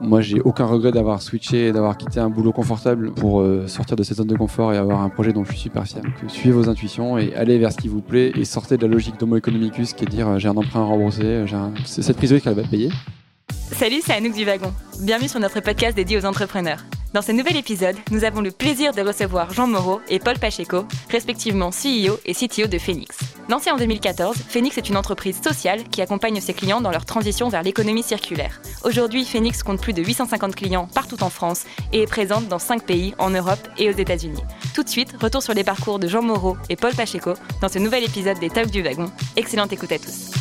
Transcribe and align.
Moi, 0.00 0.20
j'ai 0.20 0.40
aucun 0.40 0.66
regret 0.66 0.92
d'avoir 0.92 1.22
switché 1.22 1.72
d'avoir 1.72 1.96
quitté 1.96 2.20
un 2.20 2.28
boulot 2.28 2.52
confortable 2.52 3.12
pour 3.12 3.40
euh, 3.40 3.66
sortir 3.66 3.96
de 3.96 4.02
cette 4.02 4.18
zone 4.18 4.26
de 4.26 4.36
confort 4.36 4.72
et 4.72 4.76
avoir 4.76 5.00
un 5.00 5.08
projet 5.08 5.32
dont 5.32 5.44
je 5.44 5.52
suis 5.52 5.60
super 5.60 5.86
fier. 5.86 6.02
Donc, 6.02 6.12
euh, 6.22 6.28
suivez 6.28 6.54
vos 6.54 6.68
intuitions 6.68 7.16
et 7.16 7.34
allez 7.34 7.58
vers 7.58 7.72
ce 7.72 7.78
qui 7.78 7.88
vous 7.88 8.02
plaît 8.02 8.32
et 8.34 8.44
sortez 8.44 8.76
de 8.76 8.86
la 8.86 8.92
logique 8.92 9.18
d'homo 9.18 9.36
economicus 9.36 9.94
qui 9.94 10.04
est 10.04 10.06
de 10.06 10.10
dire 10.10 10.28
euh, 10.28 10.38
j'ai 10.38 10.48
un 10.48 10.56
emprunt 10.56 10.80
à 10.80 10.84
rembourser, 10.84 11.44
c'est 11.84 12.02
cette 12.02 12.16
prise 12.16 12.30
de 12.30 12.34
risque 12.34 12.44
qu'elle 12.44 12.54
va 12.54 12.62
payer. 12.62 12.90
Salut, 13.72 14.00
c'est 14.04 14.12
Anouk 14.14 14.34
du 14.34 14.44
Wagon. 14.44 14.72
Bienvenue 15.00 15.28
sur 15.28 15.40
notre 15.40 15.60
podcast 15.60 15.96
dédié 15.96 16.18
aux 16.18 16.26
entrepreneurs. 16.26 16.84
Dans 17.16 17.22
ce 17.22 17.32
nouvel 17.32 17.56
épisode, 17.56 17.96
nous 18.10 18.24
avons 18.24 18.42
le 18.42 18.50
plaisir 18.50 18.92
de 18.92 19.00
recevoir 19.00 19.50
Jean 19.50 19.66
Moreau 19.66 20.02
et 20.10 20.18
Paul 20.18 20.38
Pacheco, 20.38 20.84
respectivement 21.10 21.70
CEO 21.70 22.18
et 22.26 22.34
CTO 22.34 22.66
de 22.66 22.76
Phoenix. 22.76 23.16
Lancé 23.48 23.70
en 23.70 23.78
2014, 23.78 24.36
Phoenix 24.36 24.76
est 24.76 24.90
une 24.90 24.98
entreprise 24.98 25.40
sociale 25.40 25.84
qui 25.84 26.02
accompagne 26.02 26.38
ses 26.42 26.52
clients 26.52 26.82
dans 26.82 26.90
leur 26.90 27.06
transition 27.06 27.48
vers 27.48 27.62
l'économie 27.62 28.02
circulaire. 28.02 28.60
Aujourd'hui, 28.84 29.24
Phoenix 29.24 29.62
compte 29.62 29.80
plus 29.80 29.94
de 29.94 30.02
850 30.02 30.54
clients 30.54 30.90
partout 30.94 31.22
en 31.22 31.30
France 31.30 31.64
et 31.94 32.02
est 32.02 32.06
présente 32.06 32.48
dans 32.48 32.58
5 32.58 32.84
pays 32.84 33.14
en 33.18 33.30
Europe 33.30 33.66
et 33.78 33.88
aux 33.88 33.96
États-Unis. 33.96 34.42
Tout 34.74 34.82
de 34.82 34.90
suite, 34.90 35.14
retour 35.18 35.42
sur 35.42 35.54
les 35.54 35.64
parcours 35.64 35.98
de 35.98 36.08
Jean 36.08 36.20
Moreau 36.20 36.58
et 36.68 36.76
Paul 36.76 36.94
Pacheco 36.94 37.32
dans 37.62 37.70
ce 37.70 37.78
nouvel 37.78 38.04
épisode 38.04 38.38
des 38.40 38.50
Top 38.50 38.66
du 38.66 38.82
Wagon. 38.82 39.10
Excellente 39.36 39.72
écoute 39.72 39.92
à 39.92 39.98
tous. 39.98 40.32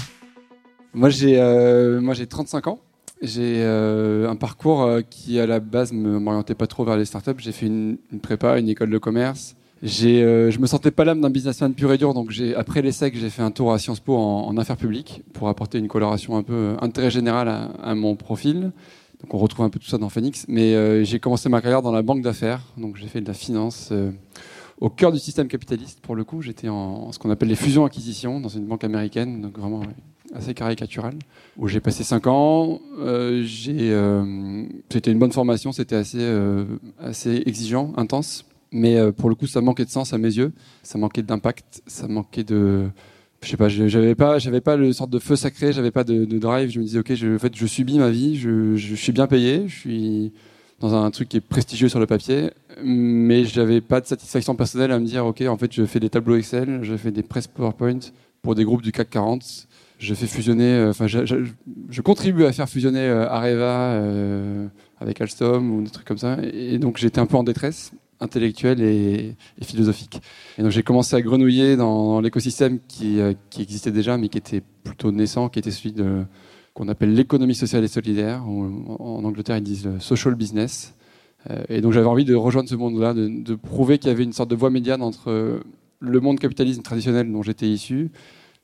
Moi 0.93 1.09
j'ai 1.09 1.39
euh, 1.39 2.01
moi 2.01 2.13
j'ai 2.15 2.27
35 2.27 2.67
ans. 2.67 2.81
J'ai 3.25 3.63
euh, 3.63 4.29
un 4.29 4.35
parcours 4.35 4.83
euh, 4.83 5.01
qui, 5.01 5.39
à 5.39 5.47
la 5.47 5.59
base, 5.59 5.93
ne 5.93 6.19
m'orientait 6.19 6.53
pas 6.53 6.67
trop 6.67 6.85
vers 6.85 6.95
les 6.95 7.05
startups. 7.05 7.39
J'ai 7.39 7.51
fait 7.51 7.65
une, 7.65 7.97
prépa, 8.21 8.59
une 8.59 8.69
école 8.69 8.91
de 8.91 8.97
commerce. 8.99 9.55
J'ai, 9.81 10.23
euh, 10.23 10.51
je 10.51 10.59
me 10.59 10.67
sentais 10.67 10.91
pas 10.91 11.05
l'âme 11.05 11.21
d'un 11.21 11.29
businessman 11.29 11.73
pur 11.73 11.91
et 11.91 11.97
dur, 11.97 12.13
donc 12.13 12.31
après 12.55 12.81
l'ESSEC, 12.81 13.15
j'ai 13.15 13.29
fait 13.29 13.41
un 13.41 13.51
tour 13.51 13.73
à 13.73 13.79
Sciences 13.79 13.99
Po 13.99 14.15
en, 14.15 14.55
affaires 14.57 14.77
publiques 14.77 15.23
pour 15.33 15.49
apporter 15.49 15.79
une 15.79 15.87
coloration 15.87 16.37
un 16.37 16.43
peu 16.43 16.75
intérêt 16.81 17.09
général 17.09 17.49
à, 17.49 17.95
mon 17.95 18.15
profil. 18.15 18.71
Donc 19.21 19.33
on 19.33 19.37
retrouve 19.37 19.65
un 19.65 19.69
peu 19.69 19.79
tout 19.79 19.87
ça 19.87 19.97
dans 19.97 20.09
Phoenix. 20.09 20.45
Mais 20.47 21.03
j'ai 21.03 21.19
commencé 21.19 21.49
ma 21.49 21.61
carrière 21.61 21.81
dans 21.81 21.91
la 21.91 22.03
banque 22.03 22.21
d'affaires, 22.21 22.61
donc 22.77 22.95
j'ai 22.95 23.07
fait 23.07 23.21
de 23.21 23.27
la 23.27 23.33
finance 23.33 23.91
au 24.79 24.89
cœur 24.89 25.11
du 25.11 25.19
système 25.19 25.47
capitaliste. 25.47 25.99
Pour 25.99 26.15
le 26.15 26.23
coup, 26.23 26.41
j'étais 26.41 26.69
en, 26.69 27.11
ce 27.11 27.19
qu'on 27.19 27.29
appelle 27.29 27.49
les 27.49 27.55
fusions-acquisitions 27.55 28.39
dans 28.39 28.49
une 28.49 28.65
banque 28.65 28.83
américaine, 28.83 29.41
donc 29.41 29.59
vraiment 29.59 29.81
assez 30.35 30.53
caricatural, 30.53 31.13
où 31.57 31.67
j'ai 31.67 31.79
passé 31.79 32.03
5 32.03 32.27
ans. 32.27 32.81
Euh, 32.99 33.45
euh, 33.67 34.65
c'était 34.89 35.11
une 35.11 35.19
bonne 35.19 35.31
formation, 35.31 35.71
c'était 35.71 35.95
assez, 35.95 36.19
euh, 36.19 36.65
assez 36.99 37.43
exigeant, 37.45 37.93
intense. 37.97 38.45
Mais 38.71 39.11
pour 39.13 39.29
le 39.29 39.35
coup, 39.35 39.47
ça 39.47 39.61
manquait 39.61 39.85
de 39.85 39.89
sens 39.89 40.11
à 40.11 40.17
mes 40.17 40.35
yeux, 40.35 40.51
ça 40.83 40.97
manquait 40.97 41.23
d'impact, 41.23 41.81
ça 41.87 42.07
manquait 42.07 42.43
de. 42.43 42.89
Je 43.41 43.49
sais 43.49 43.57
pas, 43.57 43.69
j'avais 43.69 44.15
pas, 44.15 44.37
j'avais 44.37 44.59
pas 44.59 44.75
le 44.75 44.91
sorte 44.91 45.11
de 45.11 45.19
feu 45.19 45.35
sacré, 45.35 45.71
j'avais 45.71 45.91
pas 45.91 46.03
de, 46.03 46.25
drive. 46.25 46.71
Je 46.71 46.79
me 46.79 46.83
disais, 46.83 46.99
ok, 46.99 47.13
je, 47.13 47.35
en 47.35 47.39
fait, 47.39 47.55
je 47.55 47.65
subis 47.67 47.99
ma 47.99 48.09
vie, 48.09 48.35
je 48.35 48.95
suis 48.95 49.13
bien 49.13 49.27
payé, 49.27 49.67
je 49.67 49.75
suis 49.75 50.33
dans 50.79 50.93
un 50.93 51.09
truc 51.11 51.29
qui 51.29 51.37
est 51.37 51.41
prestigieux 51.41 51.89
sur 51.89 51.99
le 51.99 52.05
papier, 52.05 52.51
mais 52.83 53.45
j'avais 53.45 53.81
pas 53.81 54.01
de 54.01 54.05
satisfaction 54.05 54.55
personnelle 54.55 54.91
à 54.91 54.99
me 54.99 55.05
dire, 55.05 55.25
ok, 55.25 55.41
en 55.47 55.57
fait, 55.57 55.71
je 55.71 55.85
fais 55.85 55.99
des 55.99 56.09
tableaux 56.09 56.35
Excel, 56.35 56.79
je 56.83 56.95
fais 56.97 57.11
des 57.11 57.23
press 57.23 57.47
PowerPoint 57.47 57.99
pour 58.41 58.55
des 58.55 58.65
groupes 58.65 58.81
du 58.81 58.91
CAC 58.91 59.09
40 59.09 59.67
je 59.99 60.13
fais 60.13 60.27
fusionner, 60.27 60.73
euh, 60.73 60.89
enfin, 60.89 61.07
je, 61.07 62.01
contribue 62.01 62.45
à 62.45 62.53
faire 62.53 62.69
fusionner 62.69 62.99
euh, 62.99 63.29
Areva 63.29 63.93
euh, 63.93 64.67
avec 64.99 65.21
Alstom 65.21 65.71
ou 65.71 65.81
des 65.83 65.89
trucs 65.89 66.07
comme 66.07 66.17
ça. 66.17 66.37
Et, 66.43 66.77
donc 66.77 66.97
j'étais 66.97 67.19
un 67.19 67.25
peu 67.25 67.37
en 67.37 67.43
détresse 67.43 67.91
intellectuelle 68.19 68.81
et, 68.81 69.35
philosophique. 69.61 70.21
Et 70.57 70.63
donc 70.63 70.71
j'ai 70.71 70.83
commencé 70.83 71.15
à 71.15 71.21
grenouiller 71.21 71.75
dans, 71.75 72.21
l'écosystème 72.21 72.79
qui, 72.87 73.19
qui, 73.49 73.61
existait 73.61 73.91
déjà, 73.91 74.17
mais 74.17 74.29
qui 74.29 74.37
était 74.37 74.61
plutôt 74.83 75.11
naissant, 75.11 75.49
qui 75.49 75.59
était 75.59 75.71
celui 75.71 75.91
de 75.91 76.23
qu'on 76.75 76.87
appelle 76.87 77.15
l'économie 77.15 77.55
sociale 77.55 77.83
et 77.83 77.87
solidaire. 77.87 78.45
en, 78.47 79.23
Angleterre, 79.23 79.57
ils 79.57 79.63
disent 79.63 79.85
le 79.85 79.99
social 79.99 80.35
business. 80.35 80.93
et 81.69 81.81
donc 81.81 81.93
j'avais 81.93 82.05
envie 82.05 82.25
de 82.25 82.35
rejoindre 82.35 82.69
ce 82.69 82.75
monde-là, 82.75 83.15
de, 83.15 83.55
prouver 83.55 83.97
qu'il 83.97 84.09
y 84.09 84.11
avait 84.11 84.23
une 84.23 84.33
sorte 84.33 84.51
de 84.51 84.55
voie 84.55 84.69
médiane 84.69 85.01
entre 85.01 85.61
le 85.99 86.19
monde 86.19 86.39
capitalisme 86.39 86.83
traditionnel 86.83 87.31
dont 87.31 87.41
j'étais 87.41 87.67
issu 87.67 88.11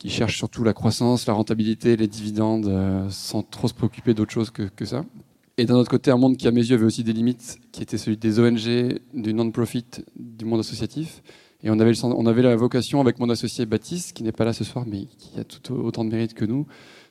qui 0.02 0.10
cherche 0.10 0.36
surtout 0.36 0.64
la 0.64 0.74
croissance, 0.74 1.28
la 1.28 1.34
rentabilité, 1.34 1.96
les 1.96 2.08
dividendes, 2.08 2.66
euh, 2.66 3.08
sans 3.12 3.44
trop 3.44 3.68
se 3.68 3.76
préoccuper 3.76 4.16
d'autre 4.16 4.32
chose 4.32 4.50
que, 4.50 4.84
ça. 4.84 5.06
Et 5.60 5.66
d'un 5.66 5.76
autre 5.76 5.92
côté, 5.92 6.10
un 6.10 6.18
monde 6.18 6.38
qui, 6.38 6.48
à 6.48 6.52
mes 6.52 6.66
yeux, 6.66 6.74
avait 6.74 6.86
aussi 6.86 7.04
des 7.04 7.14
limites, 7.14 7.60
qui 7.72 7.84
était 7.84 8.00
celui 8.00 8.18
des 8.18 8.40
ONG, 8.40 9.00
du 9.14 9.34
non-profit, 9.36 9.86
du 10.16 10.46
monde 10.46 10.62
associatif. 10.62 11.22
Et 11.62 11.70
on 11.70 11.80
avait, 11.80 11.94
on 12.04 12.26
avait 12.26 12.42
la 12.42 12.56
vocation, 12.56 13.00
avec 13.00 13.20
mon 13.20 13.30
associé 13.30 13.68
Baptiste, 13.68 14.14
qui 14.14 14.24
n'est 14.24 14.32
pas 14.32 14.44
là 14.44 14.54
ce 14.54 14.64
soir, 14.64 14.86
mais 14.88 15.06
qui 15.20 15.40
a 15.40 15.44
tout 15.44 15.72
autant 15.72 16.04
de 16.04 16.10
mérite 16.10 16.34
que 16.34 16.46
nous, 16.46 16.66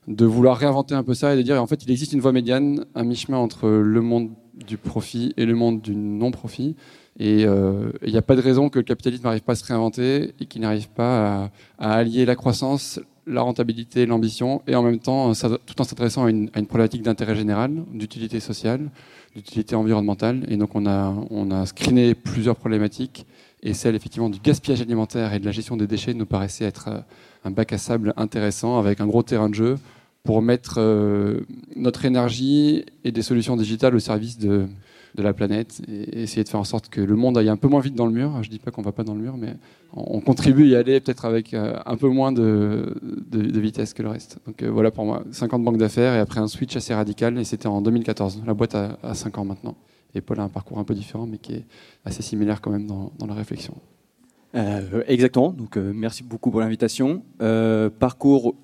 de 0.09 0.25
vouloir 0.25 0.57
réinventer 0.57 0.95
un 0.95 1.03
peu 1.03 1.15
ça 1.15 1.35
et 1.35 1.37
de 1.37 1.43
dire, 1.43 1.61
en 1.63 1.67
fait, 1.67 1.85
il 1.85 1.91
existe 1.91 2.13
une 2.13 2.21
voie 2.21 2.33
médiane, 2.33 2.85
un 2.95 3.05
mi-chemin 3.05 3.39
entre 3.39 3.69
le 3.69 4.01
monde 4.01 4.31
du 4.67 4.77
profit 4.77 5.33
et 5.37 5.47
le 5.47 5.55
monde 5.55 5.81
du 5.81 5.95
non-profit. 5.95 6.77
Et 7.19 7.45
euh, 7.45 7.91
il 8.03 8.13
n'y 8.13 8.19
a 8.19 8.23
pas 8.23 8.37
de 8.37 8.41
raison 8.41 8.69
que 8.69 8.79
le 8.79 8.85
capitalisme 8.85 9.25
n'arrive 9.25 9.43
pas 9.43 9.53
à 9.53 9.57
se 9.57 9.65
réinventer 9.65 10.35
et 10.41 10.47
qu'il 10.47 10.63
n'arrive 10.63 10.89
pas 10.89 11.51
à, 11.79 11.93
allier 11.93 12.25
la 12.25 12.37
croissance, 12.37 13.01
la 13.27 13.43
rentabilité, 13.43 14.07
l'ambition, 14.07 14.63
et 14.67 14.75
en 14.75 14.83
même 14.83 14.99
temps, 14.99 15.33
tout 15.67 15.81
en 15.81 15.85
s'adressant 15.85 16.25
à 16.25 16.31
une, 16.31 16.49
problématique 16.49 17.03
d'intérêt 17.03 17.37
général, 17.37 17.85
d'utilité 17.93 18.41
sociale, 18.41 18.91
d'utilité 19.35 19.77
environnementale. 19.77 20.45
Et 20.49 20.57
donc 20.57 20.75
on 20.75 20.87
a, 20.87 21.15
on 21.31 21.51
a 21.51 21.67
screené 21.67 22.15
plusieurs 22.15 22.57
problématiques, 22.57 23.27
et 23.63 23.75
celle 23.75 23.95
effectivement 23.95 24.31
du 24.31 24.39
gaspillage 24.41 24.81
alimentaire 24.81 25.35
et 25.35 25.39
de 25.39 25.45
la 25.45 25.53
gestion 25.53 25.77
des 25.77 25.87
déchets 25.87 26.15
nous 26.15 26.27
paraissait 26.27 26.65
être 26.65 26.89
euh, 26.89 27.01
un 27.45 27.51
bac 27.51 27.73
à 27.73 27.79
sable 27.79 28.15
intéressant, 28.17 28.79
avec 28.79 29.01
un 29.01 29.07
gros 29.07 29.23
terrain 29.23 29.49
de 29.49 29.55
jeu 29.55 29.79
pour 30.23 30.43
mettre 30.43 30.75
euh, 30.79 31.41
notre 31.77 32.05
énergie 32.05 32.85
et 33.05 33.13
des 33.13 33.23
solutions 33.23 33.57
digitales 33.57 33.95
au 33.95 33.99
service 33.99 34.39
de, 34.39 34.67
de 35.15 35.23
la 35.23 35.33
planète 35.33 35.81
et 35.89 36.23
essayer 36.23 36.45
de 36.45 36.49
faire 36.49 36.61
en 36.61 36.65
sorte 36.65 36.89
que 36.89 37.01
le 37.01 37.17
monde 37.17 37.39
aille 37.39 37.49
un 37.49 37.57
peu 37.57 37.69
moins 37.69 37.81
vite 37.81 37.95
dans 37.95 38.07
le 38.07 38.13
mur. 38.13 38.43
Je 38.43 38.49
ne 38.49 38.53
dis 38.53 38.59
pas 38.59 38.71
qu'on 38.71 38.83
va 38.83 38.93
pas 38.93 39.03
dans 39.03 39.15
le 39.15 39.21
mur, 39.21 39.37
mais 39.37 39.57
on 39.95 40.21
contribue 40.21 40.65
à 40.65 40.67
y 40.67 40.77
aller 40.77 41.01
peut-être 41.01 41.25
avec 41.25 41.55
euh, 41.55 41.79
un 41.87 41.97
peu 41.97 42.09
moins 42.09 42.33
de, 42.33 42.95
vitesse 43.33 43.95
que 43.95 44.03
le 44.03 44.11
reste. 44.11 44.39
Donc 44.47 44.63
voilà 44.63 44.91
pour 44.91 45.05
moi, 45.05 45.25
50 45.33 45.65
banques 45.65 45.79
d'affaires 45.79 46.15
et 46.15 46.19
après 46.19 46.41
un 46.41 46.49
switch 46.49 46.77
assez 46.77 46.95
radical 46.95 47.39
et 47.39 47.45
c'était 47.45 47.67
en 47.67 47.81
2014. 47.81 48.43
La 48.47 48.55
boîte 48.55 48.75
a, 48.75 49.15
5 49.15 49.39
ans 49.39 49.45
maintenant. 49.45 49.77
Et 50.15 50.21
Paul 50.21 50.41
a 50.41 50.43
un 50.43 50.49
parcours 50.49 50.79
un 50.79 50.85
peu 50.85 50.95
différent 50.95 51.27
mais 51.27 51.39
qui 51.39 51.55
est 51.55 51.65
assez 52.05 52.23
similaire 52.23 52.61
quand 52.61 52.71
même 52.71 52.87
dans, 52.87 53.13
la 53.27 53.35
réflexion. 53.35 53.75
Euh, 54.55 55.05
exactement, 55.07 55.53
donc 55.53 55.77
merci 55.77 56.23
beaucoup 56.25 56.51
pour 56.51 56.61
l'invitation. 56.61 57.23
parcours 57.99 58.55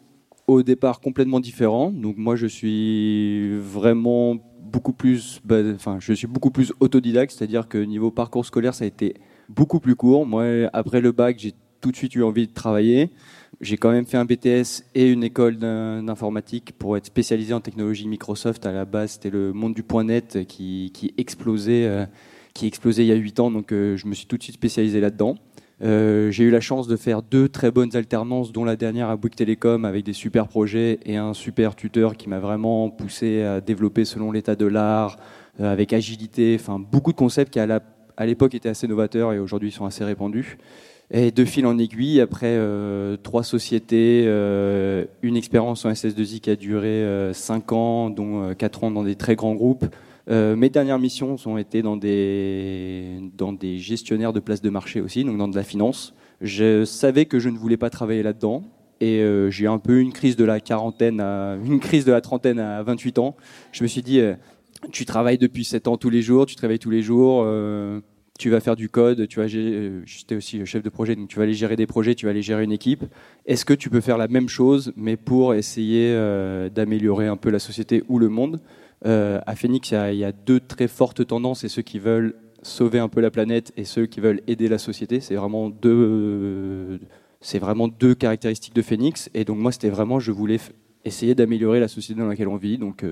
au 0.47 0.63
départ 0.63 1.01
complètement 1.01 1.41
différent. 1.41 1.91
Donc 1.91 2.17
moi 2.17 2.37
je 2.37 2.47
suis 2.47 3.57
vraiment 3.59 4.39
beaucoup 4.67 4.93
plus, 4.93 5.41
bah, 5.45 5.61
enfin, 5.75 5.99
je 6.01 6.13
suis 6.13 6.27
beaucoup 6.27 6.51
plus 6.51 6.73
autodidacte, 6.81 7.33
c'est-à-dire 7.33 7.69
que 7.69 7.79
niveau 7.79 8.11
parcours 8.11 8.45
scolaire, 8.45 8.75
ça 8.75 8.85
a 8.85 8.87
été 8.87 9.15
beaucoup 9.49 9.81
plus 9.81 9.95
court. 9.95 10.27
Moi, 10.27 10.69
après 10.73 11.01
le 11.01 11.13
bac, 11.13 11.39
j'ai 11.39 11.55
tout 11.81 11.93
de 11.93 11.97
suite 11.97 12.15
eu 12.15 12.23
envie 12.23 12.47
de 12.47 12.53
travailler. 12.53 13.11
J'ai 13.63 13.79
quand 13.79 13.91
même 13.91 14.05
fait 14.05 14.19
un 14.19 14.27
BTS 14.27 14.85
et 14.95 15.11
une 15.11 15.25
école 15.25 15.57
d'informatique 15.57 16.73
pour 16.79 16.97
être 16.99 17.07
spécialisé 17.07 17.55
en 17.55 17.61
technologie 17.61 18.07
Microsoft. 18.07 18.67
À 18.67 18.73
la 18.73 18.85
base, 18.85 19.13
c'était 19.13 19.31
le 19.31 19.55
monde 19.55 19.73
du 19.73 19.83
point 19.83 20.05
net 20.05 20.47
qui, 20.47 20.93
explosait, 21.17 21.87
euh, 21.87 22.05
qui 22.53 22.67
explosait 22.67 23.05
il 23.05 23.09
y 23.09 23.13
a 23.13 23.17
8 23.17 23.41
ans, 23.41 23.51
donc 23.51 23.73
euh, 23.73 23.97
je 23.97 24.07
me 24.07 24.15
suis 24.15 24.27
tout 24.27 24.37
de 24.37 24.43
suite 24.43 24.57
spécialisé 24.57 25.01
là-dedans. 25.01 25.37
Euh, 25.83 26.31
j'ai 26.31 26.45
eu 26.45 26.51
la 26.51 26.61
chance 26.61 26.87
de 26.87 26.97
faire 26.97 27.23
deux 27.23 27.49
très 27.49 27.71
bonnes 27.71 27.97
alternances, 27.97 28.53
dont 28.53 28.65
la 28.65 28.77
dernière 28.77 29.09
à 29.09 29.17
Bouygues 29.17 29.37
Télécom 29.37 29.87
avec 29.87 30.05
des 30.05 30.13
super 30.13 30.49
projets 30.49 31.01
et 31.07 31.17
un 31.17 31.33
super 31.33 31.77
tuteur 31.77 32.17
qui 32.17 32.29
m'a 32.29 32.41
vraiment 32.41 32.91
poussé 32.91 33.43
à 33.43 33.63
développer 33.63 34.05
selon 34.05 34.33
l'état 34.33 34.57
de 34.57 34.67
l'art, 34.67 35.17
avec 35.59 35.95
agilité, 35.95 36.59
enfin 36.61 36.79
beaucoup 36.79 37.13
de 37.13 37.17
concepts 37.17 37.53
qui 37.55 37.59
à 37.59 38.27
l'époque 38.27 38.55
étaient 38.55 38.69
assez 38.69 38.87
novateurs 38.87 39.33
et 39.33 39.39
aujourd'hui 39.39 39.71
sont 39.71 39.87
assez 39.87 40.05
répandus. 40.05 40.59
Et 41.11 41.31
de 41.31 41.45
fil 41.45 41.67
en 41.67 41.79
aiguille, 41.79 42.21
après 42.21 42.57
euh, 42.57 43.17
trois 43.17 43.45
sociétés, 43.45 44.25
une 45.23 45.37
expérience 45.37 45.85
en 45.85 45.91
SS2I 45.91 46.41
qui 46.41 46.51
a 46.51 46.57
duré 46.57 47.31
cinq 47.33 47.73
ans, 47.73 48.11
dont 48.11 48.55
quatre 48.55 48.85
ans 48.85 48.91
dans 48.91 49.05
des 49.05 49.15
très 49.15 49.37
grands 49.37 49.55
groupes, 49.55 49.87
euh, 50.29 50.57
mes 50.57 50.71
dernières 50.71 50.99
missions 50.99 51.37
ont 51.47 51.57
été 51.57 51.83
dans 51.83 51.97
des, 51.97 53.79
gestionnaires 53.79 54.33
de 54.33 54.41
places 54.41 54.61
de 54.61 54.71
marché 54.71 55.01
aussi, 55.01 55.25
donc 55.25 55.39
dans 55.39 55.49
de 55.49 55.57
la 55.57 55.63
finance. 55.63 56.15
Je 56.41 56.85
savais 56.85 57.27
que 57.27 57.39
je 57.39 57.49
ne 57.49 57.57
voulais 57.57 57.77
pas 57.77 57.91
travailler 57.91 58.23
là-dedans. 58.23 58.65
Et 59.01 59.21
euh, 59.21 59.51
j'ai 59.51 59.67
eu 59.67 59.69
un 59.69 59.79
peu 59.79 60.01
une 60.01 60.13
crise 60.13 60.37
de 60.37 60.45
la 60.45 60.59
quarantaine, 60.59 61.21
une 61.65 61.81
crise 61.81 62.05
de 62.05 62.13
la 62.13 62.21
trentaine 62.21 62.59
à 62.59 62.83
28 62.83 63.19
ans. 63.19 63.37
Je 63.73 63.83
me 63.83 63.89
suis 63.89 64.03
dit, 64.03 64.21
euh, 64.21 64.35
tu 64.91 65.05
travailles 65.05 65.39
depuis 65.39 65.65
7 65.65 65.87
ans 65.87 65.97
tous 65.97 66.11
les 66.11 66.23
jours, 66.23 66.47
tu 66.47 66.57
travailles 66.57 66.79
tous 66.79 66.91
les 66.91 67.03
jours, 67.03 67.47
tu 68.39 68.51
vas 68.51 68.61
faire 68.61 68.77
du 68.77 68.89
code, 68.89 69.29
tu 69.29 69.39
vas 69.39 69.47
j'étais 69.47 70.35
aussi 70.35 70.65
chef 70.67 70.83
de 70.83 70.89
projet, 70.89 71.17
donc 71.17 71.29
tu 71.29 71.37
vas 71.37 71.45
aller 71.45 71.55
gérer 71.55 71.77
des 71.77 71.87
projets, 71.87 72.15
tu 72.15 72.27
vas 72.27 72.31
aller 72.31 72.43
gérer 72.43 72.65
une 72.65 72.73
équipe. 72.73 73.05
Est-ce 73.47 73.65
que 73.65 73.75
tu 73.75 73.91
peux 73.91 74.01
faire 74.01 74.19
la 74.19 74.29
même 74.29 74.49
chose, 74.49 74.93
mais 74.97 75.17
pour 75.17 75.55
essayer 75.55 76.13
d'améliorer 76.75 77.27
un 77.27 77.37
peu 77.37 77.51
la 77.51 77.59
société 77.59 78.03
ou 78.09 78.19
le 78.19 78.29
monde? 78.29 78.61
Euh, 79.05 79.41
à 79.47 79.55
Phoenix, 79.55 79.91
il 79.91 80.17
y, 80.17 80.25
a, 80.25 80.33
deux 80.33 80.61
très 80.61 80.89
fortes 80.89 81.27
tendances, 81.27 81.65
et 81.65 81.69
ceux 81.69 81.83
qui 81.83 81.99
veulent 81.99 82.35
sauver 82.63 82.99
un 82.99 83.09
peu 83.09 83.21
la 83.21 83.31
planète 83.31 83.73
et 83.77 83.85
ceux 83.85 84.07
qui 84.07 84.21
veulent 84.21 84.41
aider 84.47 84.69
la 84.69 84.79
société. 84.79 85.21
C'est 85.21 85.37
vraiment 85.37 85.69
deux, 85.71 86.99
c'est 87.41 87.59
vraiment 87.59 87.89
deux 87.89 88.15
caractéristiques 88.15 88.75
de 88.75 88.83
Phoenix. 88.83 89.31
Et 89.35 89.45
donc 89.45 89.59
moi, 89.59 89.73
c'était 89.73 89.91
vraiment, 89.91 90.19
je 90.19 90.33
voulais 90.33 90.59
essayer 91.05 91.35
d'améliorer 91.35 91.79
la 91.79 91.89
société 91.89 92.21
dans 92.21 92.27
laquelle 92.27 92.49
on 92.49 92.57
vit. 92.57 92.79
Donc, 92.79 93.05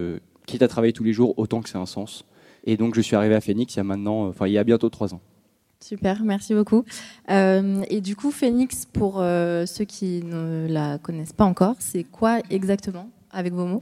quitte 0.47 0.63
à 0.63 0.69
travailler 0.69 0.93
tous 0.93 1.05
les 1.05 1.13
jours, 1.13 1.35
autant 1.37 1.61
que 1.61 1.69
c'est 1.69 1.79
un 1.79 1.87
sens. 1.87 2.25
Et 2.65 2.77
donc, 2.77 2.95
je 2.95 3.01
suis 3.01 3.15
arrivé 3.15 3.35
à 3.35 3.41
Phoenix 3.41 3.75
il 3.75 3.79
y 3.79 3.81
a 3.81 3.85
maintenant, 3.85 4.27
enfin, 4.27 4.47
il 4.47 4.53
y 4.53 4.59
a 4.59 4.65
bientôt 4.65 4.89
trois 4.89 5.15
ans. 5.15 5.21
Super, 5.85 6.25
merci 6.25 6.55
beaucoup. 6.55 6.83
Euh, 7.31 7.83
et 7.91 8.01
du 8.01 8.17
coup, 8.17 8.31
Phoenix, 8.31 8.87
pour 8.91 9.21
euh, 9.21 9.67
ceux 9.67 9.85
qui 9.85 10.23
ne 10.25 10.67
la 10.67 10.97
connaissent 10.97 11.35
pas 11.35 11.45
encore, 11.45 11.77
c'est 11.79 12.05
quoi 12.05 12.39
exactement, 12.49 13.11
avec 13.31 13.53
vos 13.53 13.67
mots? 13.67 13.81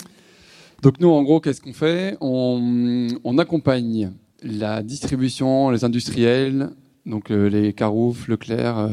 Donc 0.83 0.99
nous, 0.99 1.11
en 1.11 1.23
gros, 1.23 1.39
qu'est-ce 1.39 1.61
qu'on 1.61 1.73
fait? 1.73 2.17
On, 2.21 3.39
accompagne 3.39 4.11
la 4.43 4.83
distribution, 4.83 5.71
les 5.71 5.85
industriels, 5.85 6.71
donc 7.07 7.31
euh, 7.31 7.49
les 7.49 7.73
Carouf, 7.73 8.27
Leclerc, 8.27 8.91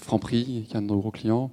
Franprix, 0.00 0.64
qui 0.66 0.72
est 0.72 0.76
un 0.76 0.80
de 0.80 0.86
nos 0.86 0.96
gros 0.96 1.10
clients, 1.10 1.50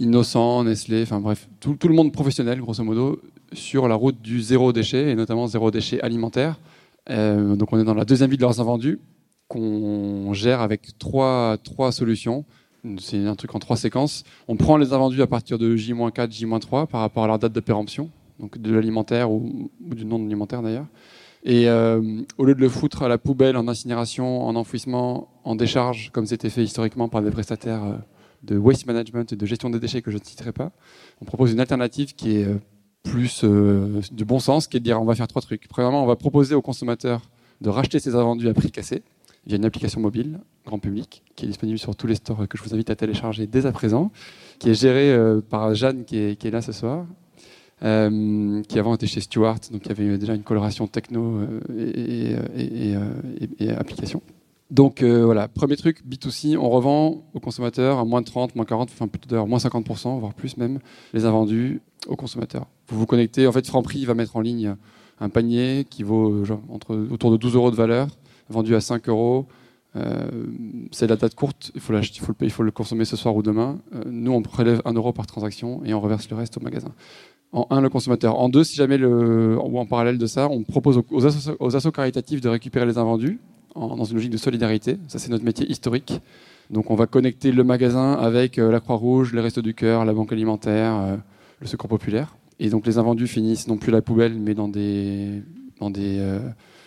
Innocent, 0.00 0.64
Nestlé, 0.64 1.02
enfin 1.02 1.20
bref, 1.20 1.48
tout, 1.60 1.74
tout, 1.74 1.86
le 1.86 1.94
monde 1.94 2.10
professionnel, 2.10 2.60
grosso 2.60 2.82
modo, 2.82 3.20
sur 3.52 3.88
la 3.88 3.94
route 3.94 4.20
du 4.20 4.40
zéro 4.40 4.72
déchet, 4.72 5.10
et 5.10 5.14
notamment 5.14 5.46
zéro 5.46 5.70
déchet 5.70 6.00
alimentaire. 6.00 6.58
donc 7.08 7.72
on 7.72 7.78
est 7.78 7.84
dans 7.84 7.94
la 7.94 8.04
deuxième 8.04 8.30
vie 8.30 8.36
de 8.36 8.42
leurs 8.42 8.60
invendus 8.60 8.98
qu'on 9.48 10.32
gère 10.32 10.60
avec 10.60 10.98
trois, 10.98 11.56
trois 11.62 11.92
solutions. 11.92 12.44
C'est 12.98 13.24
un 13.26 13.34
truc 13.34 13.54
en 13.54 13.58
trois 13.58 13.76
séquences. 13.76 14.24
On 14.48 14.56
prend 14.56 14.76
les 14.76 14.92
invendus 14.92 15.22
à 15.22 15.26
partir 15.26 15.58
de 15.58 15.74
J-4, 15.74 16.30
J-3 16.30 16.86
par 16.86 17.00
rapport 17.00 17.24
à 17.24 17.26
leur 17.26 17.38
date 17.38 17.52
de 17.52 17.60
péremption, 17.60 18.10
donc 18.38 18.58
de 18.58 18.72
l'alimentaire 18.72 19.30
ou, 19.30 19.70
du 19.80 20.04
non 20.04 20.24
alimentaire 20.24 20.62
d'ailleurs. 20.62 20.86
Et 21.42 21.68
euh, 21.68 22.22
au 22.38 22.44
lieu 22.44 22.54
de 22.54 22.60
le 22.60 22.68
foutre 22.68 23.02
à 23.02 23.08
la 23.08 23.18
poubelle, 23.18 23.56
en 23.56 23.68
incinération, 23.68 24.42
en 24.46 24.56
enfouissement, 24.56 25.28
en 25.44 25.54
décharge, 25.54 26.10
comme 26.12 26.26
c'était 26.26 26.50
fait 26.50 26.64
historiquement 26.64 27.08
par 27.08 27.22
des 27.22 27.30
prestataires 27.30 27.84
euh, 27.84 27.96
de 28.42 28.56
waste 28.56 28.86
management 28.86 29.32
et 29.32 29.36
de 29.36 29.46
gestion 29.46 29.70
des 29.70 29.78
déchets 29.78 30.02
que 30.02 30.10
je 30.10 30.18
ne 30.18 30.24
citerai 30.24 30.52
pas, 30.52 30.72
on 31.20 31.24
propose 31.24 31.52
une 31.52 31.60
alternative 31.60 32.14
qui 32.14 32.38
est 32.38 32.48
euh, 33.06 34.00
plus 34.00 34.12
de 34.12 34.24
bon 34.24 34.38
sens, 34.38 34.66
qui 34.66 34.76
est 34.76 34.80
de 34.80 34.84
dire 34.84 35.00
on 35.00 35.04
va 35.04 35.14
faire 35.14 35.28
trois 35.28 35.42
trucs. 35.42 35.68
Premièrement, 35.68 36.02
on 36.02 36.06
va 36.06 36.16
proposer 36.16 36.54
aux 36.54 36.62
consommateurs 36.62 37.22
de 37.60 37.70
racheter 37.70 37.98
ces 37.98 38.14
invendus 38.14 38.48
à 38.48 38.54
prix 38.54 38.70
cassé. 38.70 39.02
Il 39.46 39.52
y 39.52 39.54
a 39.54 39.58
une 39.58 39.64
application 39.64 40.00
mobile, 40.00 40.40
grand 40.66 40.80
public, 40.80 41.22
qui 41.36 41.44
est 41.44 41.48
disponible 41.48 41.78
sur 41.78 41.94
tous 41.94 42.08
les 42.08 42.16
stores 42.16 42.48
que 42.48 42.58
je 42.58 42.64
vous 42.64 42.74
invite 42.74 42.90
à 42.90 42.96
télécharger 42.96 43.46
dès 43.46 43.64
à 43.64 43.72
présent, 43.72 44.10
qui 44.58 44.70
est 44.70 44.74
gérée 44.74 45.12
euh, 45.12 45.40
par 45.40 45.72
Jeanne 45.74 46.04
qui 46.04 46.16
est, 46.18 46.50
là 46.50 46.60
ce 46.62 46.72
soir, 46.72 47.06
euh, 47.84 48.60
qui 48.64 48.78
avant 48.80 48.94
était 48.96 49.06
chez 49.06 49.20
Stuart, 49.20 49.60
donc 49.70 49.82
il 49.84 49.88
y 49.88 49.92
avait 49.92 50.18
déjà 50.18 50.34
une 50.34 50.42
coloration 50.42 50.88
techno 50.88 51.38
euh, 51.70 52.36
et, 53.60 53.70
application. 53.70 54.20
Donc 54.70 55.02
voilà, 55.02 55.46
premier 55.46 55.76
truc, 55.76 56.02
B2C, 56.04 56.56
on 56.56 56.68
revend 56.68 57.22
aux 57.34 57.40
consommateurs 57.40 57.98
à 57.98 58.04
moins 58.04 58.20
de 58.20 58.26
30, 58.26 58.56
moins 58.56 58.64
40, 58.64 58.90
enfin 58.92 59.06
plutôt 59.06 59.28
d'ailleurs 59.28 59.46
moins 59.46 59.58
50%, 59.58 60.18
voire 60.18 60.34
plus 60.34 60.56
même, 60.56 60.80
les 61.14 61.24
invendus 61.24 61.80
aux 62.08 62.16
consommateurs. 62.16 62.66
Vous 62.88 62.98
vous 62.98 63.06
connectez, 63.06 63.46
en 63.46 63.52
fait 63.52 63.64
Franprix 63.66 64.04
va 64.04 64.14
mettre 64.14 64.34
en 64.36 64.40
ligne 64.40 64.74
un 65.20 65.28
panier 65.28 65.86
qui 65.88 66.02
vaut 66.02 66.42
entre, 66.68 66.96
autour 67.10 67.30
de 67.30 67.36
12 67.36 67.54
euros 67.54 67.70
de 67.70 67.76
valeur 67.76 68.08
vendu 68.48 68.74
à 68.74 68.80
5 68.80 69.08
euros. 69.08 69.46
Euh, 69.96 70.28
c'est 70.90 71.06
la 71.06 71.16
date 71.16 71.34
courte, 71.34 71.72
il 71.74 71.80
faut, 71.80 71.94
il, 71.94 72.20
faut 72.20 72.32
le, 72.38 72.46
il 72.46 72.50
faut 72.50 72.62
le 72.62 72.70
consommer 72.70 73.04
ce 73.04 73.16
soir 73.16 73.34
ou 73.34 73.42
demain. 73.42 73.78
Euh, 73.94 74.02
nous, 74.06 74.32
on 74.32 74.42
prélève 74.42 74.82
1 74.84 74.92
euro 74.92 75.12
par 75.12 75.26
transaction 75.26 75.82
et 75.84 75.94
on 75.94 76.00
reverse 76.00 76.28
le 76.28 76.36
reste 76.36 76.58
au 76.58 76.60
magasin. 76.60 76.92
En 77.52 77.66
un, 77.70 77.80
le 77.80 77.88
consommateur. 77.88 78.38
En 78.38 78.48
deux, 78.48 78.64
si 78.64 78.76
jamais, 78.76 79.02
ou 79.02 79.78
en 79.78 79.86
parallèle 79.86 80.18
de 80.18 80.26
ça, 80.26 80.48
on 80.50 80.64
propose 80.64 81.00
aux, 81.10 81.26
assos, 81.76 81.92
caritatifs 81.92 82.40
de 82.40 82.48
récupérer 82.48 82.84
les 82.84 82.98
invendus 82.98 83.38
dans 83.76 84.04
une 84.04 84.16
logique 84.16 84.30
de 84.30 84.36
solidarité. 84.36 84.98
Ça, 85.08 85.18
c'est 85.18 85.30
notre 85.30 85.44
métier 85.44 85.70
historique. 85.70 86.20
Donc, 86.70 86.90
on 86.90 86.96
va 86.96 87.06
connecter 87.06 87.52
le 87.52 87.62
magasin 87.64 88.14
avec 88.14 88.58
euh, 88.58 88.70
la 88.70 88.80
Croix-Rouge, 88.80 89.32
les 89.32 89.40
Restos 89.40 89.62
du 89.62 89.74
Cœur, 89.74 90.04
la 90.04 90.12
Banque 90.12 90.32
Alimentaire, 90.32 91.18
le 91.60 91.66
Secours 91.66 91.88
Populaire. 91.88 92.36
Et 92.58 92.70
donc, 92.70 92.86
les 92.86 92.98
invendus 92.98 93.26
finissent 93.26 93.68
non 93.68 93.76
plus 93.76 93.90
à 93.90 93.96
la 93.96 94.02
poubelle, 94.02 94.34
mais 94.34 94.54
dans 94.54 94.68
des, 94.68 95.42
dans 95.78 95.90
des 95.90 96.20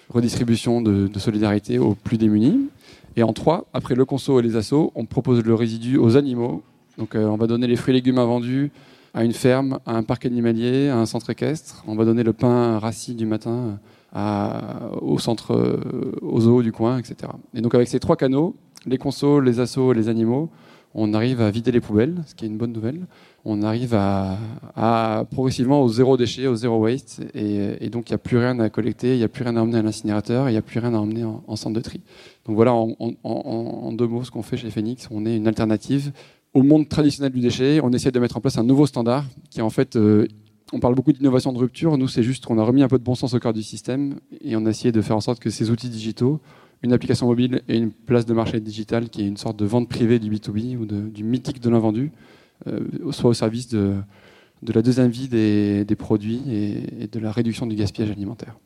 redistribution 0.09 0.81
de, 0.81 1.09
solidarité 1.17 1.79
aux 1.79 1.95
plus 1.95 2.17
démunis. 2.17 2.69
Et 3.15 3.23
en 3.23 3.33
trois, 3.33 3.67
après 3.73 3.95
le 3.95 4.05
conso 4.05 4.39
et 4.39 4.43
les 4.43 4.55
assos, 4.55 4.91
on 4.95 5.05
propose 5.05 5.43
le 5.43 5.53
résidu 5.53 5.97
aux 5.97 6.17
animaux. 6.17 6.63
Donc 6.97 7.15
euh, 7.15 7.25
on 7.25 7.37
va 7.37 7.47
donner 7.47 7.67
les 7.67 7.75
fruits 7.75 7.93
et 7.93 7.97
légumes 7.97 8.17
invendus 8.17 8.71
à 9.13 9.23
une 9.23 9.33
ferme, 9.33 9.79
à 9.85 9.95
un 9.95 10.03
parc 10.03 10.25
animalier, 10.25 10.89
à 10.89 10.97
un 10.97 11.05
centre 11.05 11.29
équestre. 11.29 11.83
On 11.87 11.95
va 11.95 12.05
donner 12.05 12.23
le 12.23 12.33
pain 12.33 12.77
rassis 12.79 13.15
du 13.15 13.25
matin 13.25 13.79
au 14.13 15.19
centre, 15.19 15.53
euh, 15.53 16.11
aux 16.21 16.41
zoos 16.41 16.63
du 16.63 16.71
coin, 16.71 16.97
etc. 16.97 17.31
Et 17.53 17.61
donc 17.61 17.75
avec 17.75 17.87
ces 17.87 17.99
trois 17.99 18.15
canaux, 18.15 18.55
les 18.85 18.97
consos, 18.97 19.41
les 19.41 19.59
assos 19.59 19.93
les 19.93 20.09
animaux, 20.09 20.49
on 20.95 21.13
arrive 21.13 21.41
à 21.41 21.51
vider 21.51 21.71
les 21.71 21.81
poubelles, 21.81 22.23
ce 22.25 22.33
qui 22.33 22.45
est 22.45 22.47
une 22.47 22.57
bonne 22.57 22.73
nouvelle. 22.73 23.05
On 23.45 23.61
arrive 23.61 23.93
à, 23.93 24.37
progressivement 25.31 25.83
au 25.83 25.89
zéro 25.89 26.17
déchet, 26.17 26.47
au 26.47 26.55
zéro 26.55 26.77
waste, 26.79 27.21
et, 27.35 27.89
donc 27.89 28.09
il 28.09 28.13
n'y 28.13 28.15
a 28.15 28.19
plus 28.19 28.37
rien 28.37 28.59
à 28.59 28.69
collecter, 28.69 29.13
il 29.13 29.17
n'y 29.17 29.23
a 29.23 29.27
plus 29.27 29.43
rien 29.43 29.55
à 29.55 29.61
emmener 29.61 29.77
à 29.77 29.81
l'incinérateur, 29.83 30.49
il 30.49 30.53
n'y 30.53 30.57
a 30.57 30.63
plus 30.63 30.79
rien 30.79 30.93
à 30.93 30.97
emmener 30.97 31.23
en, 31.23 31.55
centre 31.55 31.75
de 31.75 31.81
tri. 31.81 32.01
Donc 32.45 32.55
voilà, 32.55 32.73
en, 32.73 33.91
deux 33.93 34.07
mots, 34.07 34.23
ce 34.23 34.31
qu'on 34.31 34.41
fait 34.41 34.57
chez 34.57 34.71
Phoenix, 34.71 35.07
on 35.11 35.25
est 35.25 35.37
une 35.37 35.47
alternative 35.47 36.11
au 36.53 36.63
monde 36.63 36.89
traditionnel 36.89 37.31
du 37.31 37.39
déchet. 37.39 37.79
On 37.83 37.91
essaie 37.91 38.11
de 38.11 38.19
mettre 38.19 38.37
en 38.37 38.41
place 38.41 38.57
un 38.57 38.63
nouveau 38.63 38.85
standard 38.85 39.25
qui, 39.49 39.61
en 39.61 39.69
fait, 39.69 39.95
euh, 39.95 40.27
on 40.73 40.79
parle 40.79 40.95
beaucoup 40.95 41.11
d'innovation 41.11 41.53
de 41.53 41.57
rupture. 41.57 41.97
Nous, 41.97 42.07
c'est 42.07 42.23
juste 42.23 42.45
qu'on 42.45 42.57
a 42.57 42.63
remis 42.63 42.83
un 42.83 42.87
peu 42.87 42.99
de 42.99 43.03
bon 43.03 43.15
sens 43.15 43.33
au 43.33 43.39
cœur 43.39 43.53
du 43.53 43.63
système 43.63 44.19
et 44.41 44.55
on 44.55 44.65
a 44.65 44.69
essayé 44.69 44.91
de 44.91 45.01
faire 45.01 45.15
en 45.15 45.21
sorte 45.21 45.39
que 45.39 45.49
ces 45.49 45.71
outils 45.71 45.89
digitaux 45.89 46.39
une 46.81 46.93
application 46.93 47.27
mobile 47.27 47.61
et 47.67 47.77
une 47.77 47.91
place 47.91 48.25
de 48.25 48.33
marché 48.33 48.59
digital 48.59 49.09
qui 49.09 49.21
est 49.21 49.27
une 49.27 49.37
sorte 49.37 49.57
de 49.57 49.65
vente 49.65 49.89
privée 49.89 50.19
du 50.19 50.31
B2B 50.31 50.77
ou 50.77 50.85
du 50.85 51.23
mythique 51.23 51.59
de 51.59 51.69
l'invendu, 51.69 52.11
euh, 52.67 52.79
soit 53.11 53.31
au 53.31 53.33
service 53.33 53.67
de, 53.67 53.95
la 54.65 54.81
deuxième 54.81 55.09
vie 55.09 55.27
des 55.27 55.95
produits 55.97 56.41
et, 56.47 57.07
de 57.07 57.19
la 57.19 57.31
réduction 57.31 57.67
du 57.67 57.75
gaspillage 57.75 58.11
alimentaire. 58.11 58.57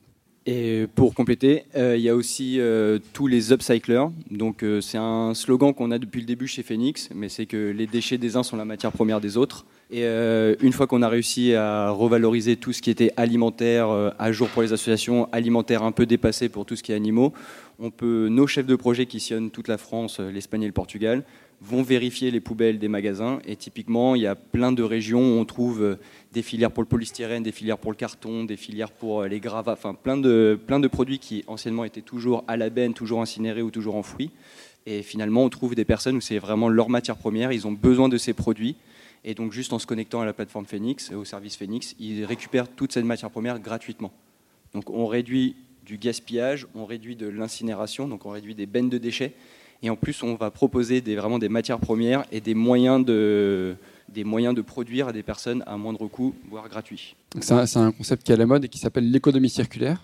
Et 0.45 0.88
pour 0.95 1.13
compléter, 1.13 1.63
euh, 1.75 1.95
il 1.95 2.04
y 2.04 2.10
a 2.10 2.16
aussi 2.16 2.60
euh, 2.60 3.00
tous 3.13 3.28
les 3.28 3.54
upcyclers. 3.54 4.07
Donc 4.30 4.66
c'est 4.81 4.98
un 4.98 5.34
slogan 5.34 5.74
qu'on 5.74 5.92
a 5.92 6.00
depuis 6.00 6.19
le 6.19 6.28
début 6.28 6.48
chez 6.48 6.63
Phoenix, 6.63 7.10
mais 7.16 7.30
c'est 7.30 7.45
que 7.45 7.72
les 7.72 7.88
déchets 7.88 8.18
des 8.18 8.36
uns 8.36 8.44
sont 8.44 8.57
la 8.57 8.66
matière 8.66 8.92
première 8.92 9.22
des 9.22 9.38
autres. 9.38 9.66
Et 9.92 10.06
une 10.06 10.74
fois 10.74 10.88
qu'on 10.88 11.04
a 11.04 11.07
réussi 11.07 11.54
à 11.54 11.92
revaloriser 11.92 12.56
tout 12.56 12.74
ce 12.74 12.81
qui 12.81 12.90
était 12.90 13.12
alimentaire 13.16 13.90
à 14.18 14.31
jour 14.31 14.50
pour 14.50 14.63
les 14.63 14.74
associations, 14.74 15.30
alimentaire 15.31 15.84
un 15.84 15.92
peu 15.92 16.07
dépassé 16.07 16.50
pour 16.50 16.66
tout 16.66 16.75
ce 16.75 16.81
qui 16.81 16.94
est 16.94 16.95
animaux, 16.95 17.31
on 17.80 17.92
peut, 17.92 18.28
nos 18.30 18.48
chefs 18.48 18.66
de 18.66 18.75
projet 18.75 19.06
qui 19.06 19.19
sillonnent 19.19 19.51
toute 19.51 19.68
la 19.68 19.78
France, 19.78 20.19
euh, 20.19 20.31
l'Espagne 20.31 20.63
et 20.63 20.68
le 20.68 20.74
Portugal, 20.74 21.24
vont 21.63 21.81
vérifier 21.81 22.30
les 22.30 22.42
poubelles 22.42 22.77
des 22.77 22.89
magasins. 22.89 23.39
Et 23.45 23.56
typiquement, 23.56 24.15
il 24.15 24.21
y 24.21 24.27
a 24.27 24.36
plein 24.36 24.71
de 24.71 24.83
régions 24.83 25.21
où 25.21 25.39
on 25.39 25.45
trouve 25.45 25.81
euh, 25.81 25.95
des 26.33 26.42
filières 26.42 26.71
pour 26.71 26.83
le 26.83 26.89
polystyrène, 26.89 27.42
des 27.42 27.54
filières 27.54 27.77
pour 27.77 27.92
le 27.92 27.95
carton, 27.95 28.44
des 28.44 28.57
filières 28.57 28.92
pour 28.92 29.21
euh, 29.21 29.27
les 29.27 29.39
gravats, 29.39 29.74
enfin 29.74 29.94
plein 29.94 30.18
de, 30.18 30.60
plein 30.68 30.80
de 30.80 30.88
produits 30.88 31.19
qui 31.19 31.44
anciennement 31.47 31.85
étaient 31.85 32.02
toujours 32.02 32.44
à 32.47 32.57
la 32.57 32.69
benne, 32.69 32.94
toujours 32.94 33.21
incinérés 33.21 33.61
ou 33.61 33.71
toujours 33.71 33.95
enfouis. 33.95 34.31
Et 34.85 35.02
finalement, 35.02 35.44
on 35.44 35.49
trouve 35.49 35.76
des 35.76 35.85
personnes 35.85 36.18
où 36.18 36.21
c'est 36.21 36.40
vraiment 36.40 36.68
leur 36.68 36.90
matière 36.90 37.16
première, 37.16 37.54
ils 37.54 37.66
ont 37.66 37.71
besoin 37.71 38.09
de 38.09 38.18
ces 38.18 38.33
produits. 38.33 38.76
Et 39.23 39.33
donc, 39.33 39.54
juste 39.54 39.71
en 39.71 39.80
se 39.80 39.87
connectant 39.87 40.19
à 40.19 40.26
la 40.26 40.33
plateforme 40.33 40.66
Phoenix, 40.66 41.14
au 41.14 41.23
service 41.23 41.56
Phoenix, 41.56 41.95
ils 41.97 42.26
récupèrent 42.26 42.68
toute 42.68 42.92
cette 42.92 43.06
matière 43.06 43.30
première 43.30 43.59
gratuitement. 43.59 44.11
Donc, 44.73 44.90
on 44.90 45.06
réduit 45.06 45.56
du 45.85 45.97
gaspillage, 45.97 46.68
on 46.76 46.83
réduit 46.85 47.16
de 47.16 47.28
l'incinération, 47.28 48.09
donc 48.09 48.26
on 48.26 48.31
réduit 48.31 48.56
des 48.56 48.66
bennes 48.66 48.90
de 48.90 48.97
déchets. 48.97 49.33
Et 49.83 49.90
en 49.90 49.97
plus, 49.97 50.23
on 50.23 50.35
va 50.35 50.49
proposer 50.49 51.02
vraiment 51.02 51.40
des 51.40 51.49
matières 51.49 51.80
premières 51.80 52.23
et 52.31 52.40
des 52.40 52.56
moyens 52.56 53.06
de, 53.06 53.75
produire 54.66 55.09
à 55.09 55.13
des 55.13 55.23
personnes 55.23 55.61
à 55.68 55.75
moindre 55.75 56.07
coût, 56.07 56.33
voire 56.49 56.69
gratuit. 56.69 57.16
C'est 57.42 57.78
un, 57.78 57.92
concept 57.92 58.23
qui 58.23 58.31
est 58.31 58.35
à 58.35 58.37
la 58.37 58.45
mode 58.45 58.63
et 58.63 58.69
qui 58.69 58.80
s'appelle 58.80 59.11
l'économie 59.11 59.49
circulaire, 59.49 60.02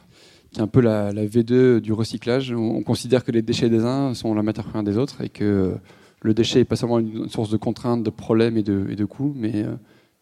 qui 0.52 0.60
est 0.60 0.64
un 0.64 0.68
peu 0.68 0.82
la, 0.82 1.14
V2 1.14 1.80
du 1.80 1.94
recyclage. 1.94 2.52
On, 2.52 2.84
considère 2.84 3.24
que 3.24 3.32
les 3.32 3.42
déchets 3.42 3.70
des 3.70 3.86
uns 3.86 4.14
sont 4.14 4.34
la 4.34 4.44
matière 4.44 4.66
première 4.66 4.84
des 4.84 4.98
autres 4.98 5.22
et 5.22 5.30
que 5.30 5.74
le 6.22 6.34
déchet 6.34 6.60
n'est 6.60 6.66
pas 6.66 6.76
seulement 6.76 7.00
une 7.00 7.30
source 7.30 7.50
de 7.50 7.58
contraintes, 7.58 8.04
de 8.04 8.10
problèmes 8.10 8.58
et 8.58 8.64
de, 8.64 9.06
coûts, 9.06 9.34
mais 9.38 9.64
euh, 9.64 9.76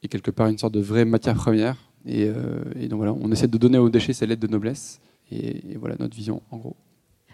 est 0.04 0.08
quelque 0.08 0.30
part 0.30 0.48
une 0.48 0.60
sorte 0.60 0.76
de 0.76 0.82
vraie 0.82 1.06
matière 1.06 1.34
première. 1.34 1.78
Et, 2.06 2.26
euh, 2.26 2.62
et 2.80 2.88
donc 2.88 2.98
voilà, 2.98 3.14
on 3.14 3.32
essaie 3.32 3.48
de 3.48 3.58
donner 3.58 3.80
aux 3.80 3.90
déchets 3.90 4.14
cette 4.14 4.30
lettre 4.30 4.42
de 4.42 4.48
noblesse. 4.48 5.02
Et, 5.32 5.76
voilà 5.78 5.96
notre 6.00 6.16
vision 6.16 6.42
en 6.52 6.58
gros. 6.58 6.76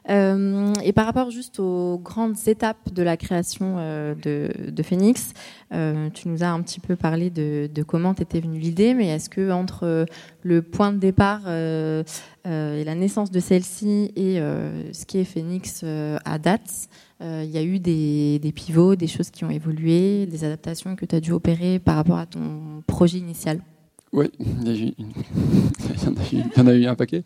Euh, 0.09 0.73
et 0.83 0.91
par 0.91 1.05
rapport 1.05 1.31
juste 1.31 1.59
aux 1.59 1.99
grandes 2.03 2.35
étapes 2.47 2.93
de 2.93 3.03
la 3.03 3.15
création 3.17 3.75
euh, 3.77 4.15
de, 4.15 4.83
Phoenix, 4.83 5.33
euh, 5.73 6.09
tu 6.09 6.27
nous 6.27 6.43
as 6.43 6.49
un 6.49 6.61
petit 6.61 6.79
peu 6.79 6.95
parlé 6.95 7.29
de, 7.29 7.69
comment 7.87 8.13
t'étais 8.13 8.41
venue 8.41 8.59
l'idée, 8.59 8.93
mais 8.93 9.07
est-ce 9.07 9.29
que 9.29 9.51
entre 9.51 10.05
le 10.41 10.61
point 10.61 10.91
de 10.91 10.97
départ 10.97 11.47
et 11.49 12.03
la 12.45 12.95
naissance 12.95 13.31
de 13.31 13.39
celle-ci 13.39 14.11
et 14.15 14.39
ce 14.91 15.05
qui 15.05 15.19
est 15.19 15.25
Phoenix 15.25 15.83
à 16.25 16.39
date, 16.39 16.89
il 17.21 17.49
y 17.49 17.57
a 17.57 17.63
eu 17.63 17.79
des, 17.79 18.39
des, 18.39 18.51
pivots, 18.51 18.95
des 18.95 19.07
choses 19.07 19.29
qui 19.29 19.45
ont 19.45 19.49
évolué, 19.49 20.25
des 20.25 20.43
adaptations 20.43 20.95
que 20.95 21.05
tu 21.05 21.15
as 21.15 21.21
dû 21.21 21.31
opérer 21.31 21.79
par 21.79 21.95
rapport 21.95 22.17
à 22.17 22.25
ton 22.25 22.83
projet 22.87 23.17
initial? 23.17 23.61
Oui, 24.11 24.27
il 24.39 24.93
y, 26.33 26.59
en 26.59 26.67
a 26.67 26.73
eu 26.73 26.85
un 26.85 26.95
paquet. 26.95 27.23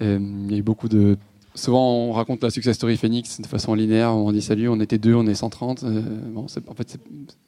Il 0.00 0.50
y 0.50 0.54
a 0.54 0.56
eu 0.56 0.62
beaucoup 0.62 0.88
de 0.88 1.18
souvent, 1.58 1.92
on 1.92 2.12
raconte 2.12 2.42
la 2.42 2.50
success 2.50 2.76
story 2.76 2.96
Phoenix 2.96 3.40
de 3.40 3.46
façon 3.46 3.74
linéaire. 3.74 4.14
On 4.14 4.32
dit 4.32 4.42
salut, 4.42 4.68
on 4.68 4.80
était 4.80 4.98
deux, 4.98 5.14
on 5.14 5.26
est 5.26 5.34
130. 5.34 5.84
bon, 5.84 6.44
en 6.44 6.74
fait, 6.74 6.98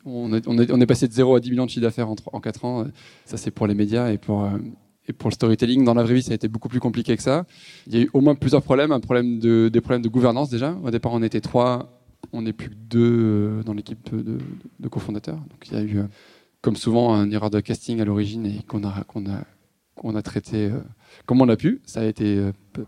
on, 0.05 0.33
est, 0.33 0.87
passé 0.87 1.09
de 1.09 1.13
0 1.13 1.37
à 1.37 1.41
10 1.41 1.51
millions 1.51 1.65
de 1.65 1.71
chiffre 1.71 1.83
d'affaires 1.83 2.09
en, 2.09 2.17
en 2.33 2.41
4 2.41 2.65
ans. 2.65 2.85
Ça, 3.25 3.37
c'est 3.37 3.51
pour 3.51 3.67
les 3.67 3.75
médias 3.75 4.11
et 4.11 4.19
pour, 4.19 4.47
et 5.11 5.13
pour 5.13 5.29
le 5.29 5.35
storytelling, 5.35 5.85
dans 5.85 5.95
la 5.95 6.05
vraie 6.05 6.15
vie, 6.15 6.23
ça 6.23 6.31
a 6.31 6.35
été 6.35 6.47
beaucoup 6.47 6.69
plus 6.69 6.79
compliqué 6.79 7.17
que 7.17 7.23
ça. 7.23 7.45
Il 7.89 7.95
y 7.95 7.99
a 7.99 8.03
eu 8.03 8.11
au 8.13 8.21
moins 8.21 8.37
plusieurs 8.37 8.63
problèmes. 8.63 8.93
Un 8.93 9.01
problème 9.01 9.41
de, 9.41 9.69
des 9.69 9.81
problèmes 9.81 10.03
de 10.03 10.09
gouvernance 10.09 10.51
déjà. 10.51 10.77
Au 10.85 10.91
départ, 10.91 11.13
on 11.13 11.23
était 11.23 11.41
trois, 11.41 12.01
on 12.33 12.43
n'est 12.43 12.53
plus 12.53 12.71
que 12.71 12.75
deux 12.75 13.19
euh, 13.21 13.63
dans 13.65 13.75
l'équipe 13.75 14.15
de, 14.15 14.89
cofondateurs. 14.89 15.37
Donc 15.39 15.67
il 15.67 15.73
y 15.73 15.77
a 15.77 15.83
eu, 15.83 15.99
euh, 15.99 16.05
comme 16.61 16.77
souvent, 16.77 17.13
un 17.13 17.29
erreur 17.31 17.51
de 17.51 17.59
casting 17.59 18.01
à 18.01 18.05
l'origine 18.05 18.47
et 18.47 18.63
qu'on 18.69 18.85
a, 18.85 19.03
qu'on 19.05 19.27
a, 19.27 19.45
qu'on 20.01 20.17
a 20.17 20.23
traité 20.23 20.71
euh, 20.71 20.81
comme 21.27 21.43
on 21.43 21.49
a 21.49 21.57
pu. 21.57 21.83
Ça 21.85 22.01
a 22.01 22.05
été 22.05 22.41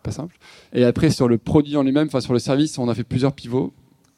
pas 0.03 0.11
simple. 0.11 0.39
Et 0.73 0.85
après, 0.85 1.11
sur 1.11 1.29
le 1.29 1.37
produit 1.37 1.77
en 1.77 1.83
lui-même, 1.83 2.07
enfin 2.07 2.21
sur 2.21 2.33
le 2.33 2.39
service, 2.39 2.79
on 2.79 2.89
a 2.89 2.95
fait 2.95 3.05
plusieurs 3.05 3.35
pivots. 3.35 3.73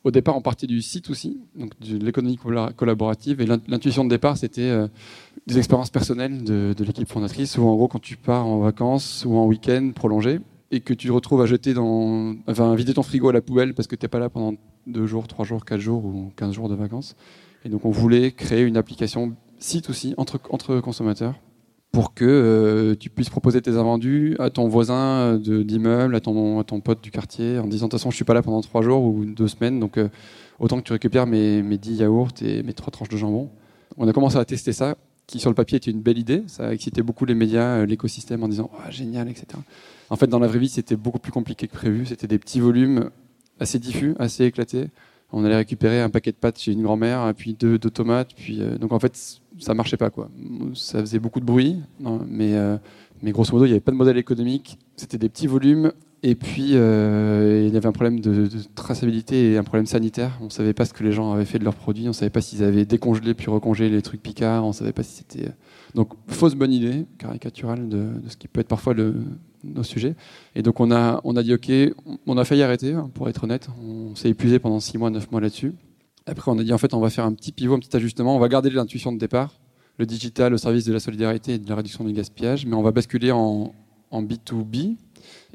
Au 0.04 0.10
départ, 0.10 0.36
on 0.36 0.42
partait 0.42 0.66
du 0.66 0.80
site 0.82 1.10
aussi, 1.10 1.40
donc 1.56 1.72
de 1.80 2.04
l'économie 2.04 2.38
collaborative. 2.76 3.40
Et 3.40 3.46
l'intuition 3.46 4.04
de 4.04 4.10
départ, 4.10 4.36
c'était 4.36 4.86
des 5.46 5.56
expériences 5.56 5.88
personnelles 5.88 6.44
de, 6.44 6.74
l'équipe 6.78 7.08
fondatrice, 7.08 7.56
où 7.56 7.62
en 7.62 7.74
gros, 7.74 7.88
quand 7.88 8.00
tu 8.00 8.18
pars 8.18 8.46
en 8.46 8.58
vacances 8.58 9.24
ou 9.26 9.34
en 9.36 9.46
week-end 9.46 9.92
prolongé, 9.94 10.40
et 10.70 10.80
que 10.80 10.92
tu 10.92 11.08
te 11.08 11.12
retrouves 11.12 11.40
à 11.40 11.46
jeter 11.46 11.72
dans, 11.72 12.34
enfin, 12.46 12.74
vider 12.74 12.94
ton 12.94 13.02
frigo 13.02 13.28
à 13.28 13.32
la 13.32 13.40
poubelle 13.40 13.74
parce 13.74 13.86
que 13.86 13.96
tu 13.96 14.04
n'es 14.04 14.08
pas 14.08 14.18
là 14.18 14.28
pendant 14.28 14.54
deux 14.86 15.06
jours, 15.06 15.28
trois 15.28 15.44
jours, 15.44 15.64
quatre 15.64 15.80
jours 15.80 16.04
ou 16.04 16.32
15 16.36 16.52
jours 16.52 16.68
de 16.68 16.74
vacances. 16.74 17.16
Et 17.64 17.68
donc, 17.68 17.84
on 17.84 17.90
voulait 17.90 18.32
créer 18.32 18.62
une 18.62 18.76
application 18.76 19.34
site 19.58 19.88
aussi 19.88 20.14
entre, 20.16 20.40
entre 20.50 20.80
consommateurs 20.80 21.34
pour 21.94 22.12
que 22.12 22.24
euh, 22.24 22.96
tu 22.96 23.08
puisses 23.08 23.30
proposer 23.30 23.62
tes 23.62 23.76
invendus 23.76 24.34
à 24.40 24.50
ton 24.50 24.66
voisin 24.66 25.38
d'immeuble, 25.38 26.16
à 26.16 26.20
ton, 26.20 26.58
à 26.58 26.64
ton 26.64 26.80
pote 26.80 27.00
du 27.00 27.12
quartier, 27.12 27.60
en 27.60 27.68
disant 27.68 27.86
de 27.86 27.90
toute 27.90 28.00
façon, 28.00 28.10
je 28.10 28.16
suis 28.16 28.24
pas 28.24 28.34
là 28.34 28.42
pendant 28.42 28.60
trois 28.62 28.82
jours 28.82 29.04
ou 29.04 29.24
deux 29.24 29.46
semaines, 29.46 29.78
donc 29.78 29.96
euh, 29.96 30.08
autant 30.58 30.78
que 30.78 30.82
tu 30.82 30.92
récupères 30.92 31.28
mes, 31.28 31.62
mes 31.62 31.78
10 31.78 32.00
yaourts 32.00 32.32
et 32.42 32.64
mes 32.64 32.72
trois 32.72 32.90
tranches 32.90 33.08
de 33.08 33.16
jambon. 33.16 33.48
On 33.96 34.08
a 34.08 34.12
commencé 34.12 34.36
à 34.36 34.44
tester 34.44 34.72
ça 34.72 34.96
qui 35.28 35.38
sur 35.38 35.50
le 35.50 35.54
papier 35.54 35.76
était 35.76 35.92
une 35.92 36.02
belle 36.02 36.18
idée. 36.18 36.42
Ça 36.48 36.66
a 36.66 36.72
excité 36.72 37.00
beaucoup 37.00 37.26
les 37.26 37.34
médias, 37.34 37.78
euh, 37.78 37.86
l'écosystème 37.86 38.42
en 38.42 38.48
disant 38.48 38.70
oh, 38.74 38.90
génial, 38.90 39.28
etc. 39.28 39.46
En 40.10 40.16
fait, 40.16 40.26
dans 40.26 40.40
la 40.40 40.48
vraie 40.48 40.58
vie, 40.58 40.68
c'était 40.68 40.96
beaucoup 40.96 41.20
plus 41.20 41.32
compliqué 41.32 41.68
que 41.68 41.72
prévu. 41.72 42.06
C'était 42.06 42.26
des 42.26 42.40
petits 42.40 42.58
volumes 42.58 43.10
assez 43.60 43.78
diffus, 43.78 44.16
assez 44.18 44.44
éclatés. 44.44 44.88
On 45.32 45.44
allait 45.44 45.56
récupérer 45.56 46.00
un 46.00 46.10
paquet 46.10 46.30
de 46.30 46.36
pâtes 46.36 46.58
chez 46.58 46.72
une 46.72 46.82
grand-mère, 46.82 47.32
puis 47.36 47.54
deux, 47.54 47.78
de 47.78 47.88
tomates. 47.88 48.34
Puis, 48.36 48.60
euh, 48.60 48.78
donc 48.78 48.92
en 48.92 49.00
fait, 49.00 49.40
ça 49.58 49.74
marchait 49.74 49.96
pas. 49.96 50.10
Quoi. 50.10 50.30
Ça 50.74 51.00
faisait 51.00 51.18
beaucoup 51.18 51.40
de 51.40 51.44
bruit, 51.44 51.80
mais, 52.28 52.54
euh, 52.54 52.76
mais 53.22 53.32
grosso 53.32 53.52
modo, 53.52 53.64
il 53.64 53.68
n'y 53.68 53.74
avait 53.74 53.80
pas 53.80 53.92
de 53.92 53.96
modèle 53.96 54.18
économique. 54.18 54.78
C'était 54.96 55.18
des 55.18 55.28
petits 55.28 55.46
volumes 55.46 55.92
et 56.26 56.36
puis, 56.36 56.70
euh, 56.72 57.66
il 57.66 57.74
y 57.74 57.76
avait 57.76 57.86
un 57.86 57.92
problème 57.92 58.18
de, 58.18 58.48
traçabilité 58.74 59.52
et 59.52 59.58
un 59.58 59.62
problème 59.62 59.84
sanitaire. 59.84 60.38
On 60.40 60.48
savait 60.48 60.72
pas 60.72 60.86
ce 60.86 60.94
que 60.94 61.04
les 61.04 61.12
gens 61.12 61.32
avaient 61.34 61.44
fait 61.44 61.58
de 61.58 61.64
leurs 61.64 61.74
produits. 61.74 62.08
On 62.08 62.14
savait 62.14 62.30
pas 62.30 62.40
s'ils 62.40 62.64
avaient 62.64 62.86
décongelé 62.86 63.34
puis 63.34 63.50
recongelé 63.50 63.90
les 63.90 64.00
trucs 64.00 64.22
Picard. 64.22 64.64
On 64.64 64.72
savait 64.72 64.94
pas 64.94 65.02
si 65.02 65.16
c'était. 65.16 65.50
Donc, 65.94 66.10
fausse 66.26 66.54
bonne 66.54 66.72
idée, 66.72 67.06
caricaturale 67.18 67.88
de, 67.88 68.08
ce 68.28 68.36
qui 68.36 68.48
peut 68.48 68.60
être 68.60 68.68
parfois 68.68 68.94
le, 68.94 69.14
nos 69.62 69.82
sujets. 69.82 70.16
Et 70.54 70.62
donc, 70.62 70.80
on 70.80 70.90
a, 70.90 71.20
on 71.24 71.36
a 71.36 71.42
dit 71.42 71.54
OK, 71.54 71.70
on 72.26 72.36
a 72.36 72.44
failli 72.44 72.62
arrêter, 72.62 72.94
hein, 72.94 73.10
pour 73.14 73.28
être 73.28 73.44
honnête. 73.44 73.68
On 73.82 74.14
s'est 74.14 74.30
épuisé 74.30 74.58
pendant 74.58 74.80
6 74.80 74.98
mois, 74.98 75.10
9 75.10 75.30
mois 75.30 75.40
là-dessus. 75.40 75.72
Après, 76.26 76.50
on 76.50 76.58
a 76.58 76.64
dit 76.64 76.72
en 76.72 76.78
fait, 76.78 76.94
on 76.94 77.00
va 77.00 77.10
faire 77.10 77.24
un 77.24 77.32
petit 77.32 77.52
pivot, 77.52 77.74
un 77.74 77.78
petit 77.78 77.94
ajustement. 77.96 78.34
On 78.34 78.40
va 78.40 78.48
garder 78.48 78.70
l'intuition 78.70 79.12
de 79.12 79.18
départ, 79.18 79.60
le 79.98 80.06
digital 80.06 80.52
au 80.54 80.58
service 80.58 80.84
de 80.84 80.92
la 80.92 81.00
solidarité 81.00 81.54
et 81.54 81.58
de 81.58 81.68
la 81.68 81.76
réduction 81.76 82.04
du 82.04 82.12
gaspillage, 82.12 82.66
mais 82.66 82.74
on 82.74 82.82
va 82.82 82.90
basculer 82.90 83.30
en, 83.30 83.72
en 84.10 84.22
B2B 84.22 84.96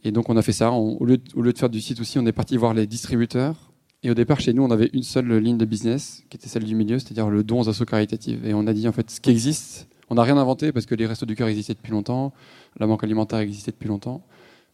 et 0.03 0.12
donc 0.12 0.29
on 0.29 0.38
a 0.38 0.41
fait 0.41 0.53
ça. 0.53 0.72
au, 0.72 1.03
lieu 1.05 1.17
de, 1.17 1.58
faire 1.58 1.69
du 1.69 1.81
site 1.81 2.00
aussi, 2.00 2.19
on 2.19 2.25
est 2.25 2.31
parti 2.31 2.58
voir 2.58 2.74
les 2.74 2.88
distributeurs. 2.88 3.72
Et 4.01 4.10
au 4.10 4.13
départ, 4.13 4.39
chez 4.39 4.53
nous, 4.53 4.63
on 4.63 4.72
avait 4.72 4.89
une 4.93 5.03
seule 5.03 5.29
ligne 5.39 5.58
de 5.58 5.65
business, 5.65 6.24
qui 6.29 6.38
était 6.38 6.48
celle 6.48 6.63
du 6.63 6.74
milieu, 6.74 7.00
c'est-à-dire 7.00 7.29
le 7.29 7.43
don 7.43 7.62
aux 7.62 7.69
assauts 7.69 7.86
caritatifs. 7.86 8.39
Et 8.46 8.53
on 8.53 8.65
a 8.65 8.74
dit, 8.74 8.88
en 8.88 8.93
fait, 8.93 9.12
ce 9.12 9.19
qui 9.19 9.29
existe, 9.29 9.89
on 10.09 10.15
n'a 10.15 10.23
rien 10.23 10.37
inventé 10.37 10.71
parce 10.71 10.85
que 10.85 10.95
les 10.95 11.05
restos 11.05 11.25
du 11.25 11.35
cœur 11.35 11.47
existaient 11.47 11.73
depuis 11.73 11.91
longtemps, 11.91 12.33
la 12.79 12.87
banque 12.87 13.03
alimentaire 13.03 13.39
existait 13.39 13.71
depuis 13.71 13.89
longtemps. 13.89 14.23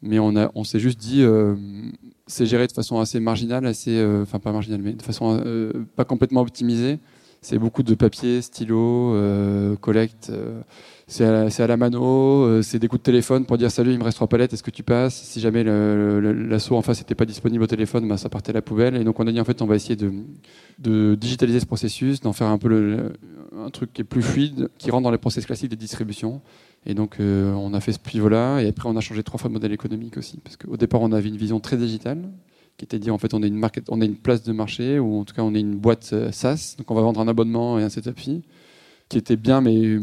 Mais 0.01 0.20
on, 0.20 0.63
s'est 0.63 0.80
juste 0.80 1.00
dit, 1.00 1.24
euh, 1.24 1.56
c'est 2.27 2.46
géré 2.46 2.68
de 2.68 2.72
façon 2.72 3.00
assez 3.00 3.20
marginale, 3.20 3.65
assez, 3.65 3.98
euh, 3.98 4.22
enfin 4.22 4.39
pas 4.39 4.51
marginale, 4.51 4.82
mais 4.84 4.94
de 4.94 5.01
façon 5.01 5.42
euh, 5.44 5.72
pas 5.96 6.06
complètement 6.06 6.42
optimisée. 6.42 7.00
C'est 7.42 7.58
beaucoup 7.58 7.82
de 7.82 7.96
papier, 7.96 8.42
stylo, 8.42 9.15
collecte 9.82 10.32
c'est 11.08 11.24
à, 11.24 11.68
la 11.68 11.78
mano, 11.78 12.46
euh, 12.46 12.62
c'est 12.64 12.80
des 12.80 12.88
coups 12.88 13.02
de 13.02 13.06
téléphone 13.06 13.46
pour 13.46 13.60
dire 13.60 13.70
salut, 13.70 13.92
il 13.92 14.00
me 14.00 14.04
reste 14.04 14.16
trois 14.16 14.28
palettes, 14.28 14.54
est-ce 14.54 14.64
que 14.64 14.72
tu 14.72 14.82
passes? 14.82 15.14
Si 15.14 15.40
jamais 15.40 15.64
l'assaut 15.64 16.76
en 16.76 16.82
face 16.82 17.00
n'était 17.00 17.14
pas 17.14 17.26
disponible 17.26 17.64
au 17.64 17.68
téléphone, 17.68 18.08
bah, 18.08 18.18
ça 18.18 18.28
partait 18.28 18.50
à 18.50 18.54
la 18.54 18.64
poubelle. 18.64 18.96
Et 18.96 19.04
donc 19.04 19.20
on 19.20 19.28
a 19.28 19.32
dit 19.32 19.40
en 19.40 19.46
fait 19.46 19.62
on 19.62 19.68
va 19.68 19.76
essayer 19.76 19.96
de, 19.96 21.16
digitaliser 21.16 21.60
ce 21.60 21.68
processus, 21.68 22.22
d'en 22.22 22.34
faire 22.34 22.48
un 22.48 22.58
peu 22.58 23.14
un 23.56 23.70
truc 23.70 23.94
qui 23.94 24.02
est 24.02 24.06
plus 24.06 24.24
fluide, 24.24 24.70
qui 24.80 24.90
rentre 24.90 25.04
dans 25.04 25.12
les 25.12 25.20
process 25.20 25.46
classiques 25.46 25.70
de 25.70 25.76
distribution. 25.76 26.42
Et 26.88 26.96
donc 26.96 27.18
euh, 27.20 27.54
on 27.54 27.74
a 27.76 27.82
fait 27.82 27.92
ce 27.92 28.00
pivot-là, 28.00 28.62
et 28.62 28.68
après 28.68 28.90
on 28.90 28.96
a 28.96 29.02
changé 29.02 29.22
trois 29.22 29.40
fois 29.40 29.50
de 29.50 29.54
modèle 29.54 29.74
économique 29.74 30.18
aussi, 30.18 30.40
parce 30.44 30.58
qu'au 30.58 30.78
départ 30.78 31.02
on 31.02 31.12
avait 31.12 31.30
une 31.30 31.38
vision 31.38 31.60
très 31.60 31.78
digitale, 31.78 32.30
qui 32.78 32.86
était 32.86 32.98
de 32.98 33.04
dire 33.04 33.14
en 33.14 33.20
fait 33.20 33.34
on 33.36 33.44
est 33.44 33.48
une 33.48 34.16
place 34.16 34.44
de 34.44 34.54
marché, 34.54 34.98
ou 34.98 35.20
en 35.20 35.24
tout 35.24 35.36
cas 35.36 35.44
on 35.44 35.54
est 35.54 35.60
une 35.60 35.76
boîte 35.76 36.12
euh, 36.14 36.32
SaaS, 36.32 36.76
donc 36.78 36.90
on 36.90 36.96
va 36.96 37.02
vendre 37.02 37.20
un 37.20 37.28
abonnement 37.28 37.78
et 37.78 37.84
un 37.84 37.90
setup 37.90 38.20
fee, 38.20 38.44
qui 39.10 39.18
était 39.20 39.36
bien 39.36 39.62
mais 39.62 40.00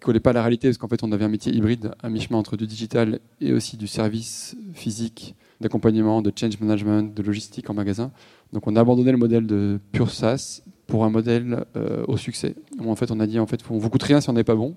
collait 0.00 0.20
pas 0.20 0.30
à 0.30 0.32
la 0.32 0.42
réalité 0.42 0.68
parce 0.68 0.78
qu'en 0.78 0.88
fait 0.88 1.02
on 1.02 1.12
avait 1.12 1.24
un 1.24 1.28
métier 1.28 1.52
hybride 1.54 1.92
à 2.02 2.08
mi-chemin 2.08 2.38
entre 2.38 2.56
du 2.56 2.66
digital 2.66 3.20
et 3.40 3.52
aussi 3.52 3.76
du 3.76 3.86
service 3.86 4.56
physique, 4.74 5.34
d'accompagnement, 5.60 6.22
de 6.22 6.32
change 6.34 6.58
management, 6.60 7.14
de 7.14 7.22
logistique 7.22 7.70
en 7.70 7.74
magasin. 7.74 8.10
Donc 8.52 8.66
on 8.66 8.76
a 8.76 8.80
abandonné 8.80 9.12
le 9.12 9.18
modèle 9.18 9.46
de 9.46 9.78
pure 9.92 10.10
SaaS 10.10 10.62
pour 10.86 11.04
un 11.04 11.10
modèle 11.10 11.64
euh, 11.76 12.04
au 12.08 12.16
succès. 12.16 12.54
en 12.78 12.96
fait 12.96 13.10
on 13.10 13.20
a 13.20 13.26
dit 13.26 13.38
en 13.38 13.46
fait 13.46 13.60
on 13.70 13.78
vous 13.78 13.90
coûte 13.90 14.02
rien 14.02 14.20
si 14.20 14.30
on 14.30 14.32
n'est 14.32 14.44
pas 14.44 14.56
bon. 14.56 14.76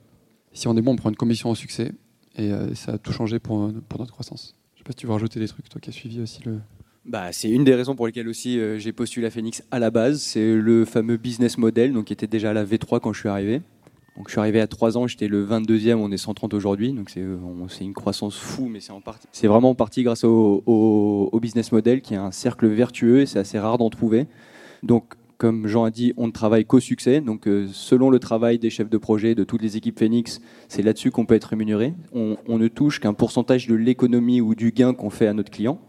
Si 0.51 0.67
on 0.67 0.77
est 0.77 0.81
bon 0.81 0.93
on 0.93 0.95
prend 0.95 1.09
une 1.09 1.15
commission 1.15 1.49
au 1.49 1.55
succès 1.55 1.91
et 2.35 2.51
euh, 2.51 2.73
ça 2.75 2.93
a 2.93 2.97
tout 2.97 3.13
changé 3.13 3.39
pour, 3.39 3.71
pour 3.89 3.99
notre 3.99 4.11
croissance. 4.11 4.55
Je 4.75 4.79
sais 4.79 4.83
pas 4.83 4.91
si 4.91 4.97
tu 4.97 5.07
veux 5.07 5.13
rajouter 5.13 5.39
des 5.39 5.47
trucs 5.47 5.69
toi 5.69 5.81
qui 5.81 5.89
as 5.89 5.93
suivi 5.93 6.21
aussi 6.21 6.41
le 6.45 6.59
bah, 7.05 7.33
c'est 7.33 7.49
une 7.49 7.65
des 7.65 7.75
raisons 7.75 7.95
pour 7.95 8.05
lesquelles 8.07 8.29
aussi 8.29 8.57
euh, 8.59 8.79
j'ai 8.79 8.93
postulé 8.93 9.27
à 9.27 9.29
Phoenix 9.29 9.61
à 9.71 9.79
la 9.79 9.91
base. 9.91 10.21
C'est 10.21 10.55
le 10.55 10.85
fameux 10.85 11.17
business 11.17 11.57
model, 11.57 11.91
donc 11.91 12.05
qui 12.05 12.13
était 12.13 12.27
déjà 12.27 12.51
à 12.51 12.53
la 12.53 12.63
V3 12.63 13.01
quand 13.01 13.11
je 13.11 13.19
suis 13.19 13.29
arrivé. 13.29 13.61
Donc, 14.17 14.27
je 14.27 14.33
suis 14.33 14.39
arrivé 14.39 14.61
à 14.61 14.67
3 14.67 14.97
ans, 14.97 15.07
j'étais 15.07 15.27
le 15.27 15.45
22e, 15.45 15.95
on 15.95 16.11
est 16.11 16.17
130 16.17 16.53
aujourd'hui. 16.53 16.93
Donc, 16.93 17.09
c'est 17.09 17.83
une 17.83 17.93
croissance 17.93 18.37
fou, 18.37 18.67
mais 18.67 18.79
c'est 19.31 19.47
vraiment 19.47 19.71
en 19.71 19.75
partie 19.75 20.03
grâce 20.03 20.23
au, 20.23 21.39
business 21.41 21.71
model 21.71 22.01
qui 22.01 22.13
est 22.13 22.17
un 22.17 22.31
cercle 22.31 22.67
vertueux 22.67 23.21
et 23.21 23.25
c'est 23.25 23.39
assez 23.39 23.59
rare 23.59 23.77
d'en 23.77 23.89
trouver. 23.89 24.27
Donc, 24.83 25.15
comme 25.37 25.67
Jean 25.67 25.83
a 25.83 25.91
dit, 25.91 26.13
on 26.15 26.27
ne 26.27 26.31
travaille 26.31 26.63
qu'au 26.63 26.79
succès. 26.79 27.19
Donc, 27.19 27.47
euh, 27.47 27.67
selon 27.73 28.09
le 28.09 28.19
travail 28.19 28.59
des 28.59 28.69
chefs 28.69 28.89
de 28.89 28.97
projet, 28.97 29.35
de 29.35 29.43
toutes 29.43 29.61
les 29.61 29.75
équipes 29.75 29.99
Phoenix, 29.99 30.39
c'est 30.69 30.83
là-dessus 30.83 31.11
qu'on 31.11 31.25
peut 31.25 31.35
être 31.35 31.45
rémunéré. 31.45 31.93
On 32.13 32.57
ne 32.57 32.67
touche 32.67 32.99
qu'un 32.99 33.13
pourcentage 33.13 33.67
de 33.67 33.75
l'économie 33.75 34.41
ou 34.41 34.55
du 34.55 34.71
gain 34.71 34.93
qu'on 34.93 35.09
fait 35.09 35.27
à 35.27 35.33
notre 35.33 35.51
client. 35.51 35.79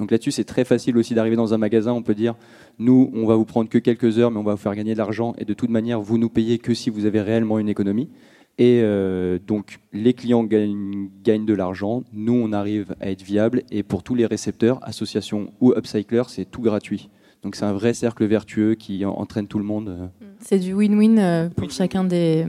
Donc 0.00 0.10
là-dessus, 0.10 0.30
c'est 0.30 0.44
très 0.44 0.64
facile 0.64 0.96
aussi 0.96 1.14
d'arriver 1.14 1.36
dans 1.36 1.52
un 1.52 1.58
magasin. 1.58 1.92
On 1.92 2.02
peut 2.02 2.14
dire, 2.14 2.34
nous, 2.78 3.10
on 3.14 3.26
va 3.26 3.36
vous 3.36 3.44
prendre 3.44 3.68
que 3.68 3.76
quelques 3.76 4.18
heures, 4.18 4.30
mais 4.30 4.38
on 4.38 4.42
va 4.42 4.52
vous 4.52 4.60
faire 4.60 4.74
gagner 4.74 4.94
de 4.94 4.98
l'argent. 4.98 5.34
Et 5.36 5.44
de 5.44 5.52
toute 5.52 5.68
manière, 5.68 6.00
vous 6.00 6.16
nous 6.16 6.30
payez 6.30 6.58
que 6.58 6.72
si 6.72 6.88
vous 6.88 7.04
avez 7.04 7.20
réellement 7.20 7.58
une 7.58 7.68
économie. 7.68 8.08
Et 8.56 8.80
euh, 8.82 9.38
donc, 9.46 9.78
les 9.92 10.14
clients 10.14 10.42
gagnent, 10.42 11.10
de 11.24 11.54
l'argent. 11.54 12.02
Nous, 12.14 12.32
on 12.32 12.52
arrive 12.52 12.94
à 13.00 13.10
être 13.10 13.22
viable. 13.22 13.62
Et 13.70 13.82
pour 13.82 14.02
tous 14.02 14.14
les 14.14 14.24
récepteurs, 14.24 14.78
associations 14.82 15.52
ou 15.60 15.72
upcyclers, 15.76 16.28
c'est 16.28 16.50
tout 16.50 16.62
gratuit. 16.62 17.10
Donc, 17.42 17.56
c'est 17.56 17.64
un 17.64 17.74
vrai 17.74 17.92
cercle 17.92 18.24
vertueux 18.24 18.74
qui 18.74 19.04
entraîne 19.04 19.48
tout 19.48 19.58
le 19.58 19.64
monde. 19.64 20.10
C'est 20.40 20.58
du 20.58 20.72
win-win 20.72 21.18
euh, 21.18 21.48
pour 21.50 21.70
chacun 21.70 22.04
des, 22.04 22.46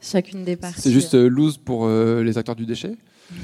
chacune 0.00 0.44
des 0.44 0.56
parties. 0.56 0.80
C'est 0.80 0.92
juste 0.92 1.14
euh, 1.14 1.28
lose 1.28 1.58
pour 1.58 1.88
les 1.88 2.38
acteurs 2.38 2.56
du 2.56 2.64
déchet, 2.64 2.96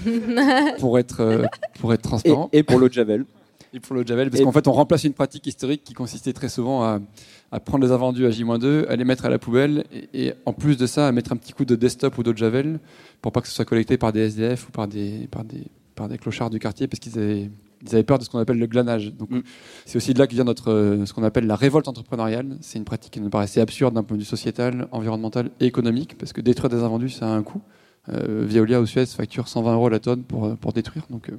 pour, 0.78 0.98
être, 0.98 1.42
pour 1.80 1.92
être 1.92 2.02
transparent. 2.02 2.48
Et, 2.52 2.58
et 2.58 2.62
pour 2.62 2.78
l'eau 2.78 2.88
de 2.88 2.94
Javel. 2.94 3.26
Et 3.74 3.80
pour 3.80 3.96
le 3.96 4.04
Javel, 4.04 4.30
parce 4.30 4.42
qu'en 4.42 4.52
fait, 4.52 4.68
on 4.68 4.72
remplace 4.72 5.04
une 5.04 5.14
pratique 5.14 5.46
historique 5.46 5.82
qui 5.82 5.94
consistait 5.94 6.34
très 6.34 6.50
souvent 6.50 6.82
à, 6.82 7.60
prendre 7.60 7.84
les 7.84 7.92
invendus 7.92 8.26
à 8.26 8.30
J-2, 8.30 8.86
à 8.86 8.96
les 8.96 9.04
mettre 9.04 9.24
à 9.24 9.30
la 9.30 9.38
poubelle, 9.38 9.84
et, 10.12 10.34
en 10.44 10.52
plus 10.52 10.76
de 10.76 10.86
ça, 10.86 11.08
à 11.08 11.12
mettre 11.12 11.32
un 11.32 11.36
petit 11.36 11.52
coup 11.52 11.64
de 11.64 11.74
desktop 11.74 12.18
ou 12.18 12.22
de 12.22 12.36
Javel 12.36 12.80
pour 13.22 13.32
pas 13.32 13.40
que 13.40 13.48
ce 13.48 13.54
soit 13.54 13.64
collecté 13.64 13.96
par 13.96 14.12
des 14.12 14.20
SDF 14.20 14.68
ou 14.68 14.72
par 14.72 14.88
des, 14.88 15.26
par 15.30 15.44
des, 15.44 15.64
par 15.94 16.08
des 16.08 16.18
clochards 16.18 16.50
du 16.50 16.58
quartier, 16.58 16.86
parce 16.86 17.00
qu'ils 17.00 17.18
avaient, 17.18 17.50
ils 17.82 17.94
avaient 17.94 18.02
peur 18.02 18.18
de 18.18 18.24
ce 18.24 18.30
qu'on 18.30 18.38
appelle 18.38 18.58
le 18.58 18.66
glanage. 18.66 19.12
Donc, 19.14 19.30
mm. 19.30 19.42
c'est 19.86 19.96
aussi 19.96 20.12
de 20.12 20.18
là 20.18 20.26
que 20.26 20.34
vient 20.34 20.44
notre, 20.44 20.70
euh, 20.70 21.06
ce 21.06 21.14
qu'on 21.14 21.22
appelle 21.22 21.46
la 21.46 21.56
révolte 21.56 21.88
entrepreneuriale. 21.88 22.58
C'est 22.60 22.78
une 22.78 22.84
pratique 22.84 23.12
qui 23.12 23.20
nous 23.20 23.30
paraissait 23.30 23.60
absurde 23.60 23.94
d'un 23.94 24.02
point 24.02 24.16
de 24.16 24.22
vue 24.22 24.28
sociétal, 24.28 24.88
environnemental 24.92 25.50
et 25.60 25.66
économique, 25.66 26.18
parce 26.18 26.34
que 26.34 26.42
détruire 26.42 26.68
des 26.68 26.82
invendus, 26.82 27.10
ça 27.10 27.26
a 27.26 27.30
un 27.30 27.42
coût. 27.42 27.62
Euh, 28.08 28.44
Veolia 28.46 28.80
ou 28.80 28.86
Suez 28.86 29.06
facture 29.06 29.48
120 29.48 29.74
euros 29.74 29.88
la 29.88 30.00
tonne 30.00 30.24
pour, 30.24 30.46
euh, 30.46 30.54
pour 30.56 30.72
détruire. 30.72 31.04
Donc, 31.10 31.28
euh, 31.28 31.36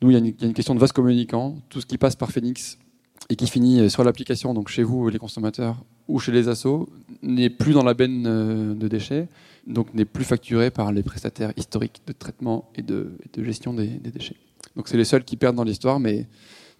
nous, 0.00 0.10
il 0.10 0.14
y, 0.14 0.16
a 0.16 0.46
une, 0.46 0.54
question 0.54 0.74
de 0.74 0.80
vase 0.80 0.92
communicant. 0.92 1.56
Tout 1.68 1.80
ce 1.80 1.86
qui 1.86 1.98
passe 1.98 2.14
par 2.14 2.30
Phoenix 2.30 2.78
et 3.30 3.36
qui 3.36 3.46
finit 3.46 3.90
sur 3.90 4.04
l'application, 4.04 4.54
donc 4.54 4.68
chez 4.68 4.82
vous, 4.82 5.08
les 5.08 5.18
consommateurs, 5.18 5.84
ou 6.06 6.18
chez 6.18 6.32
les 6.32 6.48
assos, 6.48 6.88
n'est 7.22 7.50
plus 7.50 7.72
dans 7.72 7.84
la 7.84 7.94
benne 7.94 8.24
euh, 8.26 8.74
de 8.74 8.88
déchets, 8.88 9.28
donc 9.66 9.92
n'est 9.94 10.04
plus 10.04 10.24
facturé 10.24 10.70
par 10.70 10.92
les 10.92 11.02
prestataires 11.02 11.52
historiques 11.56 12.00
de 12.06 12.12
traitement 12.12 12.70
et 12.74 12.82
de, 12.82 13.12
gestion 13.38 13.74
des, 13.74 13.86
déchets. 13.86 14.36
Donc 14.76 14.88
c'est 14.88 14.96
les 14.96 15.04
seuls 15.04 15.24
qui 15.24 15.36
perdent 15.36 15.56
dans 15.56 15.64
l'histoire, 15.64 16.00
mais, 16.00 16.26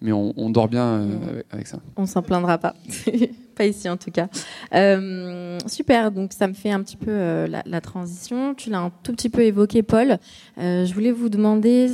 mais 0.01 0.11
on, 0.13 0.49
dort 0.49 0.69
bien 0.69 0.85
euh, 0.85 1.05
mm. 1.05 1.43
avec, 1.51 1.67
ça. 1.67 1.79
On 1.97 2.05
s'en 2.05 2.21
plaindra 2.21 2.57
pas. 2.57 2.75
pas 3.55 3.65
ici 3.65 3.89
en 3.89 3.97
tout 3.97 4.11
cas. 4.11 4.29
Euh, 4.73 5.57
super, 5.67 6.11
donc 6.11 6.31
ça 6.31 6.47
me 6.47 6.53
fait 6.53 6.71
un 6.71 6.81
petit 6.81 6.95
peu 6.95 7.11
euh, 7.11 7.47
la, 7.47 7.81
transition. 7.81 8.53
Tu 8.55 8.69
l'as 8.69 8.79
un 8.79 8.91
tout 9.03 9.11
petit 9.11 9.29
peu 9.29 9.41
évoqué, 9.41 9.83
Paul. 9.83 10.17
je 10.57 10.93
voulais 10.93 11.11
vous 11.11 11.29
demander 11.29 11.91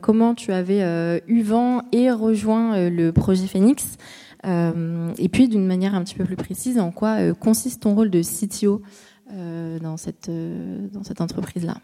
comment 0.00 0.34
tu 0.34 0.52
avais 0.52 1.22
eu 1.26 1.42
vent 1.42 1.82
et 1.92 2.10
rejoint 2.10 2.88
le 2.88 3.10
projet 3.10 3.46
Phoenix. 3.46 3.96
et 4.44 5.28
puis 5.28 5.48
d'une 5.48 5.66
manière 5.66 5.94
un 5.94 6.04
petit 6.04 6.14
peu 6.14 6.24
plus 6.24 6.36
précise, 6.36 6.78
en 6.78 6.92
quoi 6.92 7.32
consiste 7.34 7.82
ton 7.82 7.94
rôle 7.94 8.10
de 8.10 8.22
CTO 8.22 8.82
dans 9.82 9.96
cette, 9.96 10.30
dans 10.30 11.02
cette 11.02 11.20
entreprise-là? 11.20 11.74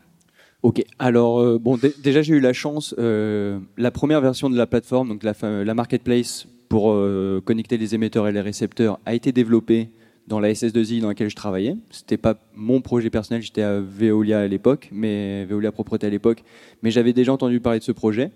Ok, 0.64 0.82
alors 0.98 1.40
euh, 1.40 1.58
bon, 1.58 1.78
déjà 2.02 2.22
j'ai 2.22 2.32
eu 2.32 2.40
la 2.40 2.54
chance, 2.54 2.94
euh, 2.98 3.58
la 3.76 3.90
première 3.90 4.22
version 4.22 4.48
de 4.48 4.56
la 4.56 4.66
plateforme, 4.66 5.10
donc 5.10 5.22
la, 5.22 5.34
la 5.62 5.74
marketplace 5.74 6.48
pour 6.70 6.90
euh, 6.90 7.42
connecter 7.44 7.76
les 7.76 7.94
émetteurs 7.94 8.26
et 8.28 8.32
les 8.32 8.40
récepteurs, 8.40 8.98
a 9.04 9.12
été 9.12 9.30
développée 9.30 9.90
dans 10.26 10.40
la 10.40 10.50
SS2I 10.50 11.02
dans 11.02 11.08
laquelle 11.08 11.28
je 11.28 11.36
travaillais. 11.36 11.76
C'était 11.90 12.16
pas 12.16 12.38
mon 12.54 12.80
projet 12.80 13.10
personnel, 13.10 13.42
j'étais 13.42 13.60
à 13.60 13.78
Veolia 13.78 14.40
à 14.40 14.46
l'époque, 14.46 14.88
mais 14.90 15.44
Veolia 15.44 15.70
Propreté 15.70 16.06
à 16.06 16.10
l'époque, 16.10 16.42
mais 16.82 16.90
j'avais 16.90 17.12
déjà 17.12 17.34
entendu 17.34 17.60
parler 17.60 17.80
de 17.80 17.84
ce 17.84 17.92
projet. 17.92 18.30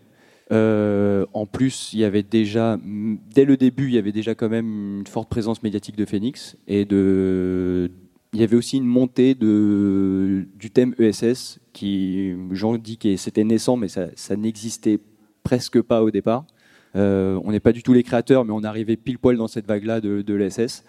en 0.51 1.47
plus, 1.51 1.95
il 1.95 2.01
y 2.01 2.05
avait 2.05 2.23
déjà, 2.23 2.79
dès 3.35 3.47
le 3.47 3.57
début, 3.57 3.87
il 3.87 3.95
y 3.95 3.99
avait 3.99 4.13
déjà 4.13 4.35
quand 4.35 4.51
même 4.51 4.99
une 4.99 5.07
forte 5.07 5.31
présence 5.31 5.63
médiatique 5.63 5.97
de 5.97 6.05
Phoenix 6.05 6.59
et 6.67 6.85
de 6.85 7.91
il 8.33 8.41
y 8.41 8.43
avait 8.43 8.57
aussi 8.57 8.77
une 8.77 8.87
montée 8.87 9.35
du 9.35 10.71
thème 10.73 10.95
ESS 10.99 11.61
qui, 11.73 12.35
j'en 12.53 12.77
dis 12.77 12.99
que 12.99 13.17
c'était 13.17 13.45
naissant, 13.45 13.77
mais 13.77 13.89
ça, 13.89 14.37
n'existait 14.37 14.99
presque 15.43 15.81
pas 15.81 16.03
au 16.03 16.11
départ. 16.11 16.45
Euh, 16.97 17.39
on 17.45 17.53
n'est 17.53 17.61
pas 17.61 17.73
du 17.73 17.83
tout 17.83 17.93
les 17.93 18.03
créateurs, 18.03 18.45
mais 18.45 18.53
on 18.53 18.65
arrivait 18.65 18.97
pile 18.97 19.19
poil 19.19 19.37
dans 19.37 19.49
cette 19.49 19.67
vague-là 19.67 20.01
de, 20.01 20.35
l'ESS. 20.35 20.85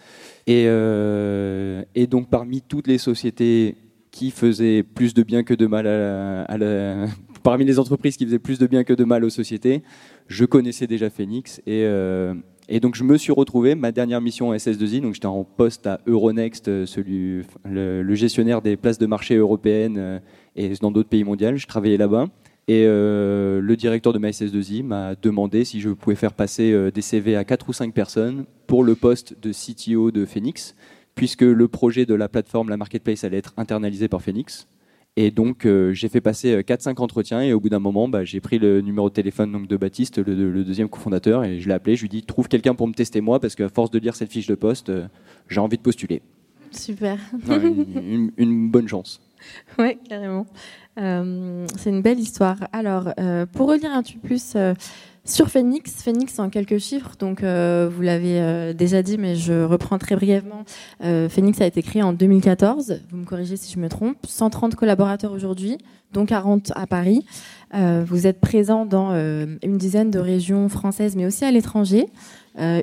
Et, 0.48 0.66
euh, 0.68 1.84
et, 1.96 2.08
donc, 2.08 2.30
parmi 2.30 2.62
toutes 2.62 2.88
les 2.88 2.98
sociétés 2.98 3.76
qui 4.12 4.32
faisaient 4.32 4.84
plus 4.84 5.14
de 5.14 5.24
bien 5.24 5.44
que 5.44 5.54
de 5.54 5.68
mal 5.68 5.86
parmi 7.44 7.66
les 7.66 7.80
entreprises 7.80 8.18
qui 8.18 8.26
faisaient 8.26 8.40
plus 8.40 8.60
de 8.60 8.68
bien 8.68 8.84
que 8.84 8.94
de 8.94 9.04
mal 9.04 9.24
aux 9.24 9.30
sociétés, 9.30 9.84
je 10.28 10.46
connaissais 10.46 10.88
déjà 10.88 11.10
Phoenix 11.10 11.60
et, 11.66 11.84
euh, 11.86 12.34
et 12.72 12.80
donc 12.80 12.94
je 12.94 13.04
me 13.04 13.18
suis 13.18 13.32
retrouvé, 13.32 13.74
ma 13.74 13.92
dernière 13.92 14.22
mission 14.22 14.50
en 14.50 14.54
SS2I, 14.54 15.02
donc 15.02 15.16
j'étais 15.16 15.26
en 15.26 15.44
poste 15.44 15.88
à 15.88 16.00
Euronext, 16.06 16.68
euh, 16.68 16.86
celui, 16.86 17.42
le, 17.66 18.16
gestionnaire 18.16 18.62
des 18.62 18.78
places 18.78 19.00
de 19.00 19.08
marché 19.08 19.36
européennes 19.36 19.98
euh, 19.98 20.20
et 20.56 20.72
dans 20.80 20.92
d'autres 20.92 21.10
pays 21.10 21.24
mondiaux. 21.24 21.56
Je 21.56 21.66
travaillais 21.66 21.98
là-bas. 21.98 22.28
Et 22.68 22.84
euh, 22.86 23.60
le 23.60 23.76
directeur 23.76 24.14
de 24.14 24.20
ma 24.20 24.30
SS2I 24.30 24.84
m'a 24.84 25.16
demandé 25.16 25.66
si 25.66 25.82
je 25.82 25.90
pouvais 25.90 26.16
faire 26.16 26.34
passer 26.34 26.92
des 26.92 27.02
CV 27.02 27.36
à 27.36 27.44
4 27.44 27.70
ou 27.70 27.74
5 27.74 27.92
personnes 27.92 28.46
pour 28.68 28.84
le 28.84 28.94
poste 28.94 29.36
de 29.42 29.52
CTO 29.52 30.12
de 30.12 30.26
Phoenix, 30.26 30.76
puisque 31.16 31.42
le 31.42 31.68
projet 31.68 32.06
de 32.06 32.14
la 32.14 32.30
plateforme, 32.30 32.70
la 32.70 32.78
marketplace, 32.78 33.24
allait 33.24 33.38
être 33.38 33.54
internalisé 33.58 34.08
par 34.08 34.22
Phoenix. 34.22 34.68
Et 35.16 35.32
donc, 35.32 35.66
euh, 35.66 35.92
j'ai 35.94 36.08
fait 36.08 36.22
passer 36.22 36.62
4-5 36.62 36.90
euh, 36.90 37.04
entretiens 37.04 37.42
et 37.42 37.52
au 37.52 37.60
bout 37.60 37.70
d'un 37.70 37.80
moment, 37.80 38.08
bah, 38.08 38.24
j'ai 38.24 38.40
pris 38.40 38.60
le 38.60 38.82
numéro 38.82 39.10
de 39.10 39.14
téléphone 39.14 39.52
donc, 39.52 39.68
de 39.68 39.76
Baptiste, 39.78 40.18
le, 40.20 40.64
deuxième 40.64 40.88
cofondateur, 40.88 41.44
et 41.44 41.60
je 41.60 41.68
l'ai 41.68 41.74
appelé. 41.74 41.96
Je 41.96 42.02
lui 42.02 42.08
ai 42.08 42.22
dit 42.22 42.24
Trouve 42.24 42.48
quelqu'un 42.48 42.76
pour 42.76 42.88
me 42.88 42.94
tester 42.94 43.20
moi, 43.20 43.40
parce 43.40 43.56
qu'à 43.56 43.70
force 43.70 43.92
de 43.92 44.00
lire 44.00 44.16
cette 44.16 44.32
fiche 44.32 44.48
de 44.48 44.56
poste, 44.56 44.90
euh, 44.90 45.08
j'ai 45.50 45.60
envie 45.60 45.78
de 45.78 45.82
postuler. 45.82 46.22
Super. 46.72 47.18
une, 48.38 48.70
bonne 48.70 48.88
chance. 48.88 49.20
Oui, 49.78 49.98
carrément. 50.08 50.46
c'est 50.96 51.90
une 51.90 52.02
belle 52.02 52.20
histoire. 52.20 52.58
Alors, 52.72 53.14
pour 53.54 53.70
relire 53.70 53.92
un 53.92 54.04
peu 54.04 54.20
plus 54.20 54.56
sur 55.26 55.50
Phoenix, 55.50 56.02
Phoenix 56.02 56.40
en 56.40 56.50
quelques 56.50 56.80
chiffres, 56.80 57.12
donc 57.20 57.44
euh, 57.44 57.90
vous 57.94 58.02
l'avez 58.02 58.40
euh, 58.42 58.74
déjà 58.74 59.04
dit, 59.04 59.18
mais 59.18 59.36
je 59.36 59.64
reprends 59.64 59.98
très 59.98 60.16
brièvement. 60.16 60.64
Euh, 61.04 61.30
Phoenix 61.30 61.62
a 61.62 61.66
été 61.66 61.84
créé 61.84 62.02
en 62.02 62.14
2014, 62.14 63.02
vous 63.12 63.18
me 63.18 63.26
corrigez 63.26 63.58
si 63.58 63.72
je 63.74 63.80
me 63.80 63.90
trompe. 63.90 64.18
130 64.28 64.76
collaborateurs 64.76 65.32
aujourd'hui, 65.32 65.78
dont 66.14 66.26
40 66.26 66.72
à 66.76 66.88
Paris. 66.88 67.26
vous 67.74 68.26
êtes 68.28 68.40
présent 68.40 68.86
dans 68.86 69.12
une 69.14 69.78
dizaine 69.78 70.10
de 70.10 70.20
régions 70.20 70.68
françaises, 70.70 71.16
mais 71.16 71.26
aussi 71.26 71.46
à 71.46 71.52
l'étranger. 71.52 72.08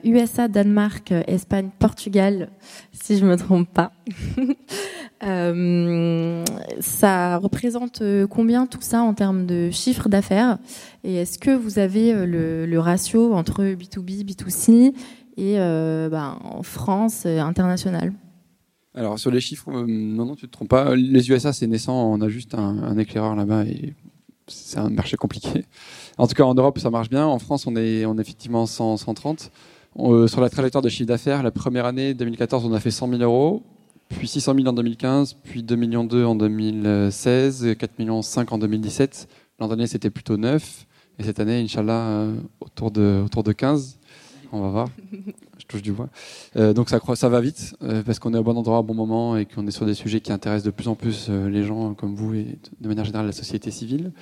USA, 0.04 0.48
Danemark, 0.48 1.12
Espagne, 1.26 1.70
Portugal, 1.78 2.50
si 2.92 3.18
je 3.18 3.26
me 3.26 3.36
trompe 3.36 3.68
pas. 3.68 3.92
Euh, 5.24 6.44
ça 6.80 7.38
représente 7.38 8.02
euh, 8.02 8.26
combien 8.26 8.66
tout 8.66 8.82
ça 8.82 9.00
en 9.00 9.14
termes 9.14 9.46
de 9.46 9.70
chiffre 9.70 10.08
d'affaires? 10.08 10.58
Et 11.04 11.14
est-ce 11.16 11.38
que 11.38 11.50
vous 11.50 11.78
avez 11.78 12.12
euh, 12.12 12.66
le, 12.66 12.78
ratio 12.78 13.32
entre 13.32 13.64
B2B, 13.64 14.24
B2C 14.24 14.92
et 15.38 15.56
bah, 16.10 16.38
en 16.42 16.62
France, 16.62 17.26
international? 17.26 18.12
Alors 18.94 19.18
sur 19.18 19.30
les 19.30 19.40
chiffres, 19.40 19.70
non, 19.70 20.24
non, 20.24 20.36
tu 20.36 20.46
te 20.46 20.52
trompes 20.52 20.68
pas. 20.68 20.96
Les 20.96 21.30
USA, 21.30 21.52
c'est 21.52 21.66
naissant, 21.66 22.12
on 22.12 22.20
a 22.20 22.28
juste 22.28 22.54
un, 22.54 22.96
éclaireur 22.96 23.34
là-bas 23.34 23.64
et 23.64 23.94
c'est 24.46 24.78
un 24.78 24.88
marché 24.88 25.16
compliqué. 25.16 25.64
En 26.18 26.26
tout 26.26 26.34
cas, 26.34 26.44
en 26.44 26.54
Europe, 26.54 26.78
ça 26.78 26.90
marche 26.90 27.10
bien. 27.10 27.26
En 27.26 27.38
France, 27.38 27.66
on 27.66 27.76
est, 27.76 28.04
effectivement 28.18 28.66
100, 28.66 28.96
130. 28.96 29.50
sur 30.26 30.40
la 30.40 30.50
trajectoire 30.50 30.82
de 30.82 30.88
chiffre 30.88 31.08
d'affaires, 31.08 31.42
la 31.42 31.50
première 31.50 31.86
année, 31.86 32.14
2014, 32.14 32.64
on 32.64 32.72
a 32.72 32.80
fait 32.80 32.90
100 32.90 33.08
000 33.08 33.22
euros 33.22 33.62
puis 34.08 34.28
600 34.28 34.54
000 34.54 34.66
en 34.66 34.72
2015, 34.72 35.34
puis 35.42 35.62
2 35.62 35.76
millions 35.76 36.04
2 36.04 36.24
en 36.24 36.34
2016, 36.34 37.76
4 37.78 37.98
millions 37.98 38.22
5 38.22 38.52
en 38.52 38.58
2017. 38.58 39.28
L'an 39.58 39.68
dernier, 39.68 39.86
c'était 39.86 40.10
plutôt 40.10 40.36
9. 40.36 40.86
Et 41.18 41.22
cette 41.22 41.40
année, 41.40 41.60
Inch'Allah, 41.60 42.08
euh, 42.08 42.34
autour, 42.60 42.90
de, 42.90 43.22
autour 43.24 43.42
de 43.42 43.52
15. 43.52 43.98
On 44.52 44.60
va 44.60 44.68
voir. 44.68 44.88
Je 45.58 45.66
touche 45.66 45.82
du 45.82 45.92
bois. 45.92 46.08
Euh, 46.56 46.72
donc 46.72 46.88
ça, 46.88 47.00
ça 47.14 47.28
va 47.28 47.40
vite, 47.40 47.74
euh, 47.82 48.02
parce 48.04 48.18
qu'on 48.18 48.32
est 48.34 48.38
au 48.38 48.42
bon 48.44 48.56
endroit 48.56 48.78
au 48.78 48.82
bon 48.82 48.94
moment 48.94 49.36
et 49.36 49.44
qu'on 49.44 49.66
est 49.66 49.72
sur 49.72 49.86
des 49.86 49.94
sujets 49.94 50.20
qui 50.20 50.30
intéressent 50.30 50.66
de 50.66 50.70
plus 50.70 50.86
en 50.86 50.94
plus 50.94 51.28
les 51.28 51.64
gens 51.64 51.94
comme 51.94 52.14
vous 52.14 52.34
et 52.34 52.58
de 52.80 52.88
manière 52.88 53.04
générale 53.04 53.26
la 53.26 53.32
société 53.32 53.70
civile. 53.70 54.12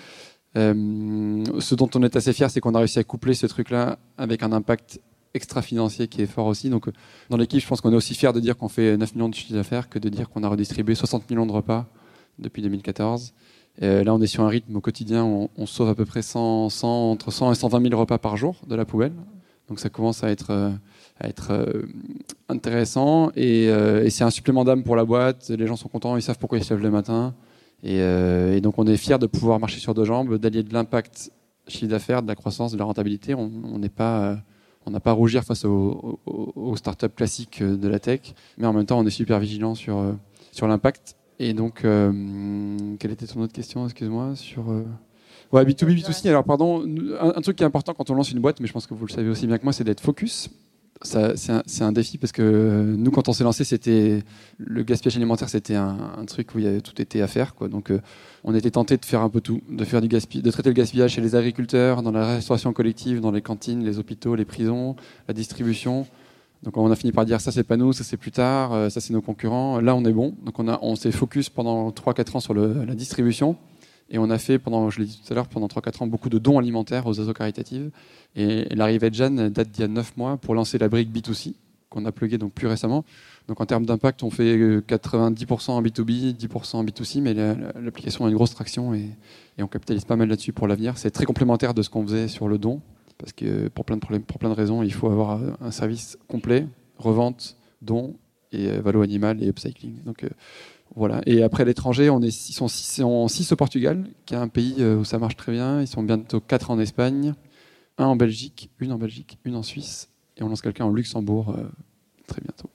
Ce 0.54 1.74
dont 1.74 1.90
on 1.94 2.02
est 2.02 2.16
assez 2.16 2.32
fier, 2.32 2.50
c'est 2.50 2.60
qu'on 2.60 2.74
a 2.74 2.78
réussi 2.78 2.98
à 2.98 3.04
coupler 3.04 3.34
ce 3.34 3.46
truc-là 3.46 3.98
avec 4.18 4.42
un 4.42 4.52
impact 4.52 5.00
extra-financier 5.34 6.08
qui 6.08 6.22
est 6.22 6.26
fort 6.26 6.46
aussi. 6.46 6.70
Donc, 6.70 6.88
euh, 6.88 6.92
dans 7.28 7.36
l'équipe, 7.36 7.60
je 7.60 7.66
pense 7.66 7.80
qu'on 7.80 7.92
est 7.92 7.96
aussi 7.96 8.14
fier 8.14 8.32
de 8.32 8.40
dire 8.40 8.56
qu'on 8.56 8.68
fait 8.68 8.96
9 8.96 9.14
millions 9.14 9.28
de 9.28 9.34
chiffres 9.34 9.52
d'affaires 9.52 9.88
que 9.88 9.98
de 9.98 10.08
dire 10.08 10.30
qu'on 10.30 10.42
a 10.44 10.48
redistribué 10.48 10.94
60 10.94 11.28
millions 11.28 11.46
de 11.46 11.52
repas 11.52 11.86
depuis 12.38 12.62
2014. 12.62 13.34
Euh, 13.82 14.04
là, 14.04 14.14
on 14.14 14.22
est 14.22 14.28
sur 14.28 14.44
un 14.44 14.48
rythme 14.48 14.76
au 14.76 14.80
quotidien, 14.80 15.24
on, 15.24 15.50
on 15.56 15.66
sauve 15.66 15.88
à 15.88 15.94
peu 15.94 16.04
près 16.04 16.22
100, 16.22 16.70
100, 16.70 17.10
entre 17.10 17.32
100 17.32 17.52
et 17.52 17.54
120 17.56 17.88
000 17.88 18.00
repas 18.00 18.18
par 18.18 18.36
jour 18.36 18.56
de 18.68 18.76
la 18.76 18.84
poubelle. 18.84 19.12
Donc, 19.68 19.80
ça 19.80 19.88
commence 19.88 20.22
à 20.22 20.30
être, 20.30 20.50
euh, 21.50 21.82
intéressant 22.48 23.30
et 23.34 23.70
c'est 24.10 24.24
un 24.24 24.30
supplément 24.30 24.64
d'âme 24.64 24.84
pour 24.84 24.94
la 24.94 25.04
boîte. 25.04 25.48
Les 25.50 25.66
gens 25.66 25.76
sont 25.76 25.88
contents, 25.88 26.16
ils 26.16 26.22
savent 26.22 26.38
pourquoi 26.38 26.58
ils 26.58 26.64
se 26.64 26.72
lèvent 26.74 26.82
le 26.82 26.90
matin. 26.90 27.34
Et, 27.84 27.98
et 27.98 28.60
donc, 28.60 28.78
on 28.78 28.86
est 28.86 28.96
fier 28.96 29.18
de 29.18 29.26
pouvoir 29.26 29.60
marcher 29.60 29.78
sur 29.78 29.94
deux 29.94 30.04
jambes, 30.04 30.38
d'allier 30.38 30.62
de 30.62 30.72
l'impact 30.72 31.30
chiffre 31.68 31.90
d'affaires, 31.90 32.22
de 32.22 32.28
la 32.28 32.34
croissance, 32.34 32.72
de 32.72 32.78
la 32.78 32.84
rentabilité. 32.84 33.34
On 33.34 33.78
n'est 33.78 33.88
pas 33.90 34.38
on 34.86 34.90
n'a 34.90 35.00
pas 35.00 35.10
à 35.10 35.14
rougir 35.14 35.44
face 35.44 35.64
aux, 35.64 36.74
startups 36.76 37.08
classiques 37.08 37.62
de 37.62 37.88
la 37.88 37.98
tech, 37.98 38.34
mais 38.58 38.66
en 38.66 38.72
même 38.72 38.86
temps, 38.86 38.98
on 38.98 39.06
est 39.06 39.10
super 39.10 39.38
vigilant 39.38 39.74
sur, 39.74 39.98
euh, 39.98 40.12
sur 40.52 40.66
l'impact. 40.68 41.16
Et 41.38 41.54
donc, 41.54 41.84
euh, 41.84 42.96
quelle 42.98 43.10
était 43.10 43.26
ton 43.26 43.40
autre 43.40 43.52
question, 43.52 43.84
excuse-moi, 43.84 44.36
sur... 44.36 44.70
Euh, 44.70 44.84
ouais, 45.52 45.64
B2B, 45.64 46.00
B2C. 46.00 46.28
Alors, 46.28 46.44
pardon, 46.44 46.84
un, 47.18 47.40
truc 47.40 47.56
qui 47.56 47.62
est 47.62 47.66
important 47.66 47.94
quand 47.94 48.10
on 48.10 48.14
lance 48.14 48.30
une 48.30 48.40
boîte, 48.40 48.60
mais 48.60 48.66
je 48.66 48.72
pense 48.72 48.86
que 48.86 48.94
vous 48.94 49.06
le 49.06 49.12
savez 49.12 49.28
aussi 49.28 49.46
bien 49.46 49.58
que 49.58 49.64
moi, 49.64 49.72
c'est 49.72 49.84
d'être 49.84 50.00
focus 50.00 50.50
c'est 51.02 51.82
un, 51.82 51.92
défi 51.92 52.18
parce 52.18 52.32
que 52.32 52.94
nous, 52.96 53.10
quand 53.10 53.28
on 53.28 53.32
s'est 53.32 53.44
lancé, 53.44 53.64
c'était 53.64 54.22
le 54.58 54.82
gaspillage 54.82 55.16
alimentaire, 55.16 55.48
c'était 55.48 55.74
un, 55.74 56.24
truc 56.26 56.54
où 56.54 56.58
il 56.58 56.64
y 56.64 56.68
avait 56.68 56.80
tout 56.80 57.00
était 57.00 57.20
à 57.20 57.26
faire. 57.26 57.54
Donc, 57.70 57.90
euh, 57.90 58.00
on 58.42 58.54
était 58.54 58.70
tenté 58.70 58.96
de 58.96 59.04
faire 59.04 59.20
un 59.20 59.28
peu 59.28 59.40
tout, 59.40 59.60
de 59.68 59.84
faire 59.84 60.00
du 60.00 60.08
de 60.08 60.50
traiter 60.50 60.68
le 60.70 60.74
gaspillage 60.74 61.12
chez 61.12 61.20
les 61.20 61.34
agriculteurs, 61.34 62.02
dans 62.02 62.10
la 62.10 62.36
restauration 62.36 62.72
collective, 62.72 63.20
dans 63.20 63.32
les 63.32 63.42
cantines, 63.42 63.84
les 63.84 63.98
hôpitaux, 63.98 64.34
les 64.34 64.44
prisons, 64.44 64.96
la 65.28 65.34
distribution. 65.34 66.06
Donc, 66.62 66.78
on 66.78 66.90
a 66.90 66.96
fini 66.96 67.12
par 67.12 67.26
dire 67.26 67.40
ça, 67.40 67.52
c'est 67.52 67.64
pas 67.64 67.76
nous, 67.76 67.92
ça 67.92 68.04
c'est 68.04 68.16
plus 68.16 68.32
tard, 68.32 68.72
euh, 68.72 68.88
ça 68.88 69.00
c'est 69.00 69.12
nos 69.12 69.20
concurrents. 69.20 69.80
Là, 69.80 69.94
on 69.94 70.04
est 70.04 70.12
bon. 70.12 70.34
Donc, 70.44 70.54
on 70.58 70.96
s'est 70.96 71.12
focus 71.12 71.50
pendant 71.50 71.90
3-4 71.90 72.36
ans 72.36 72.40
sur 72.40 72.54
la 72.54 72.94
distribution. 72.94 73.56
Et 74.10 74.18
on 74.18 74.28
a 74.30 74.38
fait, 74.38 74.58
pendant, 74.58 74.90
je 74.90 75.00
l'ai 75.00 75.06
dit 75.06 75.20
tout 75.24 75.32
à 75.32 75.36
l'heure, 75.36 75.48
pendant 75.48 75.66
3-4 75.66 76.02
ans, 76.02 76.06
beaucoup 76.06 76.28
de 76.28 76.38
dons 76.38 76.58
alimentaires 76.58 77.06
aux 77.06 77.20
assos 77.20 77.32
caritatives. 77.32 77.90
Et 78.36 78.64
l'arrivée 78.74 79.10
de 79.10 79.14
Jeanne 79.14 79.48
date 79.48 79.70
d'il 79.70 79.80
y 79.80 79.84
a 79.84 79.88
9 79.88 80.16
mois 80.16 80.36
pour 80.36 80.54
lancer 80.54 80.78
la 80.78 80.88
brique 80.88 81.10
B2C, 81.10 81.54
qu'on 81.88 82.04
a 82.04 82.12
plugué 82.12 82.36
donc 82.36 82.52
plus 82.52 82.66
récemment. 82.66 83.04
Donc 83.48 83.60
en 83.60 83.66
termes 83.66 83.86
d'impact, 83.86 84.22
on 84.22 84.30
fait 84.30 84.56
90% 84.56 85.70
en 85.70 85.82
B2B, 85.82 86.36
10% 86.36 86.76
en 86.76 86.84
B2C, 86.84 87.20
mais 87.22 87.34
l'application 87.34 88.26
a 88.26 88.28
une 88.28 88.34
grosse 88.34 88.54
traction 88.54 88.94
et, 88.94 89.10
on 89.58 89.66
capitalise 89.68 90.04
pas 90.04 90.16
mal 90.16 90.28
là-dessus 90.28 90.52
pour 90.52 90.66
l'avenir. 90.66 90.98
C'est 90.98 91.10
très 91.10 91.24
complémentaire 91.24 91.74
de 91.74 91.82
ce 91.82 91.88
qu'on 91.88 92.02
faisait 92.02 92.28
sur 92.28 92.48
le 92.48 92.58
don, 92.58 92.80
parce 93.18 93.32
que 93.32 93.68
pour 93.68 93.84
plein 93.84 93.96
de 93.96 94.54
raisons, 94.54 94.82
il 94.82 94.92
faut 94.92 95.08
avoir 95.08 95.40
un 95.60 95.70
service 95.70 96.18
complet, 96.28 96.66
revente, 96.98 97.56
don 97.80 98.16
et 98.52 98.68
Valo 98.80 99.02
Animal 99.02 99.42
et 99.42 99.48
Upcycling. 99.48 100.02
Donc 100.04 100.24
voilà. 100.94 101.20
Et 101.26 101.42
après 101.42 101.64
l'étranger, 101.64 102.10
on 102.10 102.22
est, 102.22 102.48
ils 102.48 102.52
sont 102.52 102.68
6 102.68 103.52
au 103.52 103.56
Portugal, 103.56 104.08
qui 104.26 104.34
est 104.34 104.38
un 104.38 104.48
pays 104.48 104.84
où 104.84 105.04
ça 105.04 105.18
marche 105.18 105.36
très 105.36 105.52
bien. 105.52 105.80
Ils 105.80 105.88
sont 105.88 106.02
bientôt 106.02 106.40
4 106.40 106.70
en 106.70 106.78
Espagne, 106.78 107.34
un 107.98 108.06
en 108.06 108.16
Belgique, 108.16 108.70
une 108.78 108.92
en 108.92 108.98
Belgique, 108.98 109.38
une 109.44 109.56
en 109.56 109.62
Suisse, 109.62 110.10
et 110.36 110.42
on 110.42 110.48
lance 110.48 110.62
quelqu'un 110.62 110.84
en 110.84 110.92
Luxembourg 110.92 111.56
très 112.26 112.40
bientôt 112.40 112.70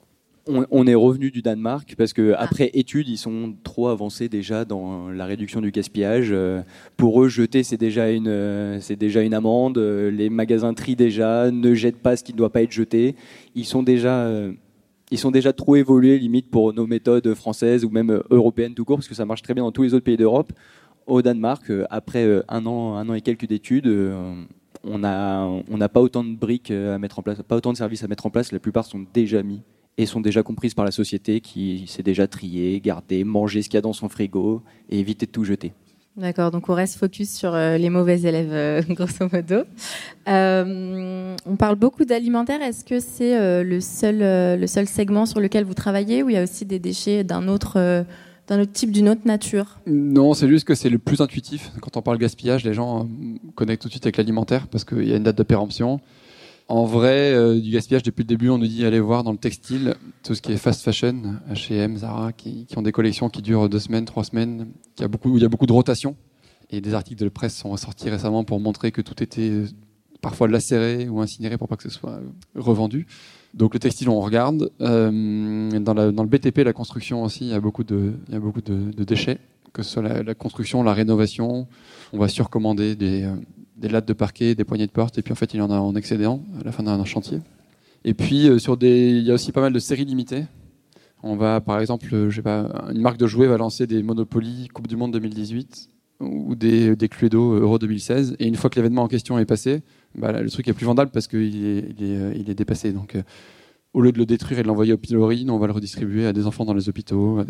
on, 0.46 0.86
est 0.86 0.94
revenu 0.94 1.30
du 1.30 1.42
Danemark 1.42 1.94
parce 1.96 2.12
que 2.12 2.34
après 2.36 2.70
études, 2.74 3.08
ils 3.08 3.18
sont 3.18 3.54
trop 3.62 3.88
avancés 3.88 4.28
déjà 4.28 4.64
dans 4.64 5.08
la 5.10 5.24
réduction 5.24 5.60
du 5.60 5.70
gaspillage. 5.70 6.28
Euh, 6.32 6.62
pour 6.96 7.22
eux, 7.22 7.28
jeter 7.28 7.62
c'est 7.62 7.76
déjà 7.76 8.10
une 8.10 8.28
euh, 8.28 8.80
c'est 8.80 8.96
déjà 8.96 9.22
une 9.22 9.34
amende. 9.34 9.78
Euh, 9.78 10.10
les 10.10 10.30
magasins 10.30 10.74
trient 10.74 10.96
déjà, 10.96 11.50
ne 11.50 11.74
jettent 11.74 12.02
pas 12.02 12.16
ce 12.16 12.24
qui 12.24 12.32
ne 12.32 12.38
doit 12.38 12.50
pas 12.50 12.62
être 12.62 12.72
jeté. 12.72 13.14
Ils 13.54 13.66
sont 13.66 13.82
déjà 13.82 14.28
ils 15.10 15.18
sont 15.18 15.30
déjà 15.30 15.52
trop 15.52 15.76
évolués 15.76 16.18
limite 16.18 16.50
pour 16.50 16.72
nos 16.72 16.86
méthodes 16.86 17.34
françaises 17.34 17.84
ou 17.84 17.90
même 17.90 18.22
européennes 18.30 18.74
tout 18.74 18.84
court 18.84 18.98
parce 18.98 19.08
que 19.08 19.14
ça 19.14 19.24
marche 19.24 19.42
très 19.42 19.54
bien 19.54 19.64
dans 19.64 19.72
tous 19.72 19.82
les 19.82 19.94
autres 19.94 20.04
pays 20.04 20.16
d'Europe. 20.16 20.52
Au 21.06 21.22
Danemark, 21.22 21.72
après 21.90 22.42
un 22.48 22.66
an 22.66 22.94
un 22.94 23.08
an 23.08 23.14
et 23.14 23.20
quelques 23.20 23.46
d'études 23.46 23.88
on 24.84 24.98
n'a 24.98 25.88
pas 25.88 26.00
autant 26.00 26.24
de 26.24 26.34
briques 26.34 26.70
à 26.70 26.98
mettre 26.98 27.18
en 27.18 27.22
place, 27.22 27.42
pas 27.42 27.56
autant 27.56 27.72
de 27.72 27.76
services 27.76 28.02
à 28.04 28.08
mettre 28.08 28.26
en 28.26 28.30
place. 28.30 28.52
La 28.52 28.58
plupart 28.58 28.84
sont 28.84 29.04
déjà 29.12 29.42
mis 29.42 29.62
et 29.98 30.06
sont 30.06 30.20
déjà 30.20 30.42
comprises 30.42 30.74
par 30.74 30.84
la 30.84 30.90
société 30.90 31.40
qui 31.40 31.86
s'est 31.86 32.02
déjà 32.02 32.26
trié, 32.26 32.80
gardé, 32.80 33.24
mangé 33.24 33.62
ce 33.62 33.68
qu'il 33.68 33.76
y 33.76 33.78
a 33.78 33.82
dans 33.82 33.92
son 33.92 34.08
frigo 34.08 34.62
et 34.88 34.98
éviter 34.98 35.26
de 35.26 35.30
tout 35.30 35.44
jeter. 35.44 35.72
D'accord, 36.16 36.50
donc 36.50 36.68
on 36.68 36.74
reste 36.74 36.96
focus 36.96 37.30
sur 37.30 37.54
euh, 37.54 37.78
les 37.78 37.88
mauvais 37.88 38.20
élèves, 38.22 38.52
euh, 38.52 38.82
grosso 38.90 39.28
modo. 39.32 39.62
Euh, 40.28 41.36
on 41.46 41.56
parle 41.56 41.76
beaucoup 41.76 42.04
d'alimentaire. 42.04 42.60
Est-ce 42.62 42.84
que 42.84 42.98
c'est 42.98 43.62
le, 43.62 43.80
seul, 43.80 44.18
le 44.58 44.66
seul 44.66 44.86
segment 44.86 45.24
sur 45.24 45.40
lequel 45.40 45.64
vous 45.64 45.74
travaillez 45.74 46.22
ou 46.22 46.28
il 46.28 46.34
y 46.34 46.38
a 46.38 46.42
aussi 46.42 46.64
des 46.64 46.78
déchets 46.78 47.22
d'un 47.22 47.46
autre, 47.48 48.04
d'un 48.48 48.60
autre 48.60 48.72
type, 48.72 48.90
d'une 48.90 49.08
autre 49.08 49.22
nature? 49.24 49.78
Non, 49.86 50.34
c'est 50.34 50.48
juste 50.48 50.66
que 50.66 50.74
c'est 50.74 50.90
le 50.90 50.98
plus 50.98 51.20
intuitif. 51.20 51.70
Quand 51.80 51.96
on 51.96 52.02
parle 52.02 52.18
gaspillage, 52.18 52.64
les 52.64 52.74
gens 52.74 53.08
connectent 53.54 53.82
tout 53.82 53.88
de 53.88 53.92
suite 53.92 54.06
avec 54.06 54.16
l'alimentaire 54.16 54.66
parce 54.66 54.84
qu'il 54.84 55.08
y 55.08 55.12
a 55.12 55.16
une 55.16 55.22
date 55.22 55.38
de 55.38 55.42
péremption. 55.44 56.00
En 56.70 56.84
vrai, 56.84 57.32
euh, 57.32 57.60
du 57.60 57.72
gaspillage, 57.72 58.04
depuis 58.04 58.22
le 58.22 58.28
début, 58.28 58.48
on 58.48 58.56
nous 58.56 58.68
dit 58.68 58.84
allez 58.84 59.00
voir 59.00 59.24
dans 59.24 59.32
le 59.32 59.38
textile, 59.38 59.96
tout 60.22 60.36
ce 60.36 60.40
qui 60.40 60.52
est 60.52 60.56
fast 60.56 60.82
fashion, 60.82 61.20
H&M, 61.50 61.96
Zara, 61.96 62.32
qui, 62.32 62.64
ont 62.76 62.82
des 62.82 62.92
collections 62.92 63.28
qui 63.28 63.42
durent 63.42 63.68
deux 63.68 63.80
semaines, 63.80 64.04
trois 64.04 64.22
semaines, 64.22 64.68
qui 64.94 65.02
a 65.02 65.08
beaucoup, 65.08 65.30
où 65.30 65.36
il 65.36 65.42
y 65.42 65.44
a 65.44 65.48
beaucoup 65.48 65.66
de 65.66 65.72
rotation. 65.72 66.14
Et 66.70 66.80
des 66.80 66.94
articles 66.94 67.24
de 67.24 67.28
presse 67.28 67.56
sont 67.56 67.76
sortis 67.76 68.08
récemment 68.08 68.44
pour 68.44 68.60
montrer 68.60 68.92
que 68.92 69.00
tout 69.00 69.20
était 69.20 69.50
euh, 69.50 69.66
parfois 70.20 70.46
lacéré 70.46 71.08
ou 71.08 71.20
incinéré 71.20 71.58
pour 71.58 71.66
pas 71.66 71.74
que 71.74 71.82
ce 71.82 71.90
soit 71.90 72.12
euh, 72.12 72.20
revendu. 72.54 73.08
Donc 73.52 73.74
le 73.74 73.80
textile, 73.80 74.08
on 74.08 74.20
regarde. 74.20 74.70
dans, 74.78 74.84
le 74.86 76.26
BTP, 76.26 76.58
la 76.58 76.72
construction 76.72 77.24
aussi, 77.24 77.46
il 77.46 77.50
y 77.50 77.54
a 77.54 77.60
beaucoup 77.60 77.82
de, 77.82 78.12
il 78.28 78.34
y 78.34 78.36
a 78.36 78.40
beaucoup 78.40 78.60
de, 78.60 79.02
déchets, 79.02 79.38
que 79.72 79.82
ce 79.82 79.90
soit 79.90 80.22
la, 80.22 80.34
construction, 80.36 80.84
la 80.84 80.94
rénovation. 80.94 81.66
On 82.12 82.18
va 82.18 82.28
surcommander 82.28 82.94
des, 82.94 83.28
des 83.80 83.88
lattes 83.88 84.06
de 84.06 84.12
parquet, 84.12 84.54
des 84.54 84.64
poignées 84.64 84.86
de 84.86 84.92
porte, 84.92 85.18
et 85.18 85.22
puis 85.22 85.32
en 85.32 85.36
fait, 85.36 85.54
il 85.54 85.56
y 85.56 85.60
en 85.60 85.70
a 85.70 85.78
en 85.78 85.96
excédent 85.96 86.42
à 86.60 86.64
la 86.64 86.70
fin 86.70 86.82
d'un 86.82 87.04
chantier. 87.04 87.40
Et 88.04 88.14
puis, 88.14 88.48
euh, 88.48 88.58
sur 88.58 88.76
des, 88.76 89.10
il 89.10 89.24
y 89.24 89.30
a 89.30 89.34
aussi 89.34 89.52
pas 89.52 89.60
mal 89.60 89.72
de 89.72 89.78
séries 89.78 90.04
limitées. 90.04 90.44
On 91.22 91.36
va, 91.36 91.60
par 91.60 91.80
exemple, 91.80 92.14
euh, 92.14 92.30
je 92.30 92.36
sais 92.36 92.42
pas, 92.42 92.68
une 92.92 93.00
marque 93.00 93.18
de 93.18 93.26
jouets 93.26 93.46
va 93.46 93.56
lancer 93.56 93.86
des 93.86 94.02
Monopoly 94.02 94.68
Coupe 94.68 94.86
du 94.86 94.96
Monde 94.96 95.12
2018 95.12 95.88
ou 96.20 96.54
des, 96.54 96.96
des 96.96 97.08
Cluedo 97.08 97.54
Euro 97.54 97.78
2016. 97.78 98.36
Et 98.38 98.46
une 98.46 98.54
fois 98.54 98.70
que 98.70 98.76
l'événement 98.76 99.02
en 99.02 99.08
question 99.08 99.38
est 99.38 99.44
passé, 99.46 99.82
bah, 100.14 100.40
le 100.40 100.50
truc 100.50 100.68
est 100.68 100.72
plus 100.72 100.86
vendable 100.86 101.10
parce 101.10 101.26
qu'il 101.26 101.64
est, 101.66 101.94
il 101.98 102.04
est, 102.04 102.38
il 102.38 102.50
est, 102.50 102.54
dépassé. 102.54 102.92
Donc, 102.92 103.16
euh, 103.16 103.22
au 103.92 104.02
lieu 104.02 104.12
de 104.12 104.18
le 104.18 104.26
détruire 104.26 104.60
et 104.60 104.62
de 104.62 104.68
l'envoyer 104.68 104.92
au 104.92 104.98
pilori, 104.98 105.46
on 105.48 105.58
va 105.58 105.66
le 105.66 105.72
redistribuer 105.72 106.26
à 106.26 106.32
des 106.32 106.46
enfants 106.46 106.64
dans 106.64 106.74
les 106.74 106.88
hôpitaux, 106.88 107.40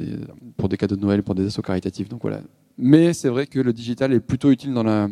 pour 0.57 0.69
des 0.69 0.77
cadeaux 0.77 0.97
de 0.97 1.01
Noël, 1.01 1.23
pour 1.23 1.35
des 1.35 1.47
assauts 1.47 1.62
caritatifs. 1.62 2.09
Donc 2.09 2.23
voilà. 2.23 2.40
Mais 2.79 3.12
c'est 3.12 3.29
vrai 3.29 3.47
que 3.47 3.61
le 3.61 3.73
digital 3.73 4.12
est 4.12 4.21
plutôt 4.21 4.51
utile 4.51 4.73
dans 4.73 4.83
la, 4.83 5.11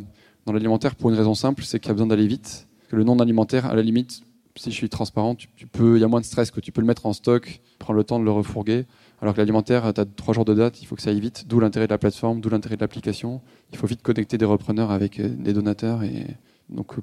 dans 0.48 0.54
l'alimentaire 0.54 0.94
pour 0.96 1.10
une 1.10 1.16
raison 1.16 1.34
simple, 1.34 1.62
c'est 1.62 1.78
qu'il 1.78 1.88
y 1.88 1.90
a 1.90 1.94
besoin 1.94 2.06
d'aller 2.06 2.26
vite. 2.26 2.68
Que 2.88 2.96
le 2.96 3.04
non 3.04 3.18
alimentaire, 3.18 3.66
à 3.66 3.74
la 3.74 3.82
limite, 3.82 4.22
si 4.56 4.70
je 4.70 4.74
suis 4.74 4.88
transparent, 4.88 5.34
tu, 5.34 5.48
peux, 5.66 5.98
il 5.98 6.00
y 6.00 6.04
a 6.04 6.08
moins 6.08 6.20
de 6.20 6.24
stress 6.24 6.50
que 6.50 6.60
tu 6.60 6.72
peux 6.72 6.80
le 6.80 6.86
mettre 6.86 7.04
en 7.04 7.12
stock, 7.12 7.60
prendre 7.78 7.98
le 7.98 8.04
temps 8.04 8.18
de 8.18 8.24
le 8.24 8.30
refourguer. 8.30 8.86
Alors 9.20 9.34
que 9.34 9.40
l'alimentaire, 9.40 9.92
tu 9.92 10.00
as 10.00 10.06
trois 10.06 10.32
jours 10.32 10.46
de 10.46 10.54
date, 10.54 10.80
il 10.80 10.86
faut 10.86 10.96
que 10.96 11.02
ça 11.02 11.10
aille 11.10 11.20
vite. 11.20 11.44
D'où 11.46 11.60
l'intérêt 11.60 11.86
de 11.86 11.92
la 11.92 11.98
plateforme, 11.98 12.40
d'où 12.40 12.48
l'intérêt 12.48 12.76
de 12.76 12.80
l'application. 12.80 13.42
Il 13.72 13.78
faut 13.78 13.86
vite 13.86 14.00
connecter 14.00 14.38
des 14.38 14.46
repreneurs 14.46 14.90
avec 14.90 15.20
euh, 15.20 15.28
des 15.28 15.52
donateurs. 15.52 16.02
Et 16.02 16.26
donc 16.70 16.94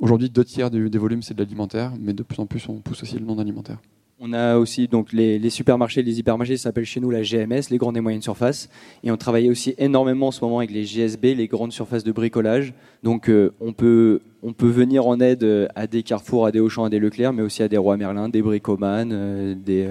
aujourd'hui, 0.00 0.30
deux 0.30 0.44
tiers 0.44 0.70
des 0.70 0.98
volumes 0.98 1.20
c'est 1.20 1.34
de 1.34 1.42
l'alimentaire, 1.42 1.92
mais 2.00 2.14
de 2.14 2.22
plus 2.22 2.40
en 2.40 2.46
plus 2.46 2.66
on 2.68 2.76
pousse 2.76 3.02
aussi 3.02 3.18
le 3.18 3.26
non 3.26 3.38
alimentaire. 3.38 3.78
On 4.18 4.32
a 4.32 4.56
aussi 4.56 4.88
donc 4.88 5.12
les, 5.12 5.50
supermarchés, 5.50 6.02
les 6.02 6.18
hypermarchés, 6.18 6.56
ça 6.56 6.64
s'appelle 6.64 6.86
chez 6.86 7.00
nous 7.00 7.10
la 7.10 7.20
GMS, 7.20 7.68
les 7.70 7.76
grandes 7.76 7.98
et 7.98 8.00
moyennes 8.00 8.22
surfaces. 8.22 8.70
Et 9.04 9.10
on 9.10 9.18
travaille 9.18 9.50
aussi 9.50 9.74
énormément 9.76 10.28
en 10.28 10.30
ce 10.30 10.42
moment 10.42 10.58
avec 10.58 10.70
les 10.70 10.84
GSB, 10.84 11.34
les 11.34 11.46
grandes 11.48 11.72
surfaces 11.72 12.02
de 12.02 12.12
bricolage. 12.12 12.72
Donc 13.02 13.28
euh, 13.28 13.52
on, 13.60 13.74
peut, 13.74 14.22
on 14.42 14.54
peut 14.54 14.70
venir 14.70 15.06
en 15.06 15.20
aide 15.20 15.68
à 15.74 15.86
des 15.86 16.02
Carrefour, 16.02 16.46
à 16.46 16.50
des 16.50 16.60
Auchan, 16.60 16.84
à 16.84 16.88
des 16.88 16.98
Leclerc, 16.98 17.34
mais 17.34 17.42
aussi 17.42 17.62
à 17.62 17.68
des 17.68 17.76
Rois 17.76 17.98
Merlin, 17.98 18.30
des 18.30 18.40
Bricoman, 18.40 19.10
euh, 19.12 19.54
des, 19.54 19.90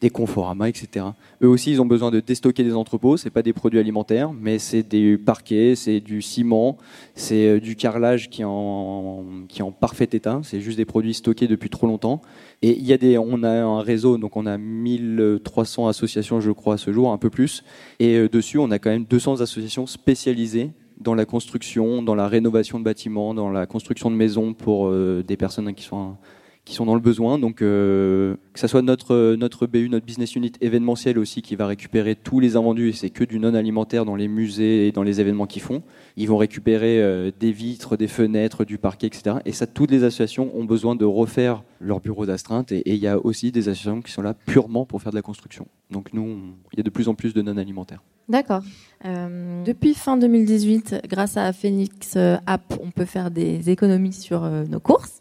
des 0.00 0.10
Conforama, 0.10 0.68
etc. 0.68 1.06
Eux 1.42 1.48
aussi, 1.48 1.70
ils 1.70 1.80
ont 1.80 1.86
besoin 1.86 2.10
de 2.10 2.20
déstocker 2.20 2.62
des 2.62 2.74
entrepôts. 2.74 3.16
C'est 3.16 3.30
pas 3.30 3.42
des 3.42 3.54
produits 3.54 3.78
alimentaires, 3.78 4.32
mais 4.32 4.58
c'est 4.58 4.82
des 4.82 5.16
parquets, 5.16 5.74
c'est 5.76 6.00
du 6.00 6.20
ciment, 6.20 6.76
c'est 7.14 7.48
euh, 7.48 7.60
du 7.60 7.74
carrelage 7.74 8.28
qui 8.28 8.44
en, 8.44 9.24
qui 9.48 9.60
est 9.60 9.64
en 9.64 9.72
parfait 9.72 10.08
état. 10.12 10.40
C'est 10.42 10.60
juste 10.60 10.76
des 10.76 10.84
produits 10.84 11.14
stockés 11.14 11.48
depuis 11.48 11.70
trop 11.70 11.86
longtemps. 11.86 12.20
Et 12.64 12.78
il 12.78 12.86
y 12.86 12.94
a 12.94 12.96
des, 12.96 13.18
on 13.18 13.42
a 13.42 13.50
un 13.50 13.82
réseau, 13.82 14.16
donc 14.16 14.38
on 14.38 14.46
a 14.46 14.56
1300 14.56 15.86
associations, 15.86 16.40
je 16.40 16.50
crois, 16.50 16.74
à 16.74 16.78
ce 16.78 16.94
jour, 16.94 17.12
un 17.12 17.18
peu 17.18 17.28
plus. 17.28 17.62
Et 18.00 18.16
euh, 18.16 18.26
dessus, 18.26 18.56
on 18.56 18.70
a 18.70 18.78
quand 18.78 18.88
même 18.88 19.04
200 19.04 19.42
associations 19.42 19.86
spécialisées 19.86 20.70
dans 20.98 21.14
la 21.14 21.26
construction, 21.26 22.02
dans 22.02 22.14
la 22.14 22.26
rénovation 22.26 22.78
de 22.78 22.84
bâtiments, 22.84 23.34
dans 23.34 23.50
la 23.50 23.66
construction 23.66 24.10
de 24.10 24.16
maisons 24.16 24.54
pour 24.54 24.88
euh, 24.88 25.22
des 25.22 25.36
personnes 25.36 25.74
qui 25.74 25.84
sont 25.84 26.16
qui 26.64 26.74
sont 26.74 26.86
dans 26.86 26.94
le 26.94 27.00
besoin. 27.00 27.38
Donc, 27.38 27.60
euh, 27.60 28.36
que 28.52 28.60
ce 28.60 28.66
soit 28.66 28.82
notre, 28.82 29.34
notre 29.34 29.66
BU, 29.66 29.88
notre 29.88 30.06
business 30.06 30.34
unit 30.34 30.52
événementiel 30.60 31.18
aussi, 31.18 31.42
qui 31.42 31.56
va 31.56 31.66
récupérer 31.66 32.16
tous 32.16 32.40
les 32.40 32.56
invendus, 32.56 32.88
et 32.88 32.92
c'est 32.92 33.10
que 33.10 33.24
du 33.24 33.38
non 33.38 33.54
alimentaire 33.54 34.04
dans 34.04 34.16
les 34.16 34.28
musées 34.28 34.88
et 34.88 34.92
dans 34.92 35.02
les 35.02 35.20
événements 35.20 35.46
qu'ils 35.46 35.62
font. 35.62 35.82
Ils 36.16 36.28
vont 36.28 36.38
récupérer 36.38 37.02
euh, 37.02 37.30
des 37.38 37.52
vitres, 37.52 37.96
des 37.96 38.08
fenêtres, 38.08 38.64
du 38.64 38.78
parquet, 38.78 39.08
etc. 39.08 39.36
Et 39.44 39.52
ça, 39.52 39.66
toutes 39.66 39.90
les 39.90 40.04
associations 40.04 40.56
ont 40.56 40.64
besoin 40.64 40.96
de 40.96 41.04
refaire 41.04 41.62
leur 41.80 42.00
bureau 42.00 42.24
d'astreinte. 42.24 42.72
Et 42.72 42.82
il 42.86 43.00
y 43.00 43.08
a 43.08 43.18
aussi 43.18 43.52
des 43.52 43.68
associations 43.68 44.00
qui 44.00 44.12
sont 44.12 44.22
là 44.22 44.32
purement 44.32 44.86
pour 44.86 45.02
faire 45.02 45.12
de 45.12 45.16
la 45.16 45.22
construction. 45.22 45.66
Donc, 45.90 46.14
nous, 46.14 46.54
il 46.72 46.78
y 46.78 46.80
a 46.80 46.82
de 46.82 46.90
plus 46.90 47.08
en 47.08 47.14
plus 47.14 47.34
de 47.34 47.42
non 47.42 47.58
alimentaires. 47.58 48.02
D'accord. 48.26 48.62
Euh, 49.04 49.62
depuis 49.64 49.92
fin 49.92 50.16
2018, 50.16 51.02
grâce 51.10 51.36
à 51.36 51.52
Phoenix 51.52 52.16
App, 52.16 52.78
on 52.82 52.90
peut 52.90 53.04
faire 53.04 53.30
des 53.30 53.68
économies 53.68 54.14
sur 54.14 54.48
nos 54.48 54.80
courses. 54.80 55.20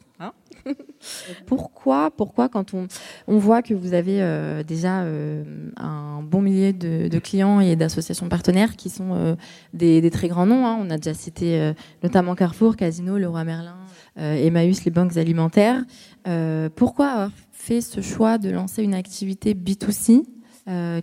pourquoi, 1.46 2.12
pourquoi 2.12 2.50
quand 2.50 2.74
on, 2.74 2.88
on 3.28 3.38
voit 3.38 3.62
que 3.62 3.74
vous 3.74 3.94
avez 3.94 4.22
euh, 4.22 4.64
déjà 4.64 5.02
euh, 5.02 5.44
un 5.78 6.22
bon 6.24 6.42
millier 6.42 6.74
de, 6.74 7.20
clients 7.20 7.60
et 7.60 7.76
d'associations 7.76 8.30
partenaires 8.30 8.76
qui 8.76 8.90
sont 8.90 9.14
euh, 9.14 9.36
des, 9.74 10.10
très 10.12 10.28
grands 10.28 10.46
noms, 10.46 10.66
hein. 10.66 10.78
on 10.80 10.90
a 10.90 10.98
déjà 10.98 11.14
cité 11.14 11.74
notamment 12.02 12.36
Carrefour, 12.36 12.76
Casino, 12.76 13.18
Leroy 13.18 13.44
Merlin, 13.44 13.78
Emmaüs, 14.18 14.84
les 14.86 14.92
banques 14.92 15.18
alimentaires. 15.18 15.84
pourquoi 16.76 17.08
avoir 17.08 17.32
fait 17.52 17.82
ce 17.82 18.02
choix 18.02 18.38
de 18.38 18.50
lancer 18.50 18.84
une 18.84 18.94
activité 18.94 19.54
B2C 19.54 20.24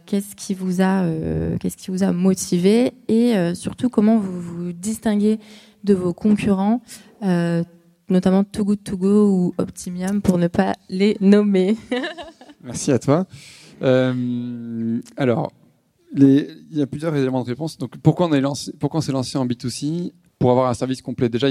qu'est-ce 0.06 0.36
qui 0.36 0.54
vous 0.54 0.82
a 0.82 1.04
qu'est-ce 1.58 1.76
qui 1.76 1.90
vous 1.90 2.02
a 2.02 2.12
motivé 2.12 2.92
et 3.08 3.34
surtout 3.54 3.88
comment 3.88 4.18
vous 4.18 4.40
vous 4.40 4.72
distinguez 4.72 5.38
de 5.84 5.94
vos 5.94 6.12
concurrents 6.12 6.82
notamment 8.10 8.44
Too 8.44 8.64
Good 8.64 8.84
To 8.84 8.96
Go 8.96 9.28
ou 9.28 9.54
Optimium 9.58 10.20
pour 10.22 10.38
ne 10.38 10.48
pas 10.48 10.74
les 10.88 11.16
nommer. 11.20 11.76
Merci 12.62 12.92
à 12.92 12.98
toi. 12.98 13.26
Euh, 13.82 15.00
alors, 15.16 15.52
il 16.16 16.56
y 16.72 16.82
a 16.82 16.86
plusieurs 16.86 17.14
éléments 17.14 17.42
de 17.42 17.48
réponse. 17.48 17.78
Donc, 17.78 17.96
pourquoi 17.98 18.28
on, 18.28 19.00
s'est 19.00 19.12
lancé 19.12 19.38
en 19.38 19.46
B2C 19.46 20.12
Pour 20.38 20.50
avoir 20.50 20.68
un 20.68 20.74
service 20.74 21.02
complet. 21.02 21.28
Déjà, 21.28 21.48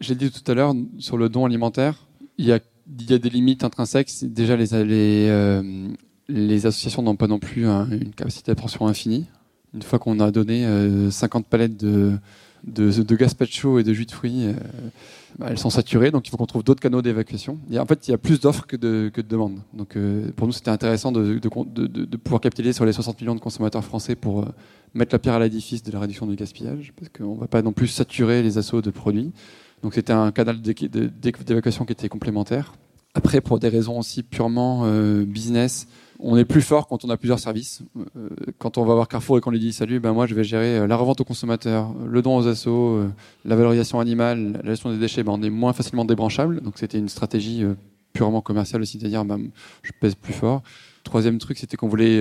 j'ai 0.00 0.14
dit 0.14 0.30
tout 0.30 0.50
à 0.50 0.54
l'heure 0.54 0.74
sur 0.98 1.16
le 1.16 1.28
don 1.28 1.44
alimentaire, 1.44 2.06
il 2.38 2.46
y 2.46 2.52
a, 2.52 2.58
des 2.86 3.30
limites 3.30 3.64
intrinsèques. 3.64 4.12
Déjà, 4.22 4.54
euh, 4.54 5.88
les 6.28 6.66
associations 6.66 7.02
n'ont 7.02 7.16
pas 7.16 7.28
non 7.28 7.38
plus 7.38 7.64
une 7.66 8.12
capacité 8.14 8.50
d'absorption 8.50 8.86
infinie. 8.86 9.26
Une 9.74 9.82
fois 9.82 9.98
qu'on 9.98 10.20
a 10.20 10.30
donné 10.30 10.66
50 11.10 11.44
euh, 11.44 11.48
palettes 11.48 11.76
de, 11.76 12.18
de, 12.64 12.90
de 12.90 13.16
gazpacho 13.16 13.78
et 13.78 13.84
de 13.84 13.92
jus 13.92 14.06
de 14.06 14.12
fruits, 14.12 14.46
bah, 15.38 15.48
elles 15.50 15.58
sont 15.58 15.70
saturées, 15.70 16.10
donc 16.10 16.26
il 16.26 16.30
faut 16.30 16.38
qu'on 16.38 16.46
trouve 16.46 16.64
d'autres 16.64 16.80
canaux 16.80 17.02
d'évacuation. 17.02 17.58
En 17.78 17.84
fait, 17.84 18.08
il 18.08 18.10
y 18.10 18.14
a 18.14 18.18
plus 18.18 18.40
d'offres 18.40 18.66
que 18.66 18.76
de, 18.76 19.12
demandes. 19.28 19.60
Donc 19.74 19.96
euh, 19.96 20.30
pour 20.34 20.46
nous, 20.46 20.52
c'était 20.52 20.70
intéressant 20.70 21.12
de, 21.12 21.38
pouvoir 22.18 22.40
capitaliser 22.40 22.72
sur 22.72 22.86
les 22.86 22.92
60 22.92 23.20
millions 23.20 23.34
de 23.34 23.40
consommateurs 23.40 23.84
français 23.84 24.14
pour 24.14 24.40
euh, 24.40 24.46
mettre 24.94 25.14
la 25.14 25.18
pierre 25.18 25.34
à 25.34 25.40
l'édifice 25.40 25.82
de 25.82 25.92
la 25.92 26.00
réduction 26.00 26.26
du 26.26 26.36
gaspillage, 26.36 26.92
parce 26.96 27.10
qu'on 27.10 27.34
ne 27.34 27.40
va 27.40 27.48
pas 27.48 27.60
non 27.60 27.72
plus 27.72 27.88
saturer 27.88 28.42
les 28.42 28.56
assauts 28.56 28.80
de 28.80 28.90
produits. 28.90 29.32
Donc 29.82 29.94
c'était 29.94 30.14
un 30.14 30.32
canal 30.32 30.60
d'évacuation 30.62 31.84
qui 31.84 31.92
était 31.92 32.08
complémentaire. 32.08 32.74
Après, 33.12 33.42
pour 33.42 33.58
des 33.58 33.68
raisons 33.68 33.98
aussi 33.98 34.22
purement 34.22 34.86
business, 35.24 35.86
on 36.18 36.36
est 36.36 36.44
plus 36.44 36.62
fort 36.62 36.86
quand 36.86 37.04
on 37.04 37.10
a 37.10 37.16
plusieurs 37.16 37.38
services. 37.38 37.82
Euh, 37.96 38.28
quand 38.58 38.78
on 38.78 38.84
va 38.84 38.94
voir 38.94 39.08
Carrefour 39.08 39.38
et 39.38 39.40
qu'on 39.40 39.50
lui 39.50 39.58
dit 39.58 39.72
salut, 39.72 40.00
ben 40.00 40.12
moi 40.12 40.26
je 40.26 40.34
vais 40.34 40.44
gérer 40.44 40.78
euh, 40.78 40.86
la 40.86 40.96
revente 40.96 41.20
aux 41.20 41.24
consommateurs, 41.24 41.92
le 42.06 42.22
don 42.22 42.36
aux 42.36 42.46
assos, 42.46 42.96
euh, 42.96 43.08
la 43.44 43.56
valorisation 43.56 44.00
animale, 44.00 44.60
la 44.62 44.70
gestion 44.70 44.90
des 44.90 44.98
déchets, 44.98 45.22
ben 45.22 45.32
on 45.32 45.42
est 45.42 45.50
moins 45.50 45.72
facilement 45.72 46.04
débranchable. 46.04 46.60
Donc 46.60 46.78
c'était 46.78 46.98
une 46.98 47.08
stratégie 47.08 47.64
purement 48.12 48.40
commerciale 48.40 48.82
aussi, 48.82 48.98
c'est-à-dire 48.98 49.24
ben, 49.24 49.50
je 49.82 49.92
pèse 50.00 50.14
plus 50.14 50.32
fort. 50.32 50.62
Troisième 51.04 51.38
truc, 51.38 51.58
c'était 51.58 51.76
qu'on 51.76 51.88
voulait 51.88 52.20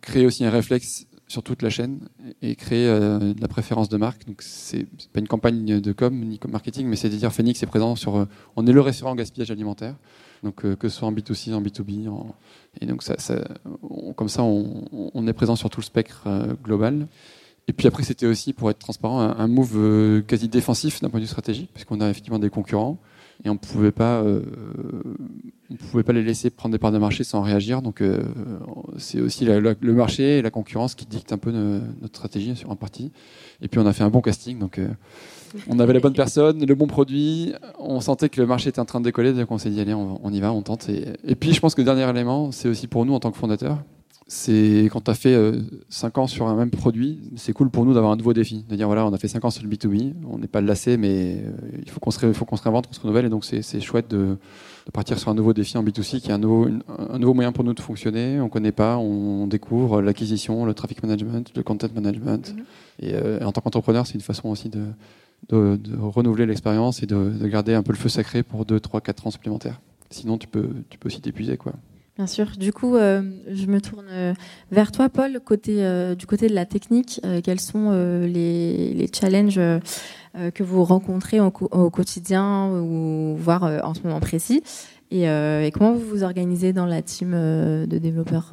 créer 0.00 0.26
aussi 0.26 0.44
un 0.44 0.50
réflexe 0.50 1.06
sur 1.26 1.42
toute 1.42 1.62
la 1.62 1.70
chaîne 1.70 2.08
et 2.40 2.54
créer 2.54 2.86
de 2.86 3.40
la 3.40 3.48
préférence 3.48 3.88
de 3.88 3.96
marque. 3.96 4.26
Donc 4.26 4.42
c'est 4.42 4.86
pas 5.12 5.20
une 5.20 5.28
campagne 5.28 5.80
de 5.80 5.92
com 5.92 6.14
ni 6.14 6.38
comme 6.38 6.52
marketing, 6.52 6.86
mais 6.86 6.96
c'est 6.96 7.08
de 7.08 7.16
dire 7.16 7.32
Phoenix 7.32 7.62
est 7.62 7.66
présent 7.66 7.96
sur. 7.96 8.26
on 8.56 8.66
est 8.66 8.72
le 8.72 8.80
restaurant 8.80 9.14
gaspillage 9.14 9.50
alimentaire. 9.50 9.96
Donc 10.42 10.56
que 10.76 10.88
ce 10.88 10.98
soit 10.98 11.08
en 11.08 11.12
B2C, 11.12 11.52
en 11.52 11.62
B2B, 11.62 12.08
en, 12.08 12.34
et 12.80 12.86
donc, 12.86 13.02
comme 14.16 14.28
ça, 14.28 14.42
on, 14.42 15.26
est 15.26 15.32
présent 15.32 15.56
sur 15.56 15.70
tout 15.70 15.80
le 15.80 15.84
spectre 15.84 16.24
euh, 16.26 16.54
global. 16.62 17.08
Et 17.66 17.72
puis 17.72 17.86
après, 17.86 18.02
c'était 18.02 18.26
aussi, 18.26 18.52
pour 18.52 18.70
être 18.70 18.78
transparent, 18.78 19.20
un, 19.20 19.46
move 19.46 19.76
euh, 19.76 20.22
quasi 20.22 20.48
défensif 20.48 21.00
d'un 21.02 21.10
point 21.10 21.20
de 21.20 21.24
vue 21.24 21.30
stratégique, 21.30 21.70
puisqu'on 21.74 22.00
a 22.00 22.08
effectivement 22.08 22.38
des 22.38 22.50
concurrents 22.50 22.98
et 23.44 23.50
on 23.50 23.54
ne 23.54 23.58
pouvait 23.58 23.92
pas, 23.92 24.20
euh, 24.22 24.42
pouvait 25.90 26.02
pas 26.02 26.12
les 26.12 26.24
laisser 26.24 26.50
prendre 26.50 26.72
des 26.72 26.78
parts 26.78 26.92
de 26.92 26.98
marché 26.98 27.24
sans 27.24 27.42
réagir. 27.42 27.82
Donc, 27.82 28.02
c'est 28.96 29.20
aussi 29.20 29.44
le 29.44 29.92
marché 29.92 30.38
et 30.38 30.42
la 30.42 30.50
concurrence 30.50 30.94
qui 30.94 31.06
dictent 31.06 31.32
un 31.32 31.38
peu 31.38 31.52
notre 31.52 32.16
stratégie 32.16 32.56
sur 32.56 32.70
un 32.70 32.76
parti. 32.76 33.12
Et 33.60 33.68
puis, 33.68 33.80
on 33.80 33.86
a 33.86 33.92
fait 33.92 34.04
un 34.04 34.10
bon 34.10 34.20
casting. 34.20 34.58
Donc, 34.58 34.80
on 35.68 35.78
avait 35.78 35.92
la 35.92 36.00
bonne 36.00 36.12
personne, 36.14 36.64
le 36.64 36.74
bon 36.74 36.86
produit. 36.86 37.54
On 37.78 38.00
sentait 38.00 38.28
que 38.28 38.40
le 38.40 38.46
marché 38.46 38.68
était 38.70 38.80
en 38.80 38.84
train 38.84 39.00
de 39.00 39.04
décoller, 39.04 39.32
donc 39.32 39.50
on 39.50 39.58
s'est 39.58 39.70
dit 39.70 39.80
allez, 39.80 39.94
on, 39.94 40.32
y 40.32 40.40
va, 40.40 40.52
on 40.52 40.62
tente. 40.62 40.88
Et, 40.88 41.34
puis 41.34 41.52
je 41.52 41.60
pense 41.60 41.74
que 41.74 41.80
le 41.80 41.86
dernier 41.86 42.08
élément, 42.08 42.52
c'est 42.52 42.68
aussi 42.68 42.86
pour 42.86 43.04
nous 43.04 43.14
en 43.14 43.20
tant 43.20 43.30
que 43.30 43.38
fondateur. 43.38 43.78
C'est 44.30 44.90
quand 44.92 45.00
tu 45.00 45.10
as 45.10 45.14
fait 45.14 45.34
5 45.88 46.18
euh, 46.18 46.20
ans 46.20 46.26
sur 46.26 46.48
un 46.48 46.54
même 46.54 46.70
produit, 46.70 47.18
c'est 47.36 47.54
cool 47.54 47.70
pour 47.70 47.86
nous 47.86 47.94
d'avoir 47.94 48.12
un 48.12 48.16
nouveau 48.16 48.34
défi. 48.34 48.66
De 48.68 48.76
dire 48.76 48.86
voilà, 48.86 49.06
on 49.06 49.12
a 49.14 49.16
fait 49.16 49.28
5 49.28 49.42
ans 49.46 49.50
sur 49.50 49.62
le 49.62 49.70
B2B, 49.70 50.12
on 50.30 50.36
n'est 50.36 50.48
pas 50.48 50.60
lassé, 50.60 50.98
mais 50.98 51.38
euh, 51.38 51.78
il 51.82 51.90
faut 51.90 51.98
qu'on 51.98 52.10
se, 52.10 52.32
faut 52.34 52.44
qu'on 52.44 52.56
se 52.56 52.62
réinvente, 52.62 52.88
qu'on 52.88 52.92
se 52.92 53.00
renouvelle. 53.00 53.24
Et 53.24 53.30
donc 53.30 53.46
c'est 53.46 53.80
chouette 53.80 54.08
de, 54.10 54.36
partir 54.92 55.18
sur 55.18 55.30
un 55.30 55.34
nouveau 55.34 55.52
défi 55.52 55.76
en 55.76 55.84
B2C 55.84 56.20
qui 56.20 56.30
est 56.30 56.32
un 56.32 56.38
nouveau, 56.38 56.68
un 56.88 57.18
nouveau 57.18 57.34
moyen 57.34 57.52
pour 57.52 57.64
nous 57.64 57.74
de 57.74 57.80
fonctionner. 57.80 58.40
On 58.40 58.44
ne 58.44 58.48
connaît 58.48 58.72
pas, 58.72 58.98
on, 58.98 59.46
découvre 59.46 60.02
l'acquisition, 60.02 60.64
le 60.64 60.74
traffic 60.74 61.02
management, 61.02 61.52
le 61.54 61.62
content 61.62 61.88
management. 61.94 62.54
Mm-hmm. 62.54 63.06
et, 63.06 63.14
euh, 63.14 63.44
en 63.44 63.52
tant 63.52 63.60
qu'entrepreneur, 63.60 64.06
c'est 64.06 64.14
une 64.14 64.20
façon 64.20 64.48
aussi 64.48 64.68
de, 64.68 64.86
de, 65.48 65.96
renouveler 65.98 66.46
l'expérience 66.46 67.02
et 67.02 67.06
de, 67.06 67.46
garder 67.46 67.74
un 67.74 67.82
peu 67.82 67.92
le 67.92 67.98
feu 67.98 68.08
sacré 68.08 68.42
pour 68.42 68.64
2, 68.64 68.80
3, 68.80 69.00
4 69.00 69.26
ans 69.26 69.30
supplémentaires. 69.30 69.80
Sinon, 70.10 70.38
tu 70.38 70.46
peux, 70.46 70.70
tu 70.88 70.98
peux 70.98 71.08
aussi 71.08 71.20
t'épuiser. 71.20 71.56
quoi. 71.56 71.72
Bien 72.18 72.26
sûr. 72.26 72.50
Du 72.58 72.72
coup, 72.72 72.96
euh, 72.96 73.22
je 73.48 73.66
me 73.66 73.80
tourne 73.80 74.08
euh, 74.10 74.34
vers 74.72 74.90
toi, 74.90 75.08
Paul, 75.08 75.38
côté, 75.38 75.84
euh, 75.84 76.16
du 76.16 76.26
côté 76.26 76.48
de 76.48 76.54
la 76.54 76.66
technique. 76.66 77.20
quels 77.44 77.60
sont 77.60 77.92
les, 77.92 78.92
les, 78.92 79.08
challenges 79.12 79.60
que 80.54 80.62
vous 80.62 80.84
rencontrez 80.84 81.40
au, 81.40 81.50
quotidien 81.50 82.68
ou 82.70 83.36
voire 83.36 83.64
en 83.84 83.94
ce 83.94 84.02
moment 84.02 84.20
précis. 84.20 84.62
Et, 85.10 85.24
et, 85.24 85.70
comment 85.72 85.92
vous 85.92 86.06
vous 86.06 86.22
organisez 86.22 86.72
dans 86.72 86.86
la 86.86 87.02
team 87.02 87.32
de 87.32 87.98
développeurs? 87.98 88.52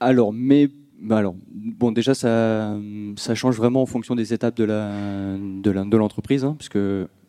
Alors, 0.00 0.32
mes 0.32 0.68
bah 1.00 1.22
bon, 1.52 1.92
déjà, 1.92 2.14
ça, 2.14 2.76
ça 3.16 3.34
change 3.34 3.56
vraiment 3.56 3.82
en 3.82 3.86
fonction 3.86 4.16
des 4.16 4.34
étapes 4.34 4.56
de 4.56 4.64
la 4.64 4.90
de 5.38 5.96
l'entreprise, 5.96 6.44
hein, 6.44 6.56
puisque 6.58 6.78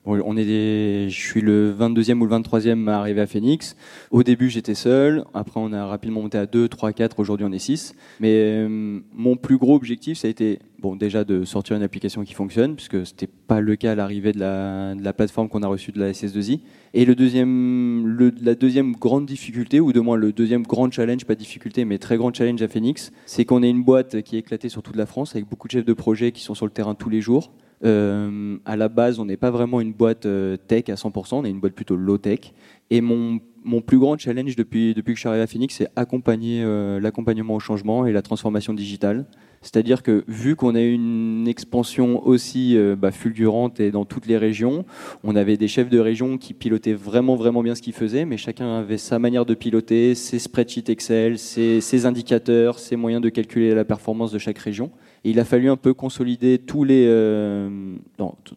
on 0.06 0.38
est 0.38 1.10
je 1.10 1.20
suis 1.20 1.42
le 1.42 1.74
22e 1.74 2.20
ou 2.20 2.26
le 2.26 2.38
23e 2.38 2.88
à 2.90 3.00
arriver 3.00 3.22
à 3.22 3.28
Phoenix. 3.28 3.76
Au 4.12 4.24
début, 4.24 4.50
j'étais 4.50 4.76
seul. 4.76 5.24
Après, 5.34 5.60
on 5.60 5.74
a 5.74 5.86
rapidement 5.86 6.22
monté 6.22 6.38
à 6.38 6.46
2, 6.46 6.68
3, 6.68 6.94
4. 6.94 7.20
Aujourd'hui, 7.20 7.46
on 7.48 7.52
est 7.52 7.60
6. 7.60 7.96
Mais 8.20 8.30
euh, 8.30 9.00
mon 9.14 9.36
plus 9.36 9.58
gros 9.58 9.76
objectif, 9.76 10.18
ça 10.18 10.28
a 10.28 10.32
été 10.32 10.60
bon, 10.80 10.96
déjà 10.96 11.24
de 11.24 11.44
sortir 11.44 11.76
une 11.76 11.84
application 11.84 12.24
qui 12.24 12.34
fonctionne, 12.34 12.76
puisque 12.76 13.06
ce 13.06 13.12
n'était 13.12 13.28
pas 13.28 13.60
le 13.60 13.76
cas 13.76 13.92
à 13.92 13.96
l'arrivée 13.96 14.32
de 14.32 14.40
la, 14.40 15.14
plateforme 15.14 15.50
qu'on 15.50 15.64
a 15.64 15.68
reçue 15.68 15.92
de 15.92 16.00
la 16.00 16.12
SS2I. 16.12 16.62
Et 16.94 17.06
le 17.06 17.16
deuxième, 17.16 18.18
la 18.42 18.56
deuxième 18.56 18.94
grande 18.94 19.26
difficulté, 19.26 19.80
ou 19.80 19.94
de 19.94 20.00
moins 20.00 20.18
le 20.18 20.32
deuxième 20.32 20.64
grand 20.64 20.92
challenge, 20.92 21.26
pas 21.26 21.36
difficulté, 21.36 21.86
mais 21.86 21.98
très 21.98 22.18
grand 22.18 22.34
challenge 22.34 22.62
à 22.62 22.68
Phoenix, 22.68 23.12
c'est 23.26 23.46
qu'on 23.46 23.64
est 23.64 23.70
une 23.70 23.84
boîte 23.84 24.22
qui 24.22 24.38
est 24.38 24.40
éclatée 24.40 24.70
sur 24.70 24.82
toute 24.82 24.96
la 24.96 25.06
France, 25.06 25.36
avec 25.36 25.48
beaucoup 25.48 25.68
de 25.68 25.74
chefs 25.74 25.86
de 25.86 25.94
projet 25.94 26.32
qui 26.32 26.42
sont 26.42 26.56
sur 26.56 26.66
le 26.66 26.72
terrain 26.72 26.96
tous 26.96 27.10
les 27.10 27.22
jours. 27.22 27.52
Euh, 27.86 28.58
à 28.66 28.76
la 28.76 28.90
base, 28.90 29.20
on 29.20 29.26
n'est 29.26 29.38
pas 29.38 29.52
vraiment 29.52 29.80
une 29.82 29.94
boîte 29.94 30.26
euh, 30.26 30.58
tech 30.58 30.90
à 30.90 30.96
100%, 30.96 31.36
on 31.36 31.46
est 31.46 31.50
une 31.50 31.60
boîte 31.60 31.74
plutôt 31.74 31.96
low 31.96 32.18
tech. 32.18 32.54
Et 32.90 33.02
mon, 33.02 33.40
plus 33.86 34.00
grand 34.00 34.18
challenge 34.18 34.56
depuis, 34.56 34.94
que 34.96 35.14
je 35.14 35.20
suis 35.20 35.30
arrivé 35.30 35.44
à 35.44 35.48
Phoenix, 35.48 35.76
c'est 35.76 35.88
accompagner 35.96 36.64
euh, 36.64 37.00
l'accompagnement 37.00 37.56
au 37.56 37.60
changement 37.60 38.06
et 38.06 38.12
la 38.12 38.22
transformation 38.22 38.74
digitale. 38.74 39.26
C'est-à-dire 39.62 40.04
que 40.04 40.24
vu 40.28 40.56
qu'on 40.56 40.74
a 40.74 40.82
une 40.82 41.46
expansion 41.46 42.26
aussi 42.26 42.78
bah, 42.98 43.12
fulgurante 43.12 43.82
et 43.82 43.92
dans 43.92 44.06
toutes 44.06 44.26
les 44.26 44.38
régions, 44.38 44.86
on 45.22 45.36
avait 45.36 45.58
des 45.58 45.68
chefs 45.68 45.90
de 45.90 46.00
région 46.00 46.38
qui 46.38 46.54
pilotaient 46.54 46.94
vraiment 46.94 47.36
vraiment 47.36 47.62
bien 47.62 47.76
ce 47.76 47.82
qu'ils 47.82 47.94
faisaient, 47.94 48.24
mais 48.24 48.38
chacun 48.38 48.78
avait 48.78 48.98
sa 48.98 49.20
manière 49.20 49.46
de 49.46 49.54
piloter, 49.54 50.16
ses 50.16 50.40
spreadsheets 50.40 50.90
Excel, 50.90 51.38
ses 51.38 52.06
indicateurs, 52.06 52.80
ses 52.80 52.96
moyens 52.96 53.22
de 53.22 53.28
calculer 53.28 53.76
la 53.76 53.84
performance 53.84 54.32
de 54.32 54.40
chaque 54.40 54.60
région 54.60 54.92
il 55.24 55.40
a 55.40 55.46
fallu 55.46 55.70
un 55.70 55.76
peu 55.76 55.94
consolider 55.94 56.60
tous 56.60 56.84
les, 56.84 57.06
euh, 57.08 57.96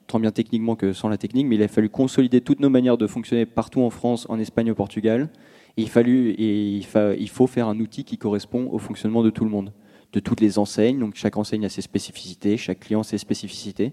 tant 0.07 0.21
bien 0.21 0.31
techniquement 0.31 0.77
que 0.77 0.93
sans 0.93 1.09
la 1.09 1.19
technique, 1.19 1.47
mais 1.47 1.57
il 1.57 1.63
a 1.63 1.69
fallu 1.69 1.89
consolider 1.89 2.41
toutes 2.41 2.61
nos 2.61 2.71
manières 2.71 2.99
de 2.99 3.07
fonctionner 3.07 3.47
partout 3.47 3.83
en 3.83 3.91
France, 3.91 4.27
en 4.29 4.39
Espagne, 4.39 4.71
au 4.71 4.75
Portugal. 4.75 5.29
Il, 5.77 5.89
fallu, 5.89 6.31
et 6.31 6.77
il, 6.77 7.29
faut 7.29 7.47
faire 7.47 7.67
un 7.67 7.79
outil 7.81 8.05
qui 8.05 8.19
correspond 8.19 8.69
au 8.71 8.79
fonctionnement 8.79 9.23
de 9.23 9.31
tout 9.31 9.45
le 9.45 9.51
monde, 9.51 9.73
de 10.13 10.21
toutes 10.21 10.41
les 10.41 10.59
enseignes. 10.59 10.99
Donc 10.99 11.15
chaque 11.15 11.37
enseigne 11.37 11.65
a 11.65 11.69
ses 11.69 11.83
spécificités, 11.83 12.57
chaque 12.57 12.81
client 12.81 13.03
ses 13.03 13.19
spécificités, 13.19 13.93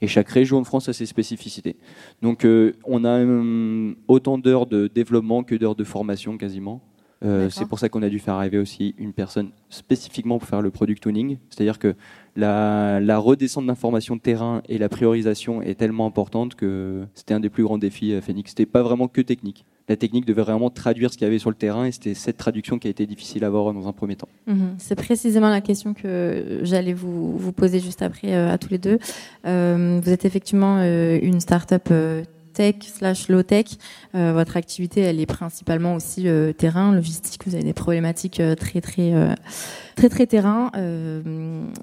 et 0.00 0.06
chaque 0.06 0.28
région 0.28 0.60
de 0.60 0.66
France 0.66 0.88
a 0.88 0.92
ses 0.92 1.06
spécificités. 1.06 1.76
Donc 2.20 2.44
euh, 2.44 2.74
on 2.84 3.04
a 3.04 3.20
euh, 3.20 3.94
autant 4.08 4.38
d'heures 4.38 4.66
de 4.66 4.88
développement 4.88 5.44
que 5.44 5.54
d'heures 5.54 5.76
de 5.76 5.84
formation 5.84 6.36
quasiment. 6.36 6.82
Euh, 7.22 7.50
c'est 7.50 7.66
pour 7.66 7.78
ça 7.78 7.88
qu'on 7.88 8.02
a 8.02 8.08
dû 8.08 8.18
faire 8.18 8.34
arriver 8.34 8.58
aussi 8.58 8.94
une 8.96 9.12
personne 9.12 9.50
spécifiquement 9.68 10.38
pour 10.38 10.48
faire 10.48 10.62
le 10.62 10.70
product 10.70 11.02
tuning. 11.02 11.36
C'est-à-dire 11.50 11.78
que 11.78 11.94
la, 12.36 13.00
la 13.00 13.18
redescente 13.18 13.66
d'informations 13.66 14.16
de 14.16 14.20
terrain 14.20 14.62
et 14.68 14.78
la 14.78 14.88
priorisation 14.88 15.60
est 15.60 15.74
tellement 15.74 16.06
importante 16.06 16.54
que 16.54 17.04
c'était 17.14 17.34
un 17.34 17.40
des 17.40 17.50
plus 17.50 17.62
grands 17.62 17.78
défis 17.78 18.14
à 18.14 18.20
Phoenix. 18.20 18.50
C'était 18.50 18.66
pas 18.66 18.82
vraiment 18.82 19.08
que 19.08 19.20
technique. 19.20 19.66
La 19.88 19.96
technique 19.96 20.24
devait 20.24 20.42
vraiment 20.42 20.70
traduire 20.70 21.12
ce 21.12 21.18
qu'il 21.18 21.26
y 21.26 21.28
avait 21.28 21.40
sur 21.40 21.50
le 21.50 21.56
terrain 21.56 21.84
et 21.84 21.90
c'était 21.92 22.14
cette 22.14 22.36
traduction 22.36 22.78
qui 22.78 22.86
a 22.86 22.90
été 22.90 23.06
difficile 23.06 23.42
à 23.42 23.48
avoir 23.48 23.74
dans 23.74 23.88
un 23.88 23.92
premier 23.92 24.14
temps. 24.14 24.28
Mhm. 24.46 24.76
C'est 24.78 24.94
précisément 24.94 25.50
la 25.50 25.60
question 25.60 25.94
que 25.94 26.60
j'allais 26.62 26.92
vous, 26.92 27.36
vous, 27.36 27.52
poser 27.52 27.80
juste 27.80 28.00
après 28.00 28.32
euh, 28.32 28.52
à 28.52 28.56
tous 28.56 28.70
les 28.70 28.78
deux. 28.78 28.98
Euh, 29.46 30.00
vous 30.02 30.10
êtes 30.10 30.24
effectivement 30.24 30.80
une 30.80 31.40
start-up 31.40 31.88
tech 32.52 32.76
slash 32.82 33.28
low 33.28 33.42
tech. 33.42 33.66
Euh, 34.14 34.32
votre 34.32 34.56
activité, 34.56 35.00
elle 35.00 35.20
est 35.20 35.26
principalement 35.26 35.94
aussi 35.94 36.28
euh, 36.28 36.52
terrain, 36.52 36.94
logistique. 36.94 37.42
Vous 37.46 37.54
avez 37.54 37.64
des 37.64 37.72
problématiques 37.72 38.40
euh, 38.40 38.54
très 38.54 38.80
très 38.80 39.36
très 39.96 40.08
très 40.08 40.26
terrain. 40.26 40.70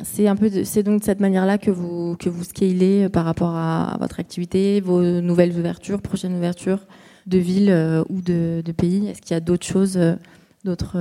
c'est 0.04 0.28
un 0.28 0.36
peu, 0.36 0.50
c'est 0.64 0.84
donc 0.84 1.02
de 1.02 1.06
cette 1.06 1.20
manière-là 1.20 1.58
que 1.58 1.72
vous 1.72 2.16
que 2.18 2.30
vous 2.30 2.44
scalez 2.44 3.10
par 3.10 3.26
rapport 3.26 3.56
à, 3.56 3.98
votre 4.00 4.20
activité, 4.20 4.82
vos 4.82 5.02
nouvelles 5.22 5.58
ouvertures, 5.58 6.02
prochaines 6.02 6.36
ouvertures 6.36 6.80
de 7.26 7.38
villes 7.38 8.04
ou 8.10 8.22
de, 8.22 8.62
de 8.64 8.72
pays. 8.72 9.08
Est-ce 9.08 9.22
qu'il 9.22 9.34
y 9.34 9.38
a 9.38 9.42
d'autres 9.42 9.66
choses, 9.66 10.00
d'autres 10.64 10.98